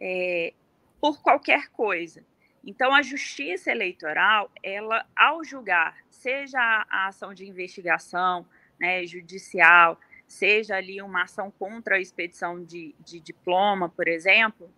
é, 0.00 0.54
por 1.00 1.22
qualquer 1.22 1.68
coisa. 1.68 2.24
Então, 2.64 2.94
a 2.94 3.02
justiça 3.02 3.70
eleitoral, 3.70 4.50
ela, 4.62 5.04
ao 5.16 5.44
julgar, 5.44 5.98
seja 6.08 6.58
a 6.88 7.08
ação 7.08 7.34
de 7.34 7.46
investigação 7.46 8.46
né, 8.80 9.04
judicial, 9.04 9.98
seja 10.26 10.76
ali 10.76 11.02
uma 11.02 11.24
ação 11.24 11.50
contra 11.50 11.96
a 11.96 12.00
expedição 12.00 12.64
de, 12.64 12.94
de 13.00 13.20
diploma, 13.20 13.88
por 13.88 14.08
exemplo, 14.08 14.72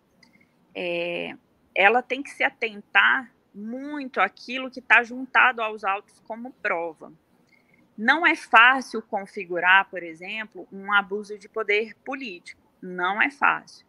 é, 0.74 1.36
ela 1.74 2.02
tem 2.02 2.22
que 2.22 2.30
se 2.30 2.42
atentar 2.42 3.32
muito 3.54 4.20
àquilo 4.20 4.70
que 4.70 4.80
está 4.80 5.02
juntado 5.02 5.62
aos 5.62 5.84
autos 5.84 6.20
como 6.26 6.52
prova. 6.54 7.12
Não 7.96 8.26
é 8.26 8.34
fácil 8.34 9.00
configurar, 9.00 9.88
por 9.88 10.02
exemplo, 10.02 10.66
um 10.72 10.92
abuso 10.92 11.38
de 11.38 11.48
poder 11.48 11.94
político. 12.04 12.60
Não 12.82 13.22
é 13.22 13.30
fácil. 13.30 13.86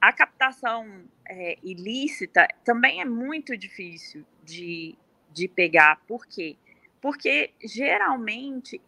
A 0.00 0.12
captação 0.12 1.04
é, 1.28 1.56
ilícita 1.62 2.48
também 2.64 3.00
é 3.00 3.04
muito 3.04 3.56
difícil 3.56 4.26
de, 4.42 4.96
de 5.32 5.46
pegar. 5.46 6.00
Por 6.08 6.26
quê? 6.26 6.56
Porque 7.00 7.52
geralmente 7.62 8.80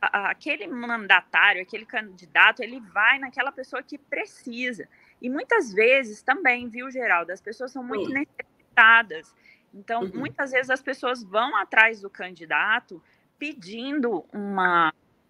aquele 0.00 0.66
mandatário, 0.66 1.62
aquele 1.62 1.86
candidato, 1.86 2.62
ele 2.62 2.80
vai 2.80 3.18
naquela 3.18 3.50
pessoa 3.50 3.82
que 3.82 3.96
precisa. 3.96 4.88
E 5.20 5.30
muitas 5.30 5.72
vezes 5.72 6.22
também, 6.22 6.68
viu, 6.68 6.90
Geraldo, 6.90 7.32
as 7.32 7.40
pessoas 7.40 7.72
são 7.72 7.82
muito 7.82 8.06
Sim. 8.06 8.14
necessitadas. 8.14 9.34
Então, 9.72 10.02
uhum. 10.02 10.12
muitas 10.14 10.52
vezes 10.52 10.70
as 10.70 10.82
pessoas 10.82 11.22
vão 11.22 11.56
atrás 11.56 12.00
do 12.00 12.08
candidato 12.08 13.02
pedindo 13.38 14.24
um 14.32 14.56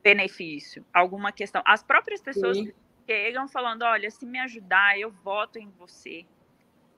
benefício, 0.02 0.84
alguma 0.92 1.32
questão. 1.32 1.62
As 1.64 1.82
próprias 1.82 2.20
pessoas 2.20 2.56
Sim. 2.56 2.72
chegam 3.08 3.48
falando: 3.48 3.82
olha, 3.82 4.10
se 4.10 4.24
me 4.24 4.38
ajudar, 4.38 4.98
eu 4.98 5.10
voto 5.10 5.58
em 5.58 5.68
você. 5.70 6.24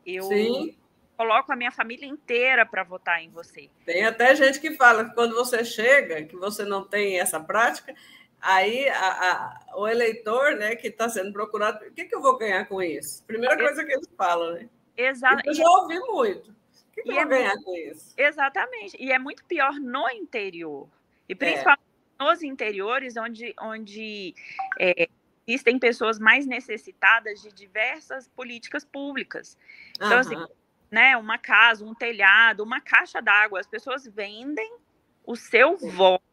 Eu 0.05 0.25
Sim. 0.25 0.77
coloco 1.17 1.53
a 1.53 1.57
minha 1.57 1.71
família 1.71 2.07
inteira 2.07 2.67
para 2.67 2.83
votar 2.83 3.23
em 3.23 3.31
você. 3.31 3.71
Tem 3.87 4.05
até 4.05 4.35
gente 4.35 4.61
que 4.61 4.73
fala 4.73 5.07
que 5.07 5.15
quando 5.15 5.35
você 5.35 5.65
chega, 5.65 6.25
que 6.25 6.37
você 6.37 6.65
não 6.65 6.85
tem 6.85 7.19
essa 7.19 7.41
prática, 7.41 7.95
aí 8.41 8.89
a, 8.89 9.09
a, 9.09 9.77
o 9.77 9.87
eleitor 9.89 10.57
né, 10.57 10.77
que 10.77 10.89
está 10.89 11.09
sendo 11.09 11.33
procurado, 11.33 11.85
o 11.85 11.93
que, 11.93 12.05
que 12.05 12.15
eu 12.15 12.21
vou 12.21 12.39
ganhar 12.39 12.67
com 12.67 12.83
isso? 12.83 13.23
Primeira 13.25 13.57
coisa 13.57 13.85
que 13.85 13.93
eles 13.93 14.09
falam, 14.17 14.55
né? 14.55 14.69
Exato. 14.97 15.43
Eu 15.45 15.55
já 15.55 15.69
ouvi 15.69 15.99
muito. 16.01 16.51
O 16.51 16.55
que, 16.93 17.03
que 17.03 17.11
eu 17.11 17.15
vou 17.15 17.23
é 17.23 17.27
ganhar 17.27 17.55
muito... 17.55 17.65
com 17.65 17.77
isso? 17.77 18.15
Exatamente. 18.17 18.97
E 18.99 19.13
é 19.13 19.19
muito 19.19 19.45
pior 19.45 19.75
no 19.75 20.09
interior. 20.11 20.89
E 21.29 21.33
é. 21.33 21.37
principalmente 21.37 21.83
é. 22.19 22.25
nos 22.25 22.43
interiores, 22.43 23.17
onde, 23.17 23.55
onde 23.61 24.35
é, 24.79 25.09
existem 25.47 25.79
pessoas 25.79 26.19
mais 26.19 26.47
necessitadas 26.47 27.41
de 27.41 27.53
diversas 27.53 28.29
políticas 28.29 28.85
públicas. 28.85 29.57
Então, 29.97 30.13
uhum. 30.13 30.19
assim, 30.19 30.47
né, 30.91 31.17
uma 31.17 31.39
casa, 31.39 31.85
um 31.85 31.95
telhado, 31.95 32.63
uma 32.63 32.81
caixa 32.81 33.21
d'água, 33.21 33.61
as 33.61 33.67
pessoas 33.67 34.07
vendem 34.07 34.77
o 35.25 35.37
seu 35.37 35.77
voto 35.77 36.28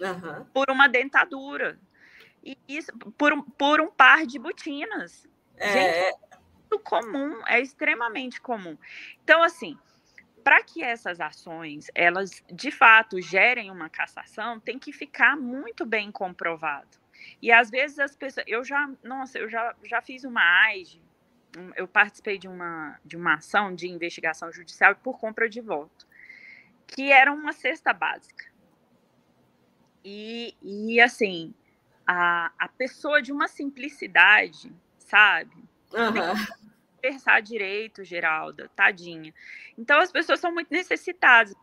uhum. 0.00 0.44
por 0.52 0.70
uma 0.70 0.88
dentadura. 0.88 1.78
E 2.42 2.58
isso 2.68 2.92
por 3.16 3.32
um, 3.32 3.42
por 3.42 3.80
um 3.80 3.90
par 3.90 4.26
de 4.26 4.38
botinas. 4.38 5.26
É... 5.56 5.72
Gente, 5.72 5.96
é 5.96 6.12
muito 6.70 6.78
comum, 6.80 7.42
é 7.46 7.60
extremamente 7.60 8.40
comum. 8.40 8.76
Então, 9.22 9.42
assim, 9.42 9.78
para 10.44 10.62
que 10.62 10.82
essas 10.82 11.20
ações 11.20 11.90
elas 11.94 12.42
de 12.52 12.70
fato 12.70 13.20
gerem 13.20 13.70
uma 13.70 13.88
cassação, 13.88 14.60
tem 14.60 14.78
que 14.78 14.92
ficar 14.92 15.36
muito 15.36 15.86
bem 15.86 16.12
comprovado. 16.12 16.98
E 17.40 17.50
às 17.50 17.70
vezes 17.70 17.98
as 17.98 18.14
pessoas, 18.14 18.44
eu 18.46 18.62
já, 18.62 18.90
nossa, 19.02 19.38
eu 19.38 19.48
já, 19.48 19.74
já 19.84 20.02
fiz 20.02 20.24
uma 20.24 20.42
AIGE, 20.66 21.02
eu 21.76 21.88
participei 21.88 22.36
de 22.36 22.46
uma, 22.46 22.98
de 23.04 23.16
uma 23.16 23.34
ação 23.34 23.74
de 23.74 23.88
investigação 23.88 24.52
judicial 24.52 24.94
por 24.96 25.18
compra 25.18 25.48
de 25.48 25.60
voto, 25.60 26.06
que 26.86 27.10
era 27.10 27.32
uma 27.32 27.52
cesta 27.52 27.92
básica. 27.92 28.52
E, 30.04 30.54
e 30.62 31.00
assim, 31.00 31.54
a, 32.06 32.52
a 32.58 32.68
pessoa 32.68 33.22
de 33.22 33.32
uma 33.32 33.48
simplicidade, 33.48 34.70
sabe? 34.98 35.56
Uhum. 35.92 36.64
Pensar 37.00 37.40
direito, 37.40 38.04
Geralda, 38.04 38.70
tadinha. 38.74 39.32
Então 39.78 39.98
as 40.00 40.12
pessoas 40.12 40.40
são 40.40 40.52
muito 40.52 40.70
necessitadas. 40.70 41.54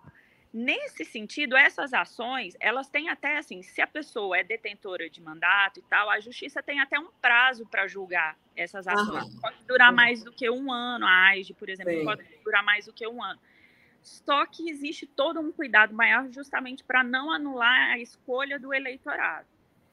Nesse 0.53 1.05
sentido, 1.05 1.55
essas 1.55 1.93
ações, 1.93 2.57
elas 2.59 2.89
têm 2.89 3.09
até 3.09 3.37
assim, 3.37 3.63
se 3.63 3.81
a 3.81 3.87
pessoa 3.87 4.37
é 4.37 4.43
detentora 4.43 5.09
de 5.09 5.21
mandato 5.21 5.79
e 5.79 5.83
tal, 5.83 6.09
a 6.09 6.19
justiça 6.19 6.61
tem 6.61 6.81
até 6.81 6.99
um 6.99 7.07
prazo 7.21 7.65
para 7.65 7.87
julgar 7.87 8.37
essas 8.55 8.85
ações. 8.85 9.33
Uhum. 9.33 9.39
Pode 9.39 9.63
durar 9.65 9.93
mais 9.93 10.23
do 10.23 10.31
que 10.31 10.49
um 10.49 10.71
ano, 10.71 11.05
a 11.05 11.27
AIGE, 11.27 11.53
por 11.53 11.69
exemplo, 11.69 11.93
Sim. 11.93 12.03
pode 12.03 12.23
durar 12.43 12.63
mais 12.63 12.85
do 12.85 12.91
que 12.91 13.07
um 13.07 13.23
ano. 13.23 13.39
Só 14.01 14.45
que 14.45 14.69
existe 14.69 15.05
todo 15.05 15.39
um 15.39 15.51
cuidado 15.51 15.93
maior 15.93 16.27
justamente 16.31 16.83
para 16.83 17.03
não 17.03 17.31
anular 17.31 17.91
a 17.91 17.99
escolha 17.99 18.59
do 18.59 18.73
eleitorado. 18.73 19.47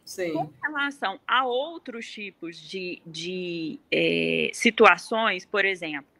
Sim. 0.04 0.32
Com 0.32 0.50
relação 0.62 1.20
a 1.26 1.44
outros 1.44 2.11
tipos 2.11 2.56
de, 2.56 3.02
de 3.06 3.78
é, 3.92 4.50
situações, 4.54 5.44
por 5.44 5.66
exemplo, 5.66 6.11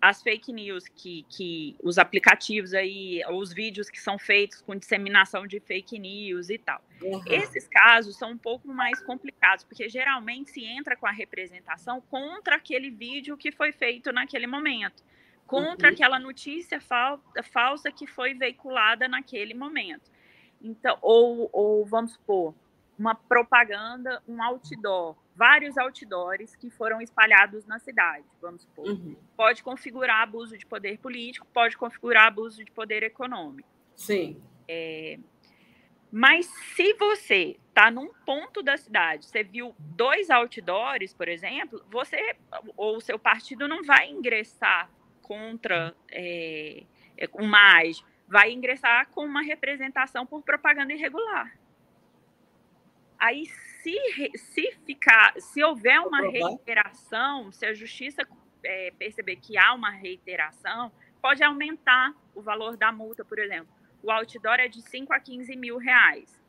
as 0.00 0.22
fake 0.22 0.52
news 0.52 0.88
que, 0.88 1.26
que 1.28 1.76
os 1.82 1.98
aplicativos 1.98 2.72
aí, 2.72 3.20
os 3.30 3.52
vídeos 3.52 3.90
que 3.90 4.00
são 4.00 4.18
feitos 4.18 4.62
com 4.62 4.74
disseminação 4.74 5.46
de 5.46 5.60
fake 5.60 5.98
news 5.98 6.48
e 6.48 6.56
tal. 6.56 6.82
Uhum. 7.02 7.22
Esses 7.26 7.68
casos 7.68 8.16
são 8.16 8.30
um 8.30 8.38
pouco 8.38 8.66
mais 8.68 9.00
complicados, 9.02 9.64
porque 9.64 9.88
geralmente 9.88 10.50
se 10.50 10.64
entra 10.64 10.96
com 10.96 11.06
a 11.06 11.10
representação 11.10 12.00
contra 12.00 12.56
aquele 12.56 12.90
vídeo 12.90 13.36
que 13.36 13.52
foi 13.52 13.72
feito 13.72 14.10
naquele 14.10 14.46
momento, 14.46 15.04
contra 15.50 15.88
uhum. 15.88 15.94
aquela 15.94 16.18
notícia 16.18 16.80
fal 16.80 17.20
falsa 17.52 17.90
que 17.90 18.06
foi 18.06 18.34
veiculada 18.34 19.08
naquele 19.08 19.52
momento. 19.52 20.10
Então, 20.62 20.96
ou, 21.02 21.50
ou 21.52 21.84
vamos 21.84 22.12
supor, 22.12 22.54
uma 22.98 23.14
propaganda, 23.14 24.22
um 24.28 24.42
outdoor 24.42 25.16
vários 25.40 25.78
outdoors 25.78 26.54
que 26.54 26.68
foram 26.68 27.00
espalhados 27.00 27.64
na 27.64 27.78
cidade, 27.78 28.26
vamos 28.42 28.60
supor. 28.60 28.86
Uhum. 28.86 29.16
Pode 29.34 29.62
configurar 29.62 30.20
abuso 30.20 30.58
de 30.58 30.66
poder 30.66 30.98
político, 30.98 31.46
pode 31.50 31.78
configurar 31.78 32.26
abuso 32.26 32.62
de 32.62 32.70
poder 32.70 33.02
econômico. 33.02 33.66
Sim. 33.96 34.38
É, 34.68 35.18
mas 36.12 36.44
se 36.44 36.92
você 36.92 37.56
está 37.68 37.90
num 37.90 38.12
ponto 38.26 38.62
da 38.62 38.76
cidade, 38.76 39.24
você 39.24 39.42
viu 39.42 39.74
dois 39.78 40.28
outdoors, 40.28 41.14
por 41.14 41.26
exemplo, 41.26 41.82
você 41.90 42.36
ou 42.76 42.98
o 42.98 43.00
seu 43.00 43.18
partido 43.18 43.66
não 43.66 43.82
vai 43.82 44.10
ingressar 44.10 44.90
contra 45.30 45.94
é, 46.10 46.82
é 47.16 47.28
uma 47.34 47.76
AIS, 47.76 48.04
vai 48.26 48.50
ingressar 48.50 49.06
com 49.10 49.24
uma 49.24 49.42
representação 49.42 50.26
por 50.26 50.42
propaganda 50.42 50.92
irregular. 50.92 51.56
Aí 53.16 53.46
se, 53.46 53.96
se 54.34 54.72
ficar, 54.84 55.32
se 55.40 55.62
houver 55.62 56.00
uma 56.00 56.22
reiteração, 56.22 57.52
se 57.52 57.64
a 57.64 57.72
justiça 57.72 58.26
é, 58.64 58.92
perceber 58.98 59.36
que 59.36 59.56
há 59.56 59.72
uma 59.72 59.90
reiteração, 59.90 60.90
pode 61.22 61.44
aumentar 61.44 62.12
o 62.34 62.42
valor 62.42 62.76
da 62.76 62.90
multa, 62.90 63.24
por 63.24 63.38
exemplo. 63.38 63.72
O 64.02 64.10
outdoor 64.10 64.58
é 64.58 64.66
de 64.66 64.82
5 64.82 65.12
a 65.12 65.20
15 65.20 65.54
mil 65.54 65.78
reais. 65.78 66.42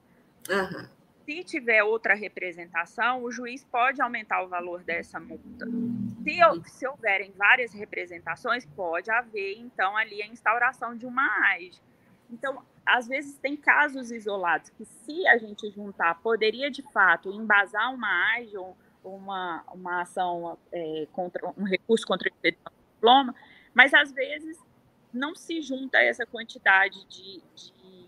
Uhum. 0.49 0.89
Se 1.23 1.43
tiver 1.43 1.83
outra 1.83 2.15
representação, 2.15 3.21
o 3.21 3.31
juiz 3.31 3.63
pode 3.63 4.01
aumentar 4.01 4.41
o 4.41 4.47
valor 4.47 4.83
dessa 4.83 5.19
multa. 5.19 5.67
Se, 6.23 6.69
se 6.71 6.87
houverem 6.87 7.31
várias 7.31 7.73
representações, 7.73 8.65
pode 8.65 9.09
haver, 9.09 9.57
então, 9.57 9.95
ali 9.97 10.21
a 10.21 10.27
instauração 10.27 10.95
de 10.95 11.05
uma 11.05 11.27
AIS. 11.49 11.81
Então, 12.29 12.63
às 12.85 13.07
vezes 13.07 13.37
tem 13.37 13.55
casos 13.55 14.11
isolados 14.11 14.69
que, 14.69 14.85
se 14.85 15.27
a 15.27 15.37
gente 15.37 15.69
juntar, 15.71 16.15
poderia 16.21 16.71
de 16.71 16.81
fato 16.91 17.31
embasar 17.31 17.93
uma 17.93 18.33
AIJ 18.33 18.55
ou 18.55 18.75
uma, 19.03 19.63
uma 19.73 20.01
ação 20.01 20.57
é, 20.71 21.07
contra 21.11 21.47
um 21.57 21.63
recurso 21.63 22.05
contra 22.05 22.29
o 22.29 22.33
diploma, 22.43 23.35
mas 23.73 23.93
às 23.93 24.11
vezes 24.11 24.59
não 25.13 25.35
se 25.35 25.61
junta 25.61 25.97
essa 25.97 26.25
quantidade 26.25 27.03
de, 27.05 27.41
de, 27.55 28.05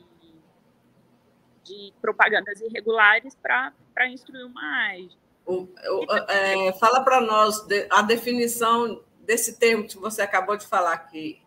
de 1.64 1.94
propagandas 2.02 2.62
irregulares 2.62 3.36
para 3.36 3.74
instruir 4.08 4.46
uma 4.46 4.62
AIJ. 4.88 5.23
O, 5.46 5.64
o, 5.64 6.14
é, 6.30 6.72
fala 6.74 7.04
para 7.04 7.20
nós 7.20 7.66
a 7.90 8.02
definição 8.02 9.04
desse 9.22 9.58
termo 9.60 9.88
que 9.88 9.98
você 9.98 10.22
acabou 10.22 10.56
de 10.56 10.66
falar 10.66 10.94
aqui. 10.94 11.42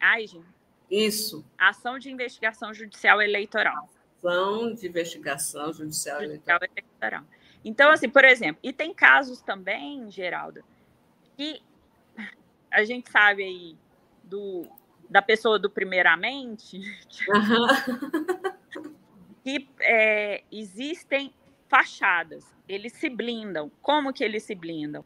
AIJ? 0.00 0.40
Isso. 0.90 1.44
Ação 1.58 1.98
de 1.98 2.10
investigação 2.10 2.72
judicial 2.72 3.20
eleitoral. 3.20 3.88
Ação 4.18 4.74
de 4.74 4.86
investigação 4.86 5.72
judicial, 5.72 6.20
judicial 6.20 6.58
eleitoral. 6.58 6.68
eleitoral. 6.76 7.24
Então, 7.64 7.90
assim, 7.90 8.08
por 8.08 8.24
exemplo, 8.24 8.60
e 8.62 8.72
tem 8.72 8.92
casos 8.92 9.40
também, 9.40 10.10
Geralda, 10.10 10.62
que 11.36 11.62
a 12.70 12.84
gente 12.84 13.10
sabe 13.10 13.42
aí 13.42 13.76
do, 14.22 14.66
da 15.08 15.22
pessoa 15.22 15.58
do 15.58 15.70
primeiramente, 15.70 16.78
uhum. 17.28 18.52
que 19.42 19.68
é, 19.80 20.42
existem 20.52 21.32
fachadas, 21.68 22.53
eles 22.68 22.92
se 22.94 23.08
blindam. 23.08 23.70
Como 23.80 24.12
que 24.12 24.24
eles 24.24 24.42
se 24.42 24.54
blindam? 24.54 25.04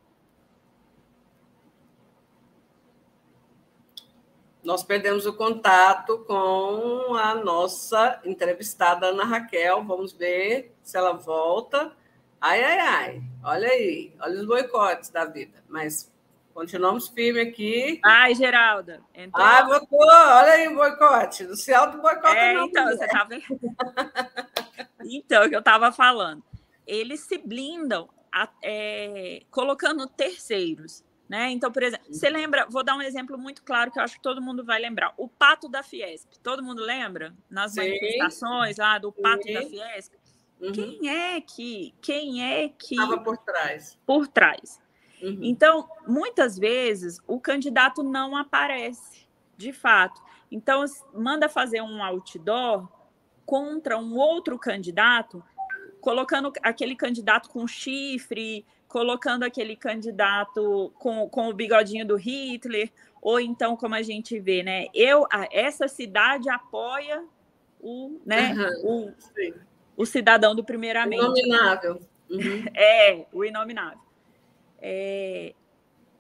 nós 4.68 4.82
perdemos 4.82 5.24
o 5.24 5.32
contato 5.32 6.18
com 6.26 7.14
a 7.14 7.34
nossa 7.34 8.20
entrevistada 8.22 9.06
Ana 9.06 9.24
Raquel. 9.24 9.82
Vamos 9.82 10.12
ver 10.12 10.76
se 10.82 10.94
ela 10.94 11.14
volta. 11.14 11.90
Ai, 12.38 12.62
ai, 12.62 12.78
ai. 12.78 13.22
Olha 13.42 13.66
aí. 13.66 14.12
Olha 14.20 14.38
os 14.38 14.46
boicotes 14.46 15.08
da 15.08 15.24
vida. 15.24 15.64
Mas 15.70 16.12
continuamos 16.52 17.08
firme 17.08 17.40
aqui. 17.40 17.98
Ai, 18.04 18.34
Geralda. 18.34 19.00
Então... 19.14 19.40
Ai, 19.42 19.64
votou. 19.64 20.00
Olha 20.00 20.52
aí 20.52 20.68
o 20.68 20.74
boicote. 20.74 21.46
Do 21.46 21.56
céu 21.56 21.90
do 21.90 22.02
boicote 22.02 22.36
é, 22.36 22.52
não. 22.52 22.66
Então, 22.66 22.84
você 22.88 23.08
tá 23.08 23.24
vendo? 23.24 23.44
então, 25.00 25.46
o 25.46 25.48
que 25.48 25.56
eu 25.56 25.60
estava 25.60 25.90
falando. 25.90 26.42
Eles 26.88 27.20
se 27.20 27.38
blindam 27.38 28.08
a, 28.32 28.48
é, 28.64 29.42
colocando 29.50 30.06
terceiros. 30.08 31.04
Né? 31.28 31.50
Então, 31.50 31.70
por 31.70 31.82
exemplo, 31.82 32.06
você 32.10 32.30
lembra, 32.30 32.66
vou 32.70 32.82
dar 32.82 32.96
um 32.96 33.02
exemplo 33.02 33.36
muito 33.36 33.62
claro 33.62 33.90
que 33.92 33.98
eu 33.98 34.02
acho 34.02 34.14
que 34.14 34.22
todo 34.22 34.40
mundo 34.40 34.64
vai 34.64 34.80
lembrar. 34.80 35.12
O 35.18 35.28
pato 35.28 35.68
da 35.68 35.82
Fiesp. 35.82 36.38
Todo 36.42 36.62
mundo 36.62 36.80
lembra? 36.80 37.34
Nas 37.50 37.72
Sim. 37.72 37.80
manifestações 37.80 38.78
lá 38.78 38.98
do 38.98 39.12
pato 39.12 39.42
Sim. 39.42 39.52
da 39.52 39.62
Fiesp. 39.62 40.14
Uhum. 40.58 40.72
Quem 40.72 41.08
é 41.08 41.40
que 41.40 41.94
quem 42.00 42.42
é 42.42 42.68
que 42.70 42.94
estava 42.94 43.18
por 43.18 43.36
trás? 43.36 43.98
Por 44.06 44.26
trás. 44.26 44.80
Uhum. 45.22 45.38
Então, 45.42 45.88
muitas 46.06 46.58
vezes 46.58 47.20
o 47.26 47.38
candidato 47.38 48.02
não 48.02 48.36
aparece, 48.36 49.28
de 49.56 49.72
fato. 49.72 50.20
Então, 50.50 50.82
manda 51.12 51.48
fazer 51.48 51.82
um 51.82 52.02
outdoor 52.02 52.88
contra 53.44 53.98
um 53.98 54.16
outro 54.16 54.58
candidato, 54.58 55.44
colocando 56.00 56.52
aquele 56.62 56.94
candidato 56.94 57.48
com 57.50 57.66
chifre, 57.66 58.64
colocando 58.86 59.44
aquele 59.44 59.76
candidato 59.76 60.92
com, 60.98 61.28
com 61.28 61.48
o 61.48 61.52
bigodinho 61.52 62.06
do 62.06 62.16
Hitler, 62.16 62.90
ou 63.20 63.38
então, 63.38 63.76
como 63.76 63.94
a 63.94 64.02
gente 64.02 64.38
vê, 64.38 64.62
né? 64.62 64.86
Eu, 64.94 65.26
essa 65.50 65.88
cidade 65.88 66.48
apoia 66.48 67.24
o, 67.80 68.20
né, 68.24 68.54
uhum. 68.54 69.12
o, 69.96 70.02
o 70.02 70.06
cidadão 70.06 70.54
do 70.54 70.64
primeiramente. 70.64 71.20
O 71.20 71.36
inominável. 71.36 72.00
Uhum. 72.30 72.64
É, 72.74 73.26
o 73.32 73.44
inominável. 73.44 74.00
É, 74.80 75.54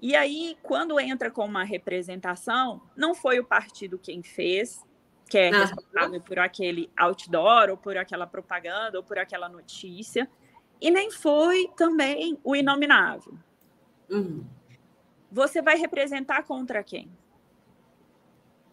e 0.00 0.14
aí, 0.14 0.56
quando 0.62 0.98
entra 1.00 1.30
com 1.30 1.44
uma 1.44 1.64
representação, 1.64 2.80
não 2.96 3.14
foi 3.14 3.40
o 3.40 3.44
partido 3.44 3.98
quem 3.98 4.22
fez, 4.22 4.84
que 5.28 5.38
é 5.38 5.50
responsável 5.50 6.20
por 6.20 6.38
aquele 6.38 6.90
outdoor, 6.96 7.70
ou 7.70 7.76
por 7.76 7.96
aquela 7.96 8.26
propaganda, 8.26 8.98
ou 8.98 9.04
por 9.04 9.18
aquela 9.18 9.48
notícia, 9.48 10.28
e 10.80 10.90
nem 10.90 11.10
foi 11.10 11.70
também 11.76 12.38
o 12.42 12.56
inominável. 12.56 13.34
Uhum. 14.08 14.44
Você 15.30 15.60
vai 15.60 15.76
representar 15.76 16.44
contra 16.44 16.82
quem? 16.82 17.10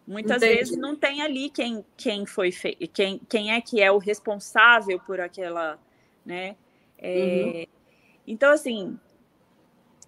Muitas 0.06 0.42
Entendi. 0.42 0.58
vezes 0.58 0.76
não 0.76 0.94
tem 0.94 1.20
ali 1.20 1.50
quem, 1.50 1.84
quem 1.96 2.24
foi 2.24 2.50
quem, 2.92 3.20
quem 3.28 3.52
é 3.52 3.60
que 3.60 3.82
é 3.82 3.90
o 3.90 3.98
responsável 3.98 5.00
por 5.00 5.20
aquela, 5.20 5.78
né? 6.24 6.56
É... 6.96 7.66
Uhum. 7.68 7.76
Então, 8.26 8.52
assim, 8.52 8.98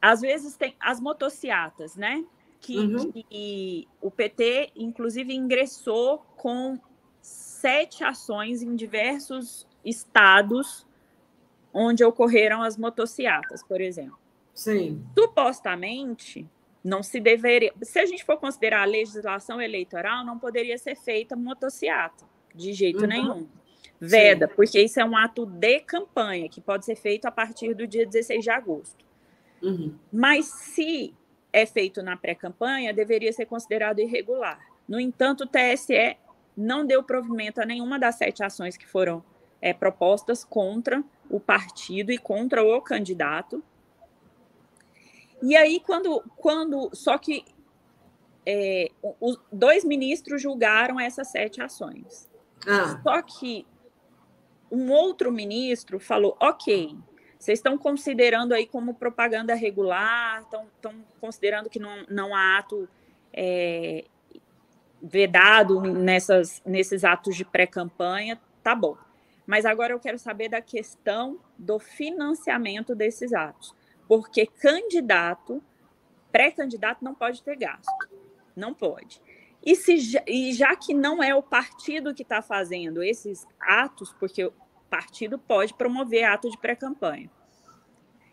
às 0.01 0.21
vezes 0.21 0.57
tem 0.57 0.75
as 0.81 1.01
motociatas, 1.01 1.97
né? 1.97 2.25
Que, 2.61 2.79
uhum. 2.79 3.13
que, 3.13 3.89
o 4.01 4.11
PT, 4.11 4.73
inclusive, 4.77 5.35
ingressou 5.35 6.19
com 6.37 6.79
sete 7.21 8.05
ações 8.05 8.63
em 8.63 8.75
diversos 8.75 9.67
estados 9.85 10.87
onde 11.73 12.05
ocorreram 12.05 12.63
as 12.63 12.77
motociatas, 12.77 13.63
por 13.63 13.81
exemplo. 13.81 14.19
Sim. 14.55 15.05
Supostamente, 15.17 16.47
não 16.83 17.03
se 17.03 17.21
deveria. 17.21 17.73
Se 17.83 17.99
a 17.99 18.07
gente 18.07 18.25
for 18.25 18.39
considerar 18.39 18.83
a 18.83 18.87
legislação 18.87 19.61
eleitoral, 19.61 20.25
não 20.25 20.39
poderia 20.39 20.77
ser 20.79 20.97
feita 20.97 21.37
motociata, 21.37 22.25
de 22.55 22.73
jeito 22.73 23.03
uhum. 23.03 23.07
nenhum. 23.07 23.49
Veda, 24.01 24.47
Sim. 24.47 24.53
porque 24.55 24.81
isso 24.81 25.01
é 25.01 25.05
um 25.05 25.17
ato 25.17 25.45
de 25.45 25.81
campanha, 25.81 26.49
que 26.49 26.61
pode 26.61 26.85
ser 26.85 26.97
feito 26.97 27.27
a 27.27 27.31
partir 27.31 27.75
do 27.75 27.87
dia 27.87 28.07
16 28.07 28.43
de 28.43 28.51
agosto. 28.51 29.05
Uhum. 29.63 29.95
Mas 30.13 30.47
se 30.47 31.15
é 31.59 31.67
feito 31.67 32.03
na 32.03 32.17
pré-campanha, 32.17 32.93
deveria 32.93 33.33
ser 33.33 33.47
considerado 33.47 34.01
irregular. 34.01 34.59
No 34.89 34.99
entanto, 34.99 35.45
o 35.45 35.47
TSE 35.47 36.17
não 36.57 36.87
deu 36.87 37.03
provimento 37.03 37.61
a 37.61 37.65
nenhuma 37.65 37.99
das 37.99 38.17
sete 38.17 38.43
ações 38.43 38.77
que 38.77 38.87
foram 38.87 39.23
é, 39.61 39.73
propostas 39.73 40.45
contra 40.45 41.03
o 41.31 41.39
partido 41.39 42.11
e 42.11 42.19
contra 42.19 42.65
o 42.65 42.81
candidato. 42.81 43.63
E 45.43 45.57
aí, 45.57 45.81
quando. 45.81 46.23
quando 46.37 46.91
só 46.93 47.17
que 47.19 47.45
é, 48.45 48.91
os 49.21 49.39
dois 49.53 49.85
ministros 49.85 50.41
julgaram 50.41 50.99
essas 50.99 51.29
sete 51.29 51.61
ações. 51.61 52.29
Ah. 52.67 53.01
Só 53.03 53.23
que 53.23 53.67
um 54.71 54.91
outro 54.91 55.31
ministro 55.31 56.01
falou: 56.01 56.37
ok, 56.41 56.97
vocês 57.39 57.59
estão 57.59 57.79
considerando 57.79 58.53
aí 58.53 58.67
como 58.67 58.95
propaganda 58.95 59.55
regular, 59.55 60.43
estão 60.43 60.67
considerando 61.21 61.71
que 61.71 61.79
não, 61.79 62.05
não 62.09 62.35
há 62.35 62.59
ato 62.59 62.89
é, 63.33 64.05
vedado 65.01 65.81
nessas, 65.83 66.61
nesses 66.67 67.05
atos 67.05 67.37
de 67.37 67.45
pré-campanha, 67.45 68.41
tá 68.63 68.75
bom. 68.75 68.97
Mas 69.47 69.65
agora 69.65 69.93
eu 69.93 70.01
quero 70.01 70.19
saber 70.19 70.49
da 70.49 70.61
questão 70.61 71.39
do 71.57 71.79
financiamento 71.79 72.95
desses 72.95 73.33
atos, 73.33 73.75
porque 74.07 74.45
candidato, 74.47 75.63
pré-candidato 76.33 77.05
não 77.05 77.15
pode 77.15 77.43
ter 77.43 77.57
gasto, 77.57 78.09
não 78.55 78.75
pode. 78.75 79.23
E, 79.65 79.77
se, 79.77 80.23
e 80.27 80.53
já 80.53 80.75
que 80.77 80.93
não 80.93 81.23
é 81.23 81.35
o 81.35 81.43
partido 81.43 82.15
que 82.15 82.23
está 82.23 82.43
fazendo 82.43 83.03
esses 83.03 83.47
atos, 83.61 84.13
porque 84.19 84.51
partido 84.89 85.39
pode 85.39 85.75
promover 85.75 86.25
ato 86.25 86.51
de 86.51 86.59
pré-campanha. 86.59 87.31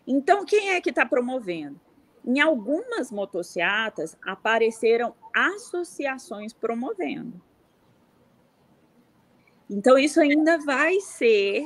Então, 0.06 0.44
quem 0.44 0.70
é 0.70 0.80
que 0.80 0.90
está 0.90 1.04
promovendo? 1.04 1.80
Em 2.24 2.40
algumas 2.40 3.10
motocicletas 3.10 4.16
apareceram 4.24 5.14
associações 5.34 6.52
promovendo. 6.52 7.40
Então, 9.68 9.98
isso 9.98 10.20
ainda 10.20 10.58
vai 10.58 11.00
ser, 11.00 11.64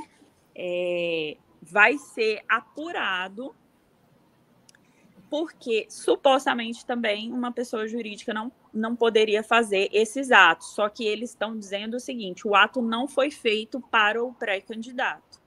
é, 0.54 1.36
vai 1.60 1.98
ser 1.98 2.42
apurado, 2.48 3.54
porque 5.28 5.86
supostamente 5.88 6.84
também 6.84 7.32
uma 7.32 7.52
pessoa 7.52 7.86
jurídica 7.86 8.32
não, 8.32 8.50
não 8.72 8.94
poderia 8.94 9.42
fazer 9.42 9.88
esses 9.92 10.30
atos. 10.30 10.68
Só 10.68 10.88
que 10.88 11.04
eles 11.04 11.30
estão 11.30 11.58
dizendo 11.58 11.94
o 11.94 12.00
seguinte: 12.00 12.46
o 12.46 12.54
ato 12.54 12.80
não 12.80 13.06
foi 13.08 13.30
feito 13.30 13.80
para 13.80 14.22
o 14.22 14.32
pré-candidato. 14.32 15.40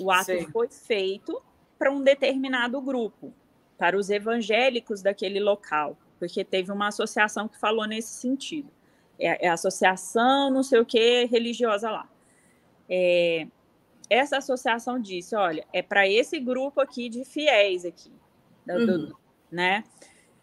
O 0.00 0.10
ato 0.10 0.26
Sim. 0.26 0.46
foi 0.50 0.68
feito 0.68 1.42
para 1.78 1.90
um 1.90 2.02
determinado 2.02 2.80
grupo, 2.80 3.32
para 3.76 3.96
os 3.96 4.08
evangélicos 4.08 5.02
daquele 5.02 5.40
local, 5.40 5.96
porque 6.18 6.44
teve 6.44 6.70
uma 6.70 6.88
associação 6.88 7.48
que 7.48 7.58
falou 7.58 7.86
nesse 7.86 8.12
sentido. 8.12 8.70
É, 9.18 9.46
é 9.46 9.48
associação, 9.48 10.50
não 10.50 10.62
sei 10.62 10.80
o 10.80 10.86
que, 10.86 11.24
religiosa 11.26 11.90
lá. 11.90 12.08
É, 12.88 13.46
essa 14.08 14.38
associação 14.38 14.98
disse, 14.98 15.34
olha, 15.34 15.66
é 15.72 15.82
para 15.82 16.08
esse 16.08 16.38
grupo 16.38 16.80
aqui 16.80 17.08
de 17.08 17.24
fiéis 17.24 17.84
aqui, 17.84 18.12
uhum. 18.68 18.86
do, 18.86 19.18
né? 19.50 19.84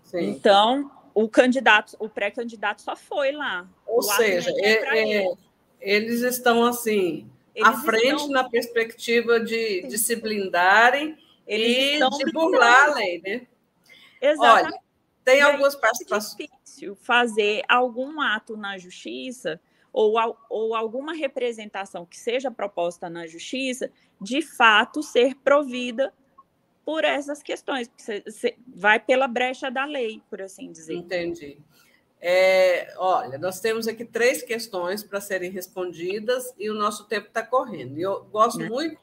Sim. 0.03 0.31
Então, 0.31 0.91
o 1.23 1.27
candidato, 1.27 1.97
o 1.99 2.07
pré-candidato 2.07 2.81
só 2.81 2.95
foi 2.95 3.33
lá. 3.33 3.67
Ou 3.85 4.01
seja, 4.01 4.49
é, 4.57 5.17
é, 5.17 5.33
eles 5.81 6.21
estão 6.21 6.63
assim 6.63 7.29
eles 7.53 7.67
à 7.67 7.73
frente 7.81 8.21
estão... 8.21 8.29
na 8.29 8.47
perspectiva 8.47 9.37
de, 9.37 9.81
de 9.81 9.97
se 9.97 10.15
blindarem 10.15 11.17
eles 11.45 11.99
e 11.99 12.23
de 12.23 12.31
burlar 12.31 12.91
a 12.91 12.93
lei, 12.95 13.21
né? 13.21 13.47
Exatamente. 14.21 14.73
Olha, 14.73 14.81
tem 15.25 15.41
algumas 15.41 15.75
participações. 15.75 16.39
É 16.39 16.43
difícil 16.45 16.95
fazer 16.95 17.63
algum 17.67 18.21
ato 18.21 18.55
na 18.55 18.77
justiça 18.77 19.59
ou, 19.91 20.15
ou 20.49 20.73
alguma 20.73 21.13
representação 21.13 22.05
que 22.05 22.17
seja 22.17 22.49
proposta 22.49 23.09
na 23.09 23.27
justiça, 23.27 23.91
de 24.21 24.41
fato 24.41 25.03
ser 25.03 25.35
provida 25.35 26.13
por 26.89 27.05
essas 27.05 27.43
questões, 27.43 27.87
porque 27.87 28.23
você 28.25 28.57
vai 28.65 28.99
pela 28.99 29.27
brecha 29.27 29.69
da 29.69 29.85
lei, 29.85 30.23
por 30.27 30.41
assim 30.41 30.71
dizer. 30.71 30.95
Entendi. 30.95 31.59
É, 32.19 32.95
olha, 32.97 33.37
nós 33.37 33.59
temos 33.59 33.87
aqui 33.87 34.03
três 34.03 34.41
questões 34.41 35.03
para 35.03 35.21
serem 35.21 35.51
respondidas 35.51 36.51
e 36.57 36.67
o 36.67 36.73
nosso 36.73 37.05
tempo 37.05 37.27
está 37.27 37.43
correndo. 37.43 37.99
E 37.99 38.01
eu 38.01 38.23
gosto 38.31 38.63
é. 38.63 38.67
muito 38.67 38.99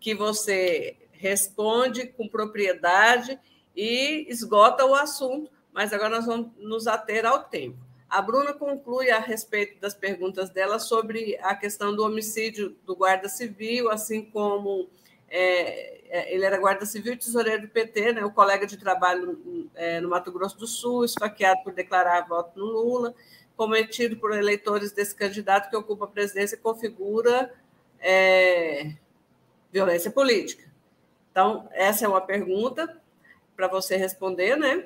que 0.00 0.14
você 0.14 0.96
responde 1.10 2.06
com 2.06 2.26
propriedade 2.26 3.38
e 3.76 4.24
esgota 4.30 4.86
o 4.86 4.94
assunto, 4.94 5.50
mas 5.70 5.92
agora 5.92 6.16
nós 6.16 6.24
vamos 6.24 6.50
nos 6.56 6.86
ater 6.86 7.26
ao 7.26 7.44
tempo. 7.44 7.76
A 8.08 8.22
Bruna 8.22 8.54
conclui 8.54 9.10
a 9.10 9.18
respeito 9.18 9.78
das 9.78 9.92
perguntas 9.92 10.48
dela 10.48 10.78
sobre 10.78 11.38
a 11.42 11.54
questão 11.54 11.94
do 11.94 12.06
homicídio 12.06 12.74
do 12.86 12.96
guarda 12.96 13.28
civil, 13.28 13.90
assim 13.90 14.24
como 14.24 14.88
é, 15.32 16.00
é 16.08 16.34
ele 16.34 16.44
era 16.44 16.58
guarda 16.58 16.84
civil 16.84 17.14
e 17.14 17.16
tesoureiro 17.16 17.62
do 17.62 17.68
PT, 17.68 18.12
né, 18.12 18.24
o 18.24 18.30
colega 18.30 18.66
de 18.66 18.76
trabalho 18.76 19.70
é, 19.74 20.00
no 20.00 20.10
Mato 20.10 20.30
Grosso 20.30 20.58
do 20.58 20.66
Sul, 20.66 21.04
esfaqueado 21.04 21.62
por 21.64 21.72
declarar 21.72 22.28
voto 22.28 22.58
no 22.58 22.66
Lula, 22.66 23.14
cometido 23.56 24.16
por 24.16 24.36
eleitores 24.36 24.92
desse 24.92 25.14
candidato 25.14 25.70
que 25.70 25.76
ocupa 25.76 26.04
a 26.04 26.08
presidência 26.08 26.56
e 26.56 26.58
configura 26.58 27.52
é, 27.98 28.92
violência 29.72 30.10
política. 30.10 30.70
Então, 31.30 31.68
essa 31.72 32.04
é 32.04 32.08
uma 32.08 32.20
pergunta 32.20 33.00
para 33.56 33.68
você 33.68 33.96
responder, 33.96 34.56
né? 34.56 34.84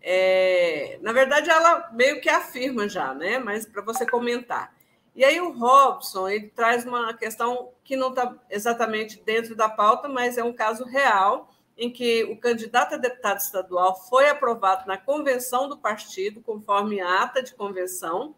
É, 0.00 0.98
na 1.02 1.12
verdade, 1.12 1.50
ela 1.50 1.90
meio 1.92 2.20
que 2.20 2.28
afirma 2.28 2.88
já, 2.88 3.14
né? 3.14 3.38
Mas 3.38 3.66
para 3.66 3.82
você 3.82 4.06
comentar. 4.06 4.73
E 5.14 5.24
aí 5.24 5.40
o 5.40 5.52
Robson 5.52 6.28
ele 6.28 6.48
traz 6.48 6.84
uma 6.84 7.14
questão 7.14 7.70
que 7.84 7.96
não 7.96 8.10
está 8.10 8.34
exatamente 8.50 9.22
dentro 9.24 9.54
da 9.54 9.68
pauta, 9.68 10.08
mas 10.08 10.36
é 10.36 10.42
um 10.42 10.52
caso 10.52 10.84
real 10.84 11.50
em 11.76 11.90
que 11.90 12.24
o 12.24 12.36
candidato 12.36 12.94
a 12.94 12.98
deputado 12.98 13.38
estadual 13.38 13.96
foi 14.08 14.28
aprovado 14.28 14.86
na 14.86 14.96
convenção 14.96 15.68
do 15.68 15.76
partido, 15.76 16.40
conforme 16.40 17.00
ata 17.00 17.42
de 17.42 17.54
convenção, 17.54 18.34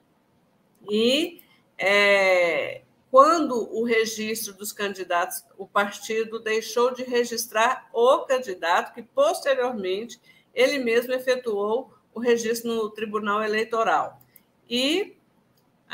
e 0.89 1.43
é, 1.79 2.83
quando 3.11 3.75
o 3.75 3.85
registro 3.85 4.55
dos 4.55 4.73
candidatos, 4.73 5.45
o 5.57 5.67
partido 5.67 6.39
deixou 6.39 6.93
de 6.93 7.03
registrar 7.03 7.89
o 7.93 8.21
candidato, 8.21 8.95
que 8.95 9.03
posteriormente 9.03 10.21
ele 10.55 10.79
mesmo 10.79 11.13
efetuou 11.13 11.93
o 12.15 12.21
registro 12.21 12.73
no 12.73 12.91
Tribunal 12.91 13.43
Eleitoral. 13.43 14.21
E, 14.69 15.16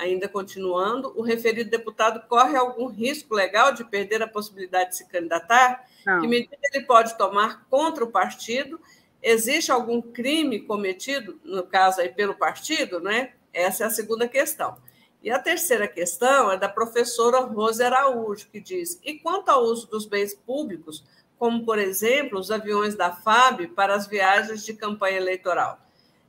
ainda 0.02 0.28
continuando, 0.28 1.12
o 1.16 1.22
referido 1.22 1.70
deputado 1.70 2.26
corre 2.28 2.56
algum 2.56 2.86
risco 2.86 3.34
legal 3.34 3.72
de 3.72 3.84
perder 3.84 4.22
a 4.22 4.28
possibilidade 4.28 4.90
de 4.90 4.96
se 4.96 5.08
candidatar? 5.08 5.86
Não. 6.04 6.20
Que 6.20 6.26
medida 6.26 6.56
ele 6.72 6.84
pode 6.84 7.16
tomar 7.16 7.66
contra 7.70 8.04
o 8.04 8.10
partido? 8.10 8.80
Existe 9.22 9.70
algum 9.70 10.02
crime 10.02 10.60
cometido, 10.60 11.38
no 11.44 11.62
caso 11.62 12.00
aí 12.00 12.08
pelo 12.08 12.34
partido, 12.34 13.00
né? 13.00 13.32
Essa 13.52 13.84
é 13.84 13.86
a 13.86 13.90
segunda 13.90 14.26
questão. 14.26 14.76
E 15.22 15.30
a 15.30 15.38
terceira 15.38 15.86
questão 15.86 16.50
é 16.50 16.56
da 16.56 16.68
professora 16.68 17.38
Rose 17.40 17.82
Araújo, 17.82 18.48
que 18.50 18.60
diz: 18.60 18.98
e 19.04 19.14
quanto 19.14 19.50
ao 19.50 19.62
uso 19.62 19.88
dos 19.88 20.04
bens 20.04 20.34
públicos, 20.34 21.04
como, 21.38 21.64
por 21.64 21.78
exemplo, 21.78 22.38
os 22.38 22.50
aviões 22.50 22.96
da 22.96 23.12
FAB 23.12 23.68
para 23.68 23.94
as 23.94 24.06
viagens 24.06 24.64
de 24.64 24.74
campanha 24.74 25.18
eleitoral? 25.18 25.78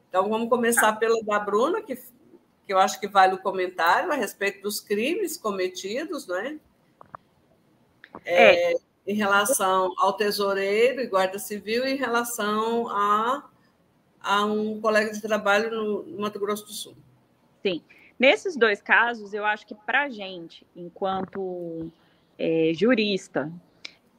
Então, 0.09 0.29
vamos 0.29 0.47
começar 0.47 0.93
pela 0.93 1.19
da 1.23 1.39
Bruna, 1.39 1.81
que, 1.81 1.97
que 2.65 2.73
eu 2.73 2.79
acho 2.79 2.99
que 2.99 3.07
vale 3.07 3.33
o 3.33 3.41
comentário 3.41 4.11
a 4.11 4.15
respeito 4.15 4.61
dos 4.61 4.79
crimes 4.79 5.37
cometidos, 5.37 6.27
né? 6.27 6.59
É, 8.23 8.73
é. 8.73 8.75
Em 9.05 9.15
relação 9.15 9.93
ao 9.97 10.13
tesoureiro 10.13 11.01
e 11.01 11.07
guarda 11.07 11.37
civil, 11.37 11.85
e 11.85 11.93
em 11.93 11.97
relação 11.97 12.87
a, 12.87 13.49
a 14.21 14.45
um 14.45 14.79
colega 14.79 15.11
de 15.11 15.21
trabalho 15.21 15.69
no, 15.71 16.03
no 16.03 16.21
Mato 16.21 16.39
Grosso 16.39 16.65
do 16.65 16.71
Sul. 16.71 16.95
Sim. 17.61 17.83
Nesses 18.17 18.55
dois 18.55 18.81
casos, 18.81 19.33
eu 19.33 19.43
acho 19.43 19.65
que 19.67 19.75
para 19.75 20.03
a 20.03 20.09
gente, 20.09 20.65
enquanto 20.75 21.91
é, 22.37 22.71
jurista, 22.73 23.51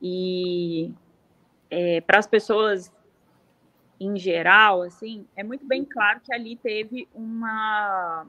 e 0.03 0.93
é, 1.71 2.03
para 2.03 2.19
as 2.19 2.27
pessoas 2.27 2.93
em 4.01 4.17
geral, 4.17 4.83
assim, 4.83 5.27
é 5.37 5.43
muito 5.43 5.67
bem 5.67 5.85
claro 5.85 6.21
que 6.21 6.33
ali 6.33 6.57
teve 6.57 7.09
uma 7.15 8.27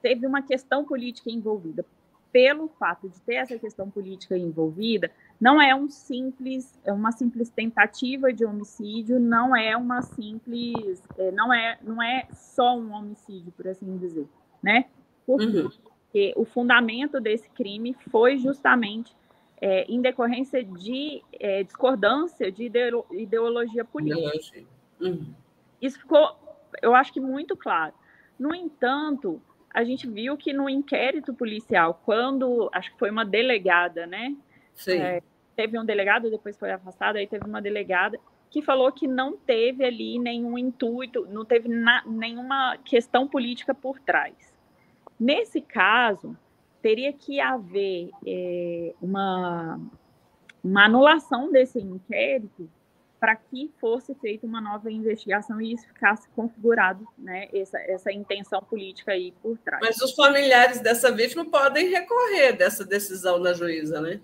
teve 0.00 0.26
uma 0.26 0.42
questão 0.42 0.84
política 0.84 1.30
envolvida. 1.30 1.84
Pelo 2.30 2.68
fato 2.68 3.08
de 3.08 3.20
ter 3.22 3.34
essa 3.34 3.58
questão 3.58 3.90
política 3.90 4.36
envolvida, 4.36 5.10
não 5.40 5.60
é 5.60 5.74
um 5.74 5.88
simples, 5.88 6.78
é 6.84 6.92
uma 6.92 7.10
simples 7.10 7.48
tentativa 7.48 8.32
de 8.32 8.44
homicídio, 8.44 9.18
não 9.18 9.56
é 9.56 9.76
uma 9.76 10.02
simples, 10.02 11.02
é, 11.16 11.30
não 11.32 11.52
é, 11.52 11.78
não 11.82 12.02
é 12.02 12.26
só 12.32 12.76
um 12.76 12.92
homicídio, 12.92 13.50
por 13.52 13.66
assim 13.66 13.96
dizer, 13.96 14.28
né? 14.62 14.86
Porque 15.24 16.34
uhum. 16.36 16.42
o 16.42 16.44
fundamento 16.44 17.20
desse 17.20 17.48
crime 17.50 17.96
foi 18.10 18.36
justamente 18.38 19.16
é, 19.60 19.84
em 19.84 20.00
decorrência 20.00 20.62
de 20.62 21.22
é, 21.38 21.62
discordância 21.62 22.50
de 22.50 22.70
ideologia 23.12 23.84
política. 23.84 24.64
Uhum. 25.00 25.32
Isso 25.80 25.98
ficou, 25.98 26.36
eu 26.82 26.94
acho 26.94 27.12
que 27.12 27.20
muito 27.20 27.56
claro. 27.56 27.92
No 28.38 28.54
entanto, 28.54 29.40
a 29.72 29.84
gente 29.84 30.06
viu 30.06 30.36
que 30.36 30.52
no 30.52 30.68
inquérito 30.68 31.34
policial, 31.34 32.00
quando 32.04 32.68
acho 32.72 32.92
que 32.92 32.98
foi 32.98 33.10
uma 33.10 33.24
delegada, 33.24 34.06
né? 34.06 34.36
É, 34.88 35.22
teve 35.56 35.78
um 35.78 35.84
delegado, 35.84 36.30
depois 36.30 36.56
foi 36.56 36.70
afastado, 36.70 37.16
aí 37.16 37.26
teve 37.26 37.44
uma 37.44 37.60
delegada 37.60 38.18
que 38.50 38.62
falou 38.62 38.90
que 38.92 39.06
não 39.06 39.36
teve 39.36 39.84
ali 39.84 40.18
nenhum 40.18 40.56
intuito, 40.56 41.26
não 41.26 41.44
teve 41.44 41.68
na, 41.68 42.02
nenhuma 42.06 42.78
questão 42.78 43.28
política 43.28 43.74
por 43.74 43.98
trás. 44.00 44.56
Nesse 45.18 45.60
caso, 45.60 46.36
teria 46.82 47.12
que 47.12 47.40
haver 47.40 48.10
é, 48.26 48.94
uma, 49.00 49.80
uma 50.62 50.84
anulação 50.84 51.50
desse 51.50 51.78
inquérito 51.78 52.68
para 53.18 53.34
que 53.34 53.70
fosse 53.80 54.14
feita 54.14 54.46
uma 54.46 54.60
nova 54.60 54.90
investigação 54.90 55.60
e 55.60 55.72
isso 55.72 55.86
ficasse 55.88 56.28
configurado, 56.30 57.06
né, 57.18 57.48
essa, 57.52 57.78
essa 57.80 58.12
intenção 58.12 58.62
política 58.62 59.12
aí 59.12 59.32
por 59.42 59.58
trás. 59.58 59.80
Mas 59.82 60.00
os 60.00 60.14
familiares 60.14 60.80
dessa 60.80 61.10
vítima 61.10 61.44
podem 61.44 61.88
recorrer 61.88 62.52
dessa 62.52 62.84
decisão 62.84 63.40
da 63.40 63.52
juíza, 63.52 64.00
né? 64.00 64.20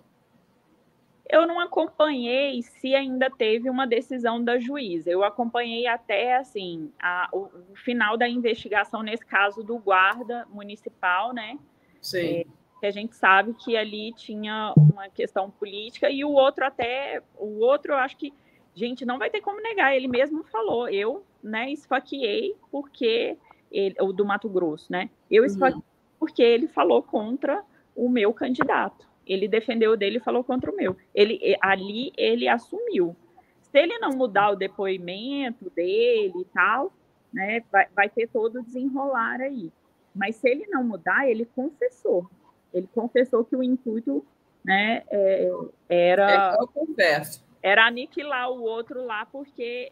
Eu 1.29 1.47
não 1.47 1.59
acompanhei 1.59 2.63
se 2.63 2.95
ainda 2.95 3.31
teve 3.31 3.71
uma 3.71 3.87
decisão 3.87 4.45
da 4.45 4.59
juíza. 4.59 5.11
Eu 5.11 5.25
acompanhei 5.25 5.87
até 5.87 6.37
assim 6.37 6.93
a, 7.01 7.29
o, 7.33 7.49
o, 7.73 7.77
final 7.77 8.17
da 8.17 8.29
investigação 8.29 9.03
nesse 9.03 9.25
caso 9.25 9.63
do 9.63 9.79
guarda 9.79 10.47
municipal, 10.51 11.33
né? 11.33 11.59
Sim. 12.05 12.19
É, 12.19 12.45
que 12.81 12.87
a 12.87 12.91
gente 12.91 13.17
sabe 13.17 13.55
que 13.55 13.77
ali 13.77 14.13
tinha 14.13 14.73
uma 14.77 15.09
questão 15.09 15.51
política 15.51 16.11
e 16.11 16.25
o 16.25 16.31
outro 16.31 16.65
até 16.65 17.23
o 17.37 17.59
outro 17.61 17.93
eu 17.93 17.97
acho 17.97 18.17
que 18.17 18.33
gente 18.75 19.05
não 19.05 19.19
vai 19.19 19.31
ter 19.31 19.41
como 19.41 19.63
negar. 19.63 19.95
Ele 19.95 20.09
mesmo 20.09 20.43
falou, 20.45 20.89
eu, 20.89 21.25
né, 21.43 21.71
esfaqueei 21.71 22.55
porque 22.71 23.37
ele, 23.71 23.95
o 24.01 24.13
do 24.13 24.25
Mato 24.25 24.49
Grosso, 24.49 24.91
né? 24.91 25.09
Eu 25.31 25.43
uhum. 25.43 25.47
esfaqueei 25.47 25.79
uhum. 25.79 26.17
porque 26.19 26.43
ele 26.43 26.69
falou 26.69 27.03
contra 27.03 27.63
o 27.95 28.09
meu 28.09 28.33
candidato. 28.33 29.07
Ele 29.27 29.49
defendeu 29.49 29.93
o 29.93 29.97
dele 29.97 30.19
e 30.19 30.21
falou 30.21 30.45
contra 30.45 30.71
o 30.71 30.77
meu. 30.77 30.97
Ele 31.15 31.57
ali 31.61 32.13
ele 32.17 32.49
assumiu. 32.49 33.17
Se 33.63 33.79
ele 33.79 33.99
não 33.99 34.11
mudar 34.11 34.51
o 34.51 34.57
depoimento 34.57 35.71
dele 35.71 36.41
e 36.41 36.45
tal, 36.47 36.93
né, 37.33 37.63
vai, 37.73 37.87
vai 37.95 38.09
ter 38.09 38.29
todo 38.29 38.59
o 38.59 38.63
desenrolar 38.63 39.41
aí. 39.41 39.73
Mas 40.15 40.37
se 40.37 40.49
ele 40.49 40.67
não 40.69 40.85
mudar, 40.85 41.29
ele 41.29 41.45
confessou. 41.45 42.31
Ele 42.73 42.89
confessou 42.95 43.45
que 43.45 43.57
o 43.57 43.63
intuito, 43.63 44.25
né, 44.65 45.03
é, 45.11 45.51
era 45.89 46.57
é 46.99 47.23
era 47.63 47.87
aniquilar 47.87 48.51
o 48.51 48.63
outro 48.63 49.03
lá 49.05 49.25
porque 49.25 49.91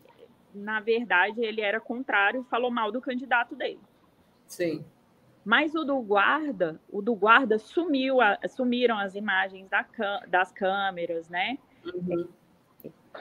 na 0.55 0.79
verdade 0.79 1.43
ele 1.43 1.63
era 1.63 1.81
contrário 1.81 2.43
e 2.43 2.51
falou 2.51 2.71
mal 2.71 2.93
do 2.93 3.01
candidato 3.01 3.57
dele. 3.57 3.81
Sim. 4.47 4.85
Mas 5.43 5.75
o 5.75 5.83
do 5.83 5.99
guarda, 6.01 6.79
o 6.91 7.01
do 7.01 7.15
guarda 7.15 7.59
sumiu, 7.59 8.19
sumiram 8.51 8.99
as 8.99 9.15
imagens 9.15 9.69
da, 9.69 9.87
das 10.29 10.53
câmeras, 10.53 11.29
né? 11.29 11.59
Uhum. 11.85 12.29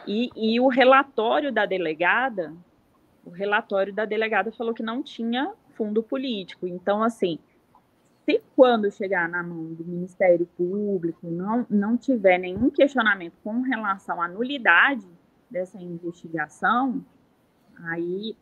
E, 0.05 0.29
e 0.35 0.59
o 0.59 0.67
relatório 0.67 1.51
da 1.51 1.65
delegada, 1.65 2.53
o 3.25 3.29
relatório 3.29 3.93
da 3.93 4.05
delegada 4.05 4.51
falou 4.51 4.73
que 4.73 4.83
não 4.83 5.01
tinha 5.01 5.51
fundo 5.71 6.03
político. 6.03 6.67
Então, 6.67 7.01
assim, 7.01 7.39
se 8.25 8.41
quando 8.55 8.91
chegar 8.91 9.27
na 9.27 9.41
mão 9.41 9.73
do 9.73 9.83
Ministério 9.83 10.45
Público 10.57 11.29
não, 11.29 11.65
não 11.69 11.97
tiver 11.97 12.37
nenhum 12.37 12.69
questionamento 12.69 13.33
com 13.43 13.61
relação 13.61 14.21
à 14.21 14.27
nulidade 14.27 15.07
dessa 15.49 15.77
investigação, 15.77 17.03
aí 17.83 18.35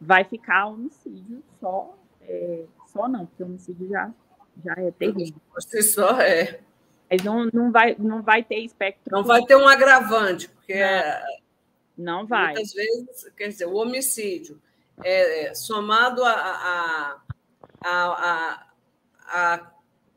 vai 0.00 0.24
ficar 0.24 0.66
homicídio 0.66 1.42
só 1.60 1.96
é, 2.22 2.64
só 2.86 3.08
não, 3.08 3.26
porque 3.26 3.42
homicídio 3.42 3.88
já, 3.88 4.12
já 4.64 4.74
é 4.76 4.90
terrível. 4.90 5.40
Você 5.54 5.82
só 5.82 6.20
é. 6.20 6.60
Mas 7.10 7.22
não, 7.22 7.48
não, 7.52 7.70
vai, 7.70 7.96
não 7.98 8.22
vai 8.22 8.42
ter 8.42 8.60
espectro. 8.60 9.14
Não 9.14 9.24
vai 9.24 9.42
ter 9.44 9.56
um 9.56 9.68
agravante, 9.68 10.48
porque 10.48 10.74
não, 10.74 10.80
é, 10.80 11.24
não 11.96 12.26
vai. 12.26 12.54
Muitas 12.54 12.72
vezes, 12.72 13.30
quer 13.36 13.48
dizer, 13.48 13.66
o 13.66 13.74
homicídio 13.74 14.60
é, 15.02 15.46
é 15.46 15.54
somado 15.54 16.24
a, 16.24 16.32
a, 16.32 17.22
a, 17.84 18.66
a, 19.26 19.72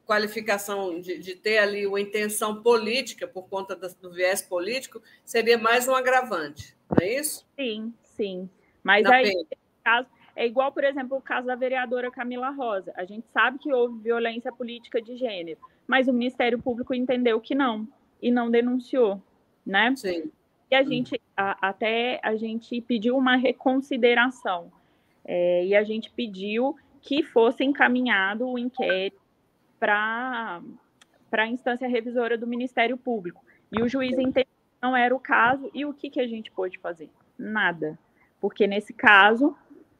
qualificação 0.06 1.00
de, 1.02 1.18
de, 1.18 1.36
ter 1.36 1.58
ali 1.58 1.88
uma 1.88 2.00
intenção 2.00 2.62
política 2.62 3.28
por 3.28 3.50
conta 3.50 3.76
do 3.76 4.12
viés 4.12 4.42
político, 4.42 5.02
seria 5.24 5.58
mais 5.58 5.88
um 5.88 5.96
agravante, 5.96 6.78
não 6.90 7.04
é 7.04 7.16
isso? 7.16 7.48
Sim, 7.56 7.94
sim. 8.04 8.50
Mas 8.84 9.04
Na 9.04 9.16
aí, 9.16 9.48
caso, 9.84 10.08
é 10.36 10.46
igual, 10.46 10.72
por 10.72 10.84
exemplo, 10.84 11.18
o 11.18 11.22
caso 11.22 11.48
da 11.48 11.56
vereadora 11.56 12.12
Camila 12.12 12.50
Rosa. 12.50 12.94
A 12.96 13.06
gente 13.06 13.26
sabe 13.34 13.58
que 13.58 13.74
houve 13.74 14.00
violência 14.00 14.52
política 14.52 15.02
de 15.02 15.18
gênero, 15.18 15.60
mas 15.88 16.08
o 16.08 16.14
Ministério 16.14 16.62
Público 16.62 16.94
entendeu 16.94 17.40
que 17.42 17.56
não 17.56 17.88
e 18.22 18.30
não 18.30 18.52
denunciou, 18.52 19.22
né? 19.66 19.96
Sim. 19.96 20.32
A 20.76 20.84
gente 20.84 21.22
a, 21.36 21.70
até 21.70 22.20
a 22.24 22.36
gente 22.36 22.80
pediu 22.82 23.18
uma 23.18 23.36
reconsideração 23.36 24.72
é, 25.24 25.66
e 25.66 25.76
a 25.76 25.84
gente 25.84 26.12
pediu 26.12 26.76
que 27.02 27.24
fosse 27.24 27.64
encaminhado 27.64 28.48
o 28.48 28.58
inquérito 28.58 29.22
para 29.80 30.62
para 31.30 31.44
a 31.44 31.48
instância 31.48 31.88
revisora 31.88 32.38
do 32.38 32.48
Ministério 32.48 32.98
Público. 32.98 33.44
E 33.72 33.82
o 33.82 33.90
juiz 33.90 34.18
entendeu 34.18 34.46
que 34.46 34.82
não 34.82 34.96
era 34.96 35.14
o 35.14 35.20
caso. 35.20 35.70
E 35.74 35.86
o 35.86 35.94
que, 35.94 36.10
que 36.10 36.22
a 36.22 36.28
gente 36.28 36.50
pôde 36.50 36.78
fazer? 36.80 37.10
Nada. 37.38 38.00
Porque 38.40 38.66
nesse 38.68 38.94
caso, 38.94 39.54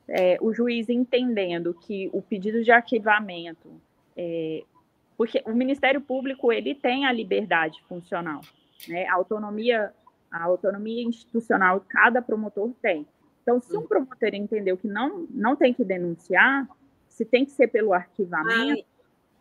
é, 0.08 0.38
o 0.40 0.54
juiz 0.54 0.88
entendendo 0.88 1.74
que 1.74 2.10
o 2.14 2.22
pedido 2.22 2.64
de 2.64 2.72
arquivamento, 2.72 3.70
é, 4.16 4.64
porque 5.18 5.42
o 5.46 5.54
Ministério 5.54 6.00
Público 6.00 6.52
ele 6.52 6.76
tem 6.76 7.06
a 7.06 7.12
liberdade 7.12 7.82
funcional, 7.88 8.42
Né? 8.88 9.06
A 9.08 9.16
autonomia, 9.16 9.94
a 10.36 10.44
autonomia 10.44 11.04
institucional 11.04 11.84
cada 11.88 12.22
promotor 12.22 12.74
tem. 12.82 13.08
Então, 13.42 13.62
se 13.62 13.78
um 13.78 13.88
promotor 13.88 14.34
entendeu 14.34 14.76
que 14.76 14.88
não, 14.88 15.26
não 15.30 15.56
tem 15.56 15.74
que 15.74 15.84
denunciar, 15.84 16.68
se 17.08 17.24
tem 17.24 17.46
que 17.46 17.52
ser 17.52 17.68
pelo 17.68 17.94
arquivamento, 17.94 18.84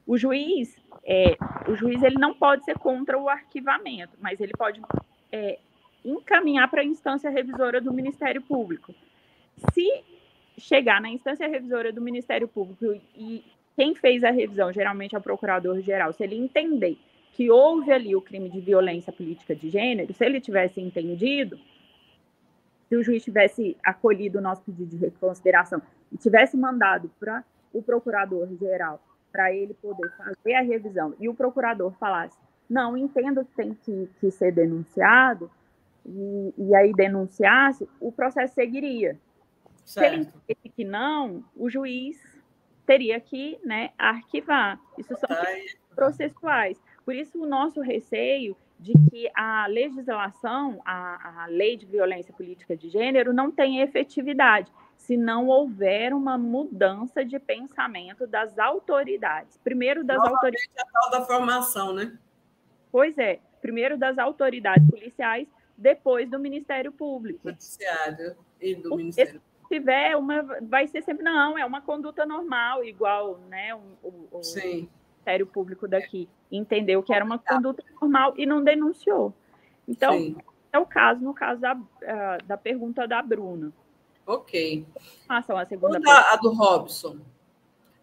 o 0.06 0.16
juiz, 0.16 0.76
é, 1.04 1.36
o 1.68 1.74
juiz 1.74 2.02
ele 2.02 2.16
não 2.16 2.34
pode 2.34 2.64
ser 2.64 2.78
contra 2.78 3.18
o 3.18 3.28
arquivamento, 3.28 4.12
mas 4.20 4.40
ele 4.40 4.52
pode 4.52 4.80
é, 5.32 5.58
encaminhar 6.04 6.70
para 6.70 6.82
a 6.82 6.84
instância 6.84 7.30
revisora 7.30 7.80
do 7.80 7.92
Ministério 7.92 8.42
Público. 8.42 8.94
Se 9.72 10.04
chegar 10.58 11.00
na 11.00 11.08
instância 11.08 11.48
revisora 11.48 11.90
do 11.90 12.00
Ministério 12.00 12.46
Público 12.46 12.84
e 13.16 13.44
quem 13.74 13.94
fez 13.94 14.22
a 14.22 14.30
revisão, 14.30 14.72
geralmente 14.72 15.16
é 15.16 15.18
o 15.18 15.22
procurador-geral, 15.22 16.12
se 16.12 16.22
ele 16.22 16.36
entender 16.36 16.96
que 17.34 17.50
houve 17.50 17.92
ali 17.92 18.14
o 18.14 18.22
crime 18.22 18.48
de 18.48 18.60
violência 18.60 19.12
política 19.12 19.54
de 19.54 19.68
gênero, 19.68 20.14
se 20.14 20.24
ele 20.24 20.40
tivesse 20.40 20.80
entendido, 20.80 21.58
se 22.88 22.96
o 22.96 23.02
juiz 23.02 23.24
tivesse 23.24 23.76
acolhido 23.82 24.38
o 24.38 24.40
nosso 24.40 24.62
pedido 24.62 24.96
de 24.96 24.96
reconsideração 24.96 25.82
e 26.12 26.16
tivesse 26.16 26.56
mandado 26.56 27.10
para 27.18 27.44
o 27.72 27.82
procurador-geral 27.82 29.02
para 29.32 29.52
ele 29.52 29.74
poder 29.74 30.08
fazer 30.16 30.54
a 30.54 30.60
revisão 30.60 31.12
e 31.18 31.28
o 31.28 31.34
procurador 31.34 31.92
falasse, 31.98 32.38
não, 32.70 32.96
entendo 32.96 33.44
que 33.44 33.54
tem 33.56 33.74
que, 33.74 34.08
que 34.20 34.30
ser 34.30 34.52
denunciado, 34.52 35.50
e, 36.06 36.54
e, 36.56 36.74
aí 36.74 36.92
denunciasse, 36.92 37.88
o 37.98 38.12
processo 38.12 38.54
seguiria. 38.54 39.18
Certo. 39.84 40.30
Se 40.30 40.38
ele 40.48 40.72
que 40.76 40.84
não, 40.84 41.42
o 41.56 41.68
juiz 41.68 42.16
teria 42.86 43.18
que 43.18 43.58
né, 43.64 43.90
arquivar. 43.98 44.78
Isso 44.98 45.16
são 45.16 45.28
tá 45.28 45.44
processuais. 45.94 46.78
Por 47.04 47.14
isso, 47.14 47.42
o 47.42 47.46
nosso 47.46 47.80
receio 47.80 48.56
de 48.78 48.92
que 49.10 49.30
a 49.34 49.66
legislação, 49.66 50.80
a, 50.84 51.44
a 51.44 51.46
lei 51.46 51.76
de 51.76 51.86
violência 51.86 52.34
política 52.34 52.76
de 52.76 52.88
gênero, 52.88 53.32
não 53.32 53.50
tenha 53.50 53.84
efetividade 53.84 54.70
se 54.96 55.16
não 55.16 55.48
houver 55.48 56.14
uma 56.14 56.38
mudança 56.38 57.24
de 57.24 57.38
pensamento 57.38 58.26
das 58.26 58.58
autoridades. 58.58 59.58
Primeiro 59.62 60.02
das 60.02 60.18
autoridades. 60.18 60.70
a 60.78 60.84
tal 60.86 61.10
da 61.10 61.26
formação, 61.26 61.92
né? 61.92 62.16
Pois 62.90 63.18
é. 63.18 63.40
Primeiro 63.60 63.96
das 63.98 64.18
autoridades 64.18 64.88
policiais, 64.90 65.48
depois 65.76 66.28
do 66.30 66.38
Ministério 66.38 66.92
Público. 66.92 67.48
Judiciário 67.48 68.36
e 68.60 68.74
do 68.74 68.96
Ministério 68.96 69.40
se 69.64 69.68
tiver 69.68 70.16
uma, 70.16 70.42
vai 70.62 70.86
ser 70.86 71.02
sempre 71.02 71.24
não, 71.24 71.56
é 71.58 71.64
uma 71.64 71.80
conduta 71.80 72.26
normal, 72.26 72.84
igual, 72.84 73.38
né, 73.48 73.74
o, 73.74 73.80
o, 74.02 74.28
o 74.30 74.42
Ministério 75.24 75.46
Público 75.46 75.88
daqui 75.88 76.28
entendeu 76.52 77.02
que 77.02 77.12
era 77.12 77.24
uma 77.24 77.38
conduta 77.38 77.82
normal 78.00 78.34
e 78.36 78.44
não 78.44 78.62
denunciou. 78.62 79.32
Então, 79.88 80.12
Sim. 80.12 80.36
é 80.70 80.78
o 80.78 80.84
caso, 80.84 81.20
no 81.22 81.32
caso 81.32 81.60
da, 81.60 81.74
uh, 81.74 82.44
da 82.46 82.56
pergunta 82.56 83.08
da 83.08 83.22
Bruna. 83.22 83.72
Ok. 84.26 84.86
Passam 85.26 85.56
a 85.56 85.64
segunda 85.64 86.00
pergunta. 86.00 86.32
A 86.32 86.36
do 86.36 86.52
Robson. 86.52 87.18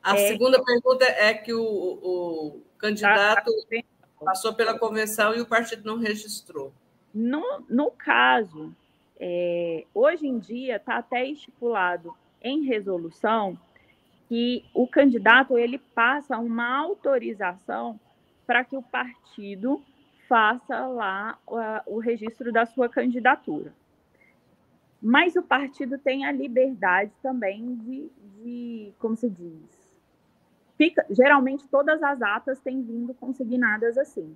A 0.03 0.15
é, 0.17 0.27
segunda 0.29 0.63
pergunta 0.63 1.05
é 1.05 1.33
que 1.33 1.53
o, 1.53 1.63
o 1.63 2.61
candidato 2.77 3.45
tá, 3.45 3.77
tá 4.19 4.25
passou 4.25 4.53
pela 4.53 4.77
convenção 4.77 5.35
e 5.35 5.41
o 5.41 5.45
partido 5.45 5.85
não 5.85 5.99
registrou. 5.99 6.73
No, 7.13 7.63
no 7.69 7.91
caso, 7.91 8.73
é, 9.19 9.85
hoje 9.93 10.27
em 10.27 10.39
dia 10.39 10.77
está 10.77 10.97
até 10.97 11.25
estipulado 11.25 12.15
em 12.41 12.63
resolução 12.63 13.57
que 14.31 14.63
o 14.73 14.87
candidato 14.87 15.57
ele 15.57 15.77
passa 15.77 16.37
uma 16.37 16.65
autorização 16.77 17.99
para 18.47 18.63
que 18.63 18.77
o 18.77 18.81
partido 18.81 19.83
faça 20.25 20.87
lá 20.87 21.37
uh, 21.45 21.81
o 21.85 21.99
registro 21.99 22.49
da 22.49 22.65
sua 22.65 22.87
candidatura. 22.87 23.73
Mas 25.01 25.35
o 25.35 25.43
partido 25.43 25.97
tem 25.97 26.23
a 26.25 26.31
liberdade 26.31 27.11
também 27.21 27.75
de, 27.75 28.09
de 28.37 28.93
como 28.99 29.17
se 29.17 29.29
diz, 29.29 30.01
fica, 30.77 31.05
geralmente 31.09 31.67
todas 31.67 32.01
as 32.01 32.21
atas 32.21 32.57
têm 32.61 32.81
vindo 32.81 33.13
consignadas 33.13 33.97
assim, 33.97 34.33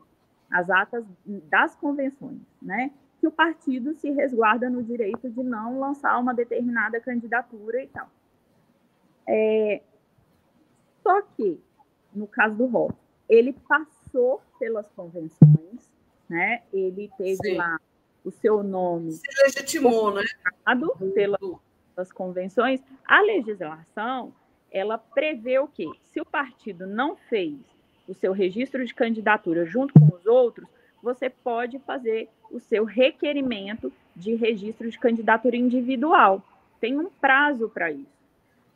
as 0.52 0.70
atas 0.70 1.06
das 1.26 1.74
convenções, 1.74 2.42
né? 2.62 2.92
Que 3.22 3.28
o 3.28 3.32
partido 3.32 3.94
se 3.94 4.12
resguarda 4.12 4.70
no 4.70 4.84
direito 4.84 5.30
de 5.30 5.42
não 5.42 5.80
lançar 5.80 6.20
uma 6.20 6.34
determinada 6.34 7.00
candidatura 7.00 7.82
e 7.82 7.88
tal. 7.88 8.10
É, 9.28 9.82
só 11.02 11.22
que, 11.22 11.60
no 12.14 12.28
caso 12.28 12.56
do 12.56 12.66
Rock, 12.66 12.96
ele 13.28 13.54
passou 13.54 14.42
pelas 14.60 14.88
convenções, 14.92 15.92
né? 16.30 16.64
Ele 16.72 17.12
teve 17.18 17.38
Sim. 17.38 17.56
lá 17.56 17.80
o 18.24 18.32
seu 18.32 18.64
nome. 18.64 19.12
Se 19.12 19.28
legitimou, 19.44 20.14
né? 20.14 20.24
Pelas 21.96 22.12
convenções. 22.12 22.82
A 23.06 23.22
legislação, 23.22 24.34
ela 24.72 24.98
prevê 24.98 25.60
o 25.60 25.68
quê? 25.68 25.90
Se 26.12 26.20
o 26.20 26.26
partido 26.26 26.88
não 26.88 27.16
fez 27.16 27.58
o 28.08 28.14
seu 28.14 28.34
registro 28.34 28.86
de 28.86 28.94
candidatura 28.94 29.66
junto 29.66 29.94
com 29.94 30.16
os 30.16 30.26
outros, 30.26 30.68
você 31.02 31.30
pode 31.30 31.80
fazer 31.80 32.30
o 32.52 32.60
seu 32.60 32.84
requerimento 32.84 33.92
de 34.16 34.36
registro 34.36 34.90
de 34.90 34.98
candidatura 34.98 35.56
individual. 35.56 36.42
Tem 36.80 36.98
um 36.98 37.10
prazo 37.10 37.70
para 37.70 37.92
isso. 37.92 38.15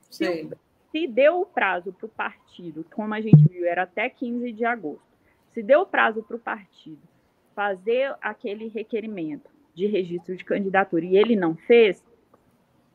Se, 0.10 0.50
se 0.92 1.08
deu 1.08 1.42
o 1.42 1.46
prazo 1.46 1.94
para 1.94 2.06
o 2.06 2.10
partido, 2.10 2.86
como 2.94 3.14
a 3.14 3.22
gente 3.22 3.48
viu, 3.48 3.66
era 3.66 3.84
até 3.84 4.10
15 4.10 4.52
de 4.52 4.66
agosto. 4.66 5.04
Se 5.52 5.62
deu 5.62 5.82
o 5.82 5.86
prazo 5.86 6.24
para 6.24 6.36
o 6.36 6.40
partido 6.40 7.02
fazer 7.56 8.16
aquele 8.22 8.68
requerimento 8.68 9.50
de 9.74 9.86
registro 9.86 10.36
de 10.36 10.46
candidatura 10.46 11.06
e 11.06 11.18
ele 11.18 11.36
não 11.36 11.56
fez, 11.56 12.04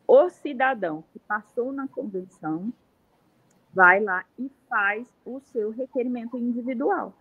o 0.06 0.28
cidadão 0.28 1.04
que 1.12 1.18
passou 1.18 1.72
na 1.72 1.88
convenção 1.88 2.72
vai 3.72 4.00
lá 4.00 4.24
e 4.38 4.50
faz 4.68 5.06
o 5.24 5.40
seu 5.40 5.70
requerimento 5.70 6.38
individual. 6.38 7.12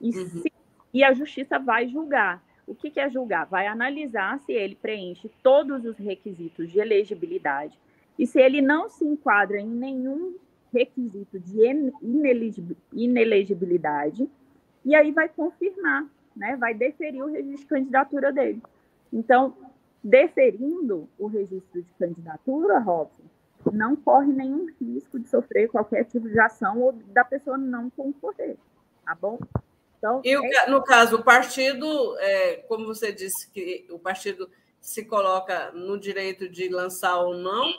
E, 0.00 0.10
uhum. 0.10 0.28
se, 0.28 0.52
e 0.92 1.04
a 1.04 1.12
justiça 1.12 1.58
vai 1.58 1.86
julgar. 1.88 2.42
O 2.66 2.74
que, 2.74 2.90
que 2.90 3.00
é 3.00 3.08
julgar? 3.08 3.46
Vai 3.46 3.66
analisar 3.66 4.38
se 4.40 4.52
ele 4.52 4.74
preenche 4.74 5.30
todos 5.42 5.84
os 5.84 5.96
requisitos 5.96 6.70
de 6.70 6.78
elegibilidade 6.78 7.78
e 8.20 8.26
se 8.26 8.40
ele 8.40 8.60
não 8.60 8.88
se 8.88 9.04
enquadra 9.04 9.58
em 9.58 9.66
nenhum 9.66 10.36
requisito 10.72 11.40
de 11.40 11.58
inelegibilidade, 12.92 14.28
e 14.84 14.94
aí 14.94 15.10
vai 15.10 15.28
confirmar 15.28 16.06
né, 16.40 16.56
vai 16.56 16.74
deferir 16.74 17.22
o 17.22 17.30
registro 17.30 17.58
de 17.58 17.66
candidatura 17.66 18.32
dele. 18.32 18.62
Então, 19.12 19.56
deferindo 20.02 21.08
o 21.18 21.26
registro 21.26 21.82
de 21.82 21.92
candidatura, 21.98 22.78
Robson, 22.78 23.22
não 23.72 23.94
corre 23.94 24.32
nenhum 24.32 24.66
risco 24.80 25.18
de 25.18 25.28
sofrer 25.28 25.68
qualquer 25.68 26.04
tipo 26.04 26.28
de 26.28 26.38
ação 26.40 26.80
ou 26.80 26.92
da 26.92 27.24
pessoa 27.24 27.58
não 27.58 27.90
concorrer, 27.90 28.56
tá 29.04 29.14
bom? 29.14 29.38
Então, 29.98 30.22
e 30.24 30.34
é... 30.34 30.70
no 30.70 30.82
caso, 30.82 31.16
o 31.16 31.22
partido, 31.22 32.16
é, 32.18 32.56
como 32.68 32.86
você 32.86 33.12
disse 33.12 33.50
que 33.50 33.86
o 33.90 33.98
partido 33.98 34.48
se 34.80 35.04
coloca 35.04 35.72
no 35.72 36.00
direito 36.00 36.48
de 36.48 36.70
lançar 36.70 37.20
ou 37.20 37.36
não, 37.36 37.70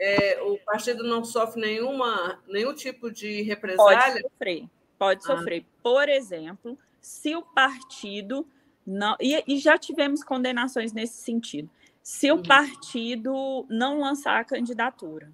é, 0.00 0.40
o 0.42 0.58
partido 0.58 1.04
não 1.04 1.22
sofre 1.22 1.60
nenhuma, 1.60 2.40
nenhum 2.48 2.74
tipo 2.74 3.10
de 3.10 3.42
represália? 3.42 3.98
Pode 3.98 4.22
sofrer, 4.22 4.68
pode 4.98 5.20
ah. 5.20 5.26
sofrer. 5.26 5.66
Por 5.82 6.08
exemplo, 6.08 6.78
se 7.00 7.36
o 7.36 7.42
partido 7.42 8.46
não. 8.86 9.14
E, 9.20 9.44
e 9.46 9.58
já 9.58 9.76
tivemos 9.76 10.24
condenações 10.24 10.92
nesse 10.92 11.22
sentido. 11.22 11.70
Se 12.02 12.32
o 12.32 12.36
uhum. 12.36 12.42
partido 12.42 13.66
não 13.68 14.00
lançar 14.00 14.40
a 14.40 14.44
candidatura, 14.44 15.30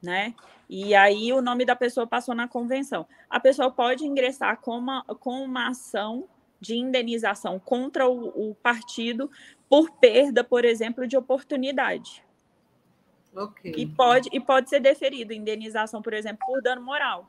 né? 0.00 0.34
E 0.68 0.94
aí 0.94 1.32
o 1.32 1.42
nome 1.42 1.64
da 1.64 1.74
pessoa 1.74 2.06
passou 2.06 2.34
na 2.34 2.46
convenção. 2.46 3.06
A 3.28 3.40
pessoa 3.40 3.70
pode 3.70 4.06
ingressar 4.06 4.60
com 4.60 4.78
uma, 4.78 5.04
com 5.04 5.42
uma 5.42 5.68
ação 5.68 6.28
de 6.60 6.76
indenização 6.76 7.58
contra 7.58 8.08
o, 8.08 8.50
o 8.50 8.54
partido 8.54 9.30
por 9.68 9.90
perda, 9.90 10.44
por 10.44 10.64
exemplo, 10.64 11.06
de 11.06 11.16
oportunidade. 11.16 12.24
Okay. 13.36 13.74
E 13.76 13.86
pode, 13.86 14.30
e 14.32 14.40
pode 14.40 14.70
ser 14.70 14.80
deferido 14.80 15.32
indenização, 15.32 16.00
por 16.00 16.14
exemplo, 16.14 16.46
por 16.46 16.62
dano 16.62 16.82
moral. 16.82 17.28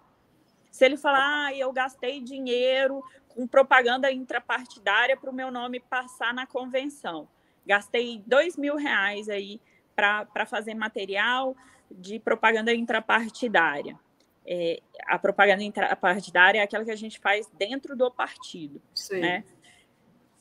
Se 0.72 0.86
ele 0.86 0.96
falar, 0.96 1.48
ah, 1.48 1.54
eu 1.54 1.72
gastei 1.74 2.22
dinheiro 2.22 3.04
com 3.30 3.48
propaganda 3.48 4.12
intrapartidária 4.12 5.18
para 5.18 5.30
o 5.30 5.34
meu 5.34 5.52
nome 5.52 5.80
passar 5.80 6.34
na 6.34 6.46
convenção. 6.46 7.28
Gastei 7.66 8.24
dois 8.26 8.56
mil 8.56 8.76
reais 8.76 9.28
aí 9.28 9.60
para 9.96 10.46
fazer 10.46 10.74
material 10.74 11.56
de 11.92 12.20
propaganda 12.20 12.74
intrapartidária. 12.74 14.00
É, 14.46 14.80
a 15.06 15.20
propaganda 15.20 15.64
intrapartidária 15.64 16.60
é 16.60 16.64
aquela 16.64 16.86
que 16.86 16.92
a 16.92 16.96
gente 16.96 17.20
faz 17.20 17.50
dentro 17.58 17.96
do 17.96 18.10
partido. 18.10 18.82
Sim. 18.94 19.20
Né? 19.20 19.44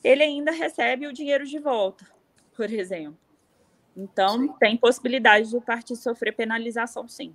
Ele 0.03 0.23
ainda 0.23 0.51
recebe 0.51 1.07
o 1.07 1.13
dinheiro 1.13 1.45
de 1.45 1.59
volta, 1.59 2.09
por 2.55 2.71
exemplo. 2.71 3.19
Então, 3.97 4.39
sim. 4.39 4.53
tem 4.59 4.77
possibilidade 4.77 5.49
do 5.49 5.59
partido 5.59 5.97
sofrer 5.97 6.31
penalização, 6.31 7.07
sim. 7.07 7.33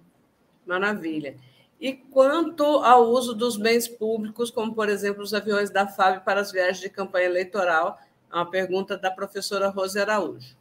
Maravilha. 0.64 1.36
E 1.80 1.92
quanto 1.94 2.62
ao 2.62 3.08
uso 3.10 3.34
dos 3.34 3.56
bens 3.56 3.88
públicos, 3.88 4.52
como, 4.52 4.72
por 4.72 4.88
exemplo, 4.88 5.20
os 5.20 5.34
aviões 5.34 5.68
da 5.68 5.88
FAB 5.88 6.22
para 6.22 6.40
as 6.40 6.52
viagens 6.52 6.78
de 6.78 6.88
campanha 6.88 7.26
eleitoral, 7.26 7.98
É 8.32 8.36
uma 8.36 8.50
pergunta 8.50 8.96
da 8.96 9.10
professora 9.10 9.68
Rose 9.68 9.98
Araújo. 9.98 10.56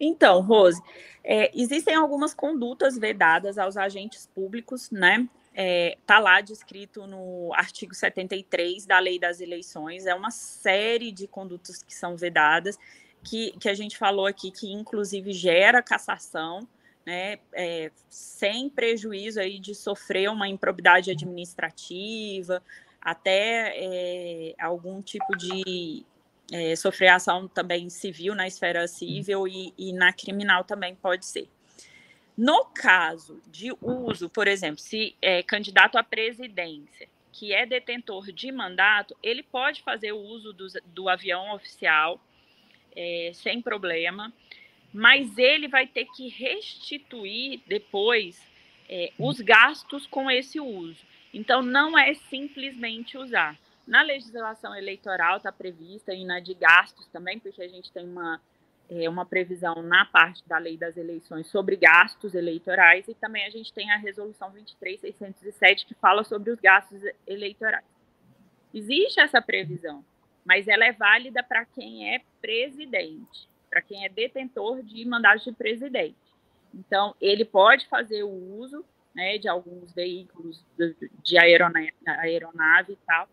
Então, 0.00 0.40
Rose, 0.40 0.82
é, 1.22 1.50
existem 1.54 1.94
algumas 1.94 2.32
condutas 2.32 2.98
vedadas 2.98 3.58
aos 3.58 3.76
agentes 3.76 4.26
públicos, 4.34 4.90
né? 4.90 5.28
É, 5.54 5.98
tá 6.06 6.18
lá 6.18 6.40
descrito 6.40 7.06
no 7.06 7.52
artigo 7.54 7.94
73 7.94 8.86
da 8.86 8.98
Lei 8.98 9.18
das 9.18 9.40
Eleições, 9.40 10.06
é 10.06 10.14
uma 10.14 10.30
série 10.30 11.12
de 11.12 11.26
condutas 11.26 11.82
que 11.82 11.94
são 11.94 12.16
vedadas, 12.16 12.78
que, 13.22 13.52
que 13.52 13.68
a 13.68 13.74
gente 13.74 13.96
falou 13.96 14.26
aqui, 14.26 14.50
que 14.50 14.72
inclusive 14.72 15.32
gera 15.32 15.82
cassação, 15.82 16.66
né, 17.04 17.38
é, 17.52 17.90
sem 18.08 18.68
prejuízo 18.68 19.40
aí 19.40 19.58
de 19.58 19.74
sofrer 19.74 20.30
uma 20.30 20.48
improbidade 20.48 21.10
administrativa, 21.10 22.62
até 23.00 23.72
é, 23.76 24.54
algum 24.58 25.00
tipo 25.00 25.36
de 25.36 26.04
é, 26.52 26.76
sofrer 26.76 27.08
ação 27.08 27.48
também 27.48 27.88
civil 27.88 28.34
na 28.34 28.46
esfera 28.46 28.86
civil 28.86 29.48
e, 29.48 29.72
e 29.78 29.92
na 29.92 30.12
criminal 30.12 30.64
também 30.64 30.94
pode 30.94 31.24
ser. 31.24 31.48
No 32.36 32.64
caso 32.66 33.40
de 33.46 33.70
uso, 33.80 34.28
por 34.28 34.48
exemplo, 34.48 34.78
se 34.78 35.14
é 35.20 35.42
candidato 35.42 35.98
à 35.98 36.02
presidência, 36.02 37.08
que 37.32 37.52
é 37.52 37.64
detentor 37.64 38.32
de 38.32 38.50
mandato, 38.50 39.16
ele 39.22 39.42
pode 39.42 39.82
fazer 39.82 40.12
o 40.12 40.18
uso 40.18 40.52
do, 40.52 40.66
do 40.86 41.08
avião 41.08 41.54
oficial 41.54 42.20
é, 42.94 43.30
sem 43.34 43.60
problema 43.60 44.32
mas 44.92 45.38
ele 45.38 45.68
vai 45.68 45.86
ter 45.86 46.06
que 46.06 46.28
restituir 46.28 47.60
depois 47.66 48.42
é, 48.88 49.12
os 49.18 49.40
gastos 49.40 50.06
com 50.06 50.30
esse 50.30 50.58
uso. 50.58 51.04
Então, 51.32 51.62
não 51.62 51.96
é 51.96 52.12
simplesmente 52.14 53.16
usar. 53.16 53.56
Na 53.86 54.02
legislação 54.02 54.74
eleitoral 54.74 55.36
está 55.36 55.52
prevista, 55.52 56.12
e 56.12 56.24
na 56.24 56.40
de 56.40 56.54
gastos 56.54 57.06
também, 57.08 57.38
porque 57.38 57.62
a 57.62 57.68
gente 57.68 57.90
tem 57.92 58.04
uma, 58.04 58.40
é, 58.90 59.08
uma 59.08 59.24
previsão 59.24 59.80
na 59.82 60.04
parte 60.04 60.46
da 60.48 60.58
lei 60.58 60.76
das 60.76 60.96
eleições 60.96 61.46
sobre 61.46 61.76
gastos 61.76 62.34
eleitorais, 62.34 63.06
e 63.06 63.14
também 63.14 63.46
a 63.46 63.50
gente 63.50 63.72
tem 63.72 63.90
a 63.92 63.96
resolução 63.96 64.50
23607, 64.50 65.86
que 65.86 65.94
fala 65.94 66.24
sobre 66.24 66.50
os 66.50 66.60
gastos 66.60 67.00
eleitorais. 67.26 67.84
Existe 68.74 69.20
essa 69.20 69.40
previsão, 69.40 70.04
mas 70.50 70.66
ela 70.66 70.84
é 70.84 70.92
válida 70.92 71.44
para 71.44 71.64
quem 71.64 72.12
é 72.12 72.22
presidente 72.40 73.48
para 73.70 73.80
quem 73.80 74.04
é 74.04 74.08
detentor 74.08 74.82
de 74.82 75.04
mandato 75.06 75.44
de 75.44 75.52
presidente. 75.52 76.16
Então, 76.74 77.14
ele 77.20 77.44
pode 77.44 77.86
fazer 77.88 78.24
o 78.24 78.58
uso 78.58 78.84
né, 79.14 79.38
de 79.38 79.48
alguns 79.48 79.92
veículos 79.92 80.62
de 81.22 81.38
aeronave, 81.38 81.92
aeronave 82.04 82.92
e 82.94 82.98
tal, 83.06 83.28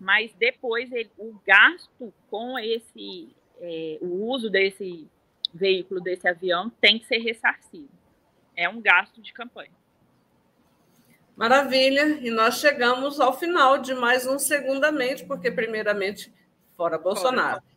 mas 0.00 0.32
depois 0.38 0.90
ele, 0.90 1.10
o 1.18 1.38
gasto 1.46 2.12
com 2.30 2.58
esse, 2.58 3.28
é, 3.60 3.98
o 4.00 4.26
uso 4.26 4.50
desse 4.50 5.06
veículo, 5.52 6.00
desse 6.00 6.26
avião, 6.26 6.70
tem 6.80 6.98
que 6.98 7.06
ser 7.06 7.18
ressarcido. 7.18 7.90
É 8.56 8.68
um 8.68 8.80
gasto 8.80 9.20
de 9.20 9.32
campanha. 9.32 9.70
Maravilha, 11.36 12.18
e 12.20 12.30
nós 12.30 12.58
chegamos 12.58 13.18
ao 13.18 13.38
final 13.38 13.78
de 13.78 13.94
mais 13.94 14.26
um 14.26 14.38
Segundamente, 14.38 15.24
porque, 15.24 15.50
primeiramente, 15.50 16.30
fora 16.76 16.98
Bolsonaro. 16.98 17.60
Fora. 17.60 17.72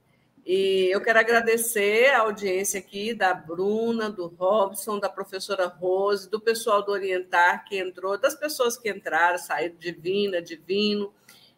E 0.45 0.89
eu 0.91 1.01
quero 1.01 1.17
agradecer 1.17 2.13
a 2.13 2.19
audiência 2.19 2.79
aqui 2.79 3.15
da 3.15 3.33
Bruna, 3.33 4.11
do 4.11 4.27
Robson, 4.27 4.99
da 4.99 5.09
professora 5.09 5.65
Rose, 5.65 6.29
do 6.29 6.39
pessoal 6.39 6.83
do 6.83 6.91
Orientar 6.91 7.65
que 7.65 7.79
entrou, 7.79 8.15
das 8.15 8.35
pessoas 8.35 8.77
que 8.77 8.87
entraram, 8.91 9.39
saíram 9.39 9.75
divina, 9.75 10.39
divino, 10.39 11.11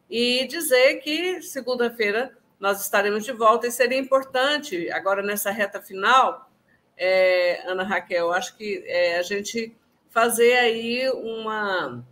e 0.09 0.47
dizer 0.47 1.01
que 1.01 1.41
segunda-feira 1.41 2.31
nós 2.57 2.81
estaremos 2.81 3.25
de 3.25 3.33
volta 3.33 3.67
e 3.67 3.71
seria 3.71 3.97
importante, 3.97 4.89
agora 4.91 5.21
nessa 5.21 5.51
reta 5.51 5.81
final, 5.81 6.49
é, 6.95 7.69
Ana 7.69 7.83
Raquel, 7.83 8.31
acho 8.31 8.55
que 8.55 8.83
é, 8.87 9.17
a 9.17 9.21
gente 9.21 9.75
fazer 10.09 10.53
aí 10.53 11.09
uma 11.09 12.03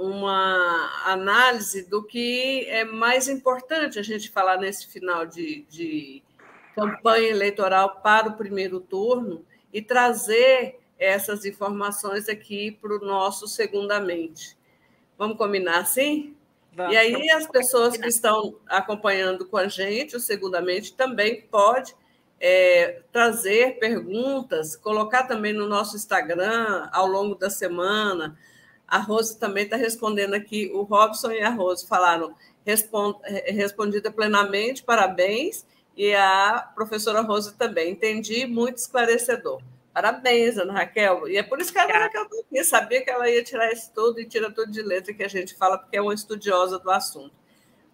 uma 0.00 0.90
análise 1.04 1.84
do 1.84 2.02
que 2.02 2.64
é 2.68 2.84
mais 2.84 3.28
importante 3.28 3.98
a 3.98 4.02
gente 4.02 4.30
falar 4.30 4.56
nesse 4.56 4.86
final 4.86 5.26
de, 5.26 5.66
de 5.68 6.22
campanha 6.74 7.28
eleitoral 7.28 8.00
para 8.02 8.30
o 8.30 8.32
primeiro 8.32 8.80
turno 8.80 9.44
e 9.70 9.82
trazer 9.82 10.80
essas 10.98 11.44
informações 11.44 12.30
aqui 12.30 12.72
para 12.80 12.96
o 12.96 13.04
nosso 13.04 13.46
segundamente. 13.46 14.56
Vamos 15.18 15.36
combinar 15.36 15.80
assim? 15.80 16.34
Vamos, 16.72 16.94
e 16.94 16.96
aí 16.96 17.30
as 17.30 17.46
pessoas 17.46 17.98
que 17.98 18.08
estão 18.08 18.56
acompanhando 18.66 19.44
com 19.44 19.58
a 19.58 19.68
gente, 19.68 20.16
o 20.16 20.20
segundamente, 20.20 20.94
também 20.94 21.42
pode 21.42 21.94
é, 22.40 23.02
trazer 23.12 23.78
perguntas, 23.78 24.76
colocar 24.76 25.24
também 25.24 25.52
no 25.52 25.68
nosso 25.68 25.94
Instagram 25.94 26.88
ao 26.90 27.06
longo 27.06 27.34
da 27.34 27.50
semana, 27.50 28.38
a 28.90 28.98
Rose 28.98 29.38
também 29.38 29.64
está 29.64 29.76
respondendo 29.76 30.34
aqui. 30.34 30.68
O 30.74 30.82
Robson 30.82 31.30
e 31.30 31.40
a 31.40 31.48
Rose 31.48 31.86
falaram 31.86 32.34
respond, 32.66 33.16
respondida 33.46 34.10
plenamente, 34.10 34.82
parabéns. 34.82 35.64
E 35.96 36.12
a 36.14 36.68
professora 36.74 37.20
Rose 37.20 37.54
também. 37.54 37.92
Entendi, 37.92 38.46
muito 38.46 38.78
esclarecedor. 38.78 39.62
Parabéns, 39.94 40.58
Ana 40.58 40.72
Raquel. 40.72 41.28
E 41.28 41.36
é 41.36 41.42
por 41.42 41.60
isso 41.60 41.72
que 41.72 41.78
a 41.78 41.84
Ana 41.84 41.98
Raquel 41.98 42.22
está 42.24 42.36
aqui. 42.36 42.64
Sabia 42.64 43.04
que 43.04 43.10
ela 43.10 43.30
ia 43.30 43.44
tirar 43.44 43.72
isso 43.72 43.92
tudo 43.94 44.20
e 44.20 44.26
tira 44.26 44.50
tudo 44.50 44.72
de 44.72 44.82
letra 44.82 45.14
que 45.14 45.22
a 45.22 45.28
gente 45.28 45.54
fala, 45.54 45.78
porque 45.78 45.96
é 45.96 46.02
uma 46.02 46.14
estudiosa 46.14 46.78
do 46.78 46.90
assunto. 46.90 47.34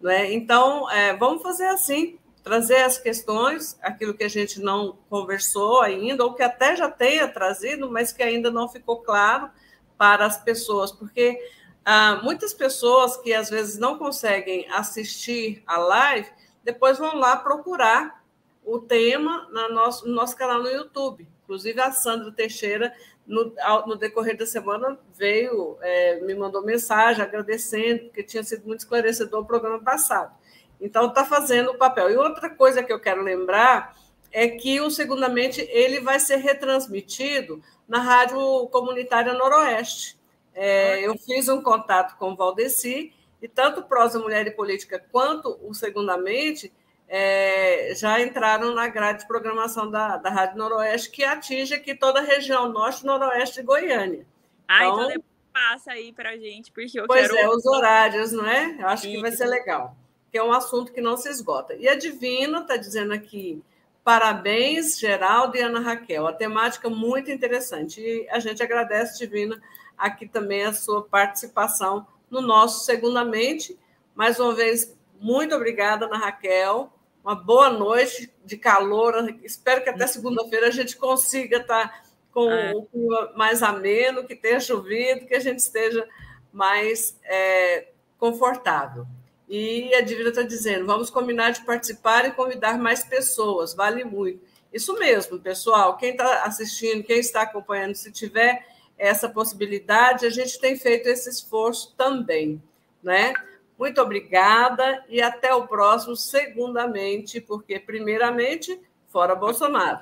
Não 0.01 0.09
é? 0.09 0.31
Então, 0.31 0.89
é, 0.89 1.15
vamos 1.15 1.43
fazer 1.43 1.65
assim: 1.65 2.17
trazer 2.43 2.77
as 2.77 2.97
questões, 2.97 3.77
aquilo 3.81 4.13
que 4.13 4.23
a 4.23 4.29
gente 4.29 4.59
não 4.59 4.97
conversou 5.09 5.81
ainda, 5.81 6.23
ou 6.23 6.33
que 6.33 6.41
até 6.41 6.75
já 6.75 6.89
tenha 6.89 7.27
trazido, 7.27 7.91
mas 7.91 8.11
que 8.11 8.23
ainda 8.23 8.49
não 8.49 8.67
ficou 8.67 8.97
claro 8.97 9.51
para 9.97 10.25
as 10.25 10.37
pessoas, 10.37 10.91
porque 10.91 11.39
ah, 11.83 12.19
muitas 12.21 12.53
pessoas 12.53 13.17
que 13.17 13.33
às 13.33 13.49
vezes 13.49 13.77
não 13.77 13.97
conseguem 13.97 14.67
assistir 14.69 15.63
a 15.65 15.77
live, 15.77 16.29
depois 16.63 16.97
vão 16.97 17.15
lá 17.15 17.37
procurar 17.37 18.21
o 18.61 18.77
tema 18.77 19.47
no 19.49 19.69
nosso, 19.69 20.05
no 20.05 20.13
nosso 20.13 20.35
canal 20.35 20.61
no 20.61 20.69
YouTube. 20.69 21.25
Inclusive, 21.43 21.79
a 21.79 21.93
Sandra 21.93 22.29
Teixeira, 22.29 22.93
no, 23.25 23.53
no 23.87 23.95
decorrer 23.95 24.37
da 24.37 24.45
semana, 24.45 24.99
veio, 25.15 25.77
é, 25.81 26.19
me 26.19 26.35
mandou 26.35 26.61
mensagem 26.61 27.23
agradecendo, 27.23 28.03
porque 28.05 28.21
tinha 28.21 28.43
sido 28.43 28.67
muito 28.67 28.81
esclarecedor 28.81 29.39
o 29.39 29.45
programa 29.45 29.79
passado. 29.79 30.35
Então, 30.81 31.07
está 31.07 31.23
fazendo 31.23 31.71
o 31.71 31.77
papel. 31.77 32.11
E 32.11 32.17
outra 32.17 32.49
coisa 32.49 32.83
que 32.83 32.91
eu 32.91 32.99
quero 32.99 33.23
lembrar 33.23 33.95
é 34.31 34.47
que 34.47 34.79
o 34.81 34.89
Segundamente 34.89 35.61
ele 35.69 35.99
vai 35.99 36.19
ser 36.19 36.37
retransmitido 36.37 37.61
na 37.87 37.99
Rádio 37.99 38.67
Comunitária 38.67 39.33
Noroeste. 39.33 40.17
É, 40.53 41.05
eu 41.05 41.17
fiz 41.17 41.47
um 41.47 41.61
contato 41.61 42.17
com 42.17 42.31
o 42.31 42.35
Valdeci, 42.35 43.13
e 43.41 43.47
tanto 43.47 43.83
Prosa 43.83 44.19
Mulher 44.19 44.47
e 44.47 44.51
Política 44.51 45.03
quanto 45.11 45.59
o 45.61 45.73
Segundamente 45.73 46.73
é, 47.07 47.93
já 47.95 48.19
entraram 48.19 48.73
na 48.73 48.87
grade 48.87 49.21
de 49.21 49.27
programação 49.27 49.89
da, 49.89 50.17
da 50.17 50.29
Rádio 50.29 50.57
Noroeste, 50.57 51.11
que 51.11 51.23
atinge 51.23 51.73
aqui 51.73 51.95
toda 51.95 52.19
a 52.19 52.23
região 52.23 52.69
norte 52.69 53.05
noroeste 53.05 53.57
de 53.57 53.63
Goiânia. 53.63 54.25
Ah, 54.67 54.85
então, 54.85 55.11
então 55.11 55.23
passa 55.53 55.91
aí 55.91 56.11
para 56.11 56.31
a 56.31 56.37
gente, 56.37 56.71
porque 56.71 56.99
eu 56.99 57.07
pois 57.07 57.27
quero... 57.27 57.37
é, 57.37 57.47
os 57.47 57.65
horários, 57.65 58.31
não 58.31 58.45
é? 58.45 58.75
Eu 58.79 58.87
acho 58.87 59.03
que 59.03 59.21
vai 59.21 59.31
ser 59.31 59.45
legal, 59.45 59.95
que 60.31 60.37
é 60.37 60.43
um 60.43 60.51
assunto 60.51 60.91
que 60.91 60.99
não 60.99 61.15
se 61.15 61.29
esgota. 61.29 61.75
E 61.75 61.87
a 61.87 61.95
Divina 61.95 62.59
está 62.59 62.75
dizendo 62.75 63.13
aqui 63.13 63.63
Parabéns, 64.07 64.97
Geraldo 64.97 65.57
e 65.57 65.59
Ana 65.59 65.81
Raquel. 65.81 66.27
A 66.27 66.31
temática 66.31 66.89
muito 66.89 67.29
interessante. 67.29 67.99
E 67.99 68.25
a 68.29 68.39
gente 68.39 68.63
agradece, 68.63 69.19
Divina, 69.19 69.61
aqui 69.97 70.25
também 70.25 70.63
a 70.63 70.71
sua 70.71 71.03
participação 71.03 72.07
no 72.31 72.39
nosso 72.39 72.85
Segundamente. 72.85 73.77
Mais 74.15 74.39
uma 74.39 74.55
vez, 74.55 74.97
muito 75.19 75.53
obrigada, 75.53 76.05
Ana 76.05 76.19
Raquel. 76.19 76.89
Uma 77.21 77.35
boa 77.35 77.69
noite 77.69 78.33
de 78.45 78.55
calor. 78.55 79.13
Espero 79.43 79.83
que 79.83 79.89
até 79.89 80.07
segunda-feira 80.07 80.67
a 80.67 80.71
gente 80.71 80.95
consiga 80.95 81.57
estar 81.57 82.05
com 82.31 82.49
é. 82.49 82.71
o 82.73 82.83
clima 82.83 83.33
mais 83.35 83.61
ameno, 83.61 84.25
que 84.25 84.37
tenha 84.37 84.61
chovido, 84.61 85.25
que 85.25 85.35
a 85.35 85.41
gente 85.41 85.59
esteja 85.59 86.07
mais 86.53 87.19
é, 87.25 87.89
confortável. 88.17 89.05
E 89.47 89.93
a 89.95 90.01
dívida 90.01 90.29
está 90.29 90.41
dizendo: 90.41 90.85
vamos 90.85 91.09
combinar 91.09 91.51
de 91.51 91.65
participar 91.65 92.25
e 92.25 92.31
convidar 92.31 92.77
mais 92.77 93.03
pessoas, 93.03 93.73
vale 93.73 94.03
muito. 94.03 94.45
Isso 94.73 94.93
mesmo, 94.95 95.39
pessoal. 95.39 95.97
Quem 95.97 96.11
está 96.11 96.43
assistindo, 96.43 97.03
quem 97.03 97.19
está 97.19 97.43
acompanhando, 97.43 97.95
se 97.95 98.11
tiver 98.11 98.67
essa 98.97 99.29
possibilidade, 99.29 100.25
a 100.25 100.29
gente 100.29 100.59
tem 100.59 100.75
feito 100.75 101.07
esse 101.07 101.29
esforço 101.29 101.93
também, 101.95 102.61
né? 103.01 103.33
Muito 103.77 104.01
obrigada 104.01 105.05
e 105.07 105.21
até 105.21 105.53
o 105.53 105.67
próximo, 105.67 106.15
segundamente, 106.15 107.39
porque, 107.39 107.79
primeiramente, 107.79 108.79
fora 109.07 109.35
Bolsonaro. 109.35 109.99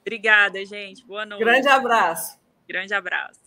Obrigada, 0.00 0.64
gente. 0.66 1.06
Boa 1.06 1.24
noite. 1.24 1.42
Grande 1.42 1.68
abraço. 1.68 2.38
Grande 2.68 2.92
abraço. 2.92 3.43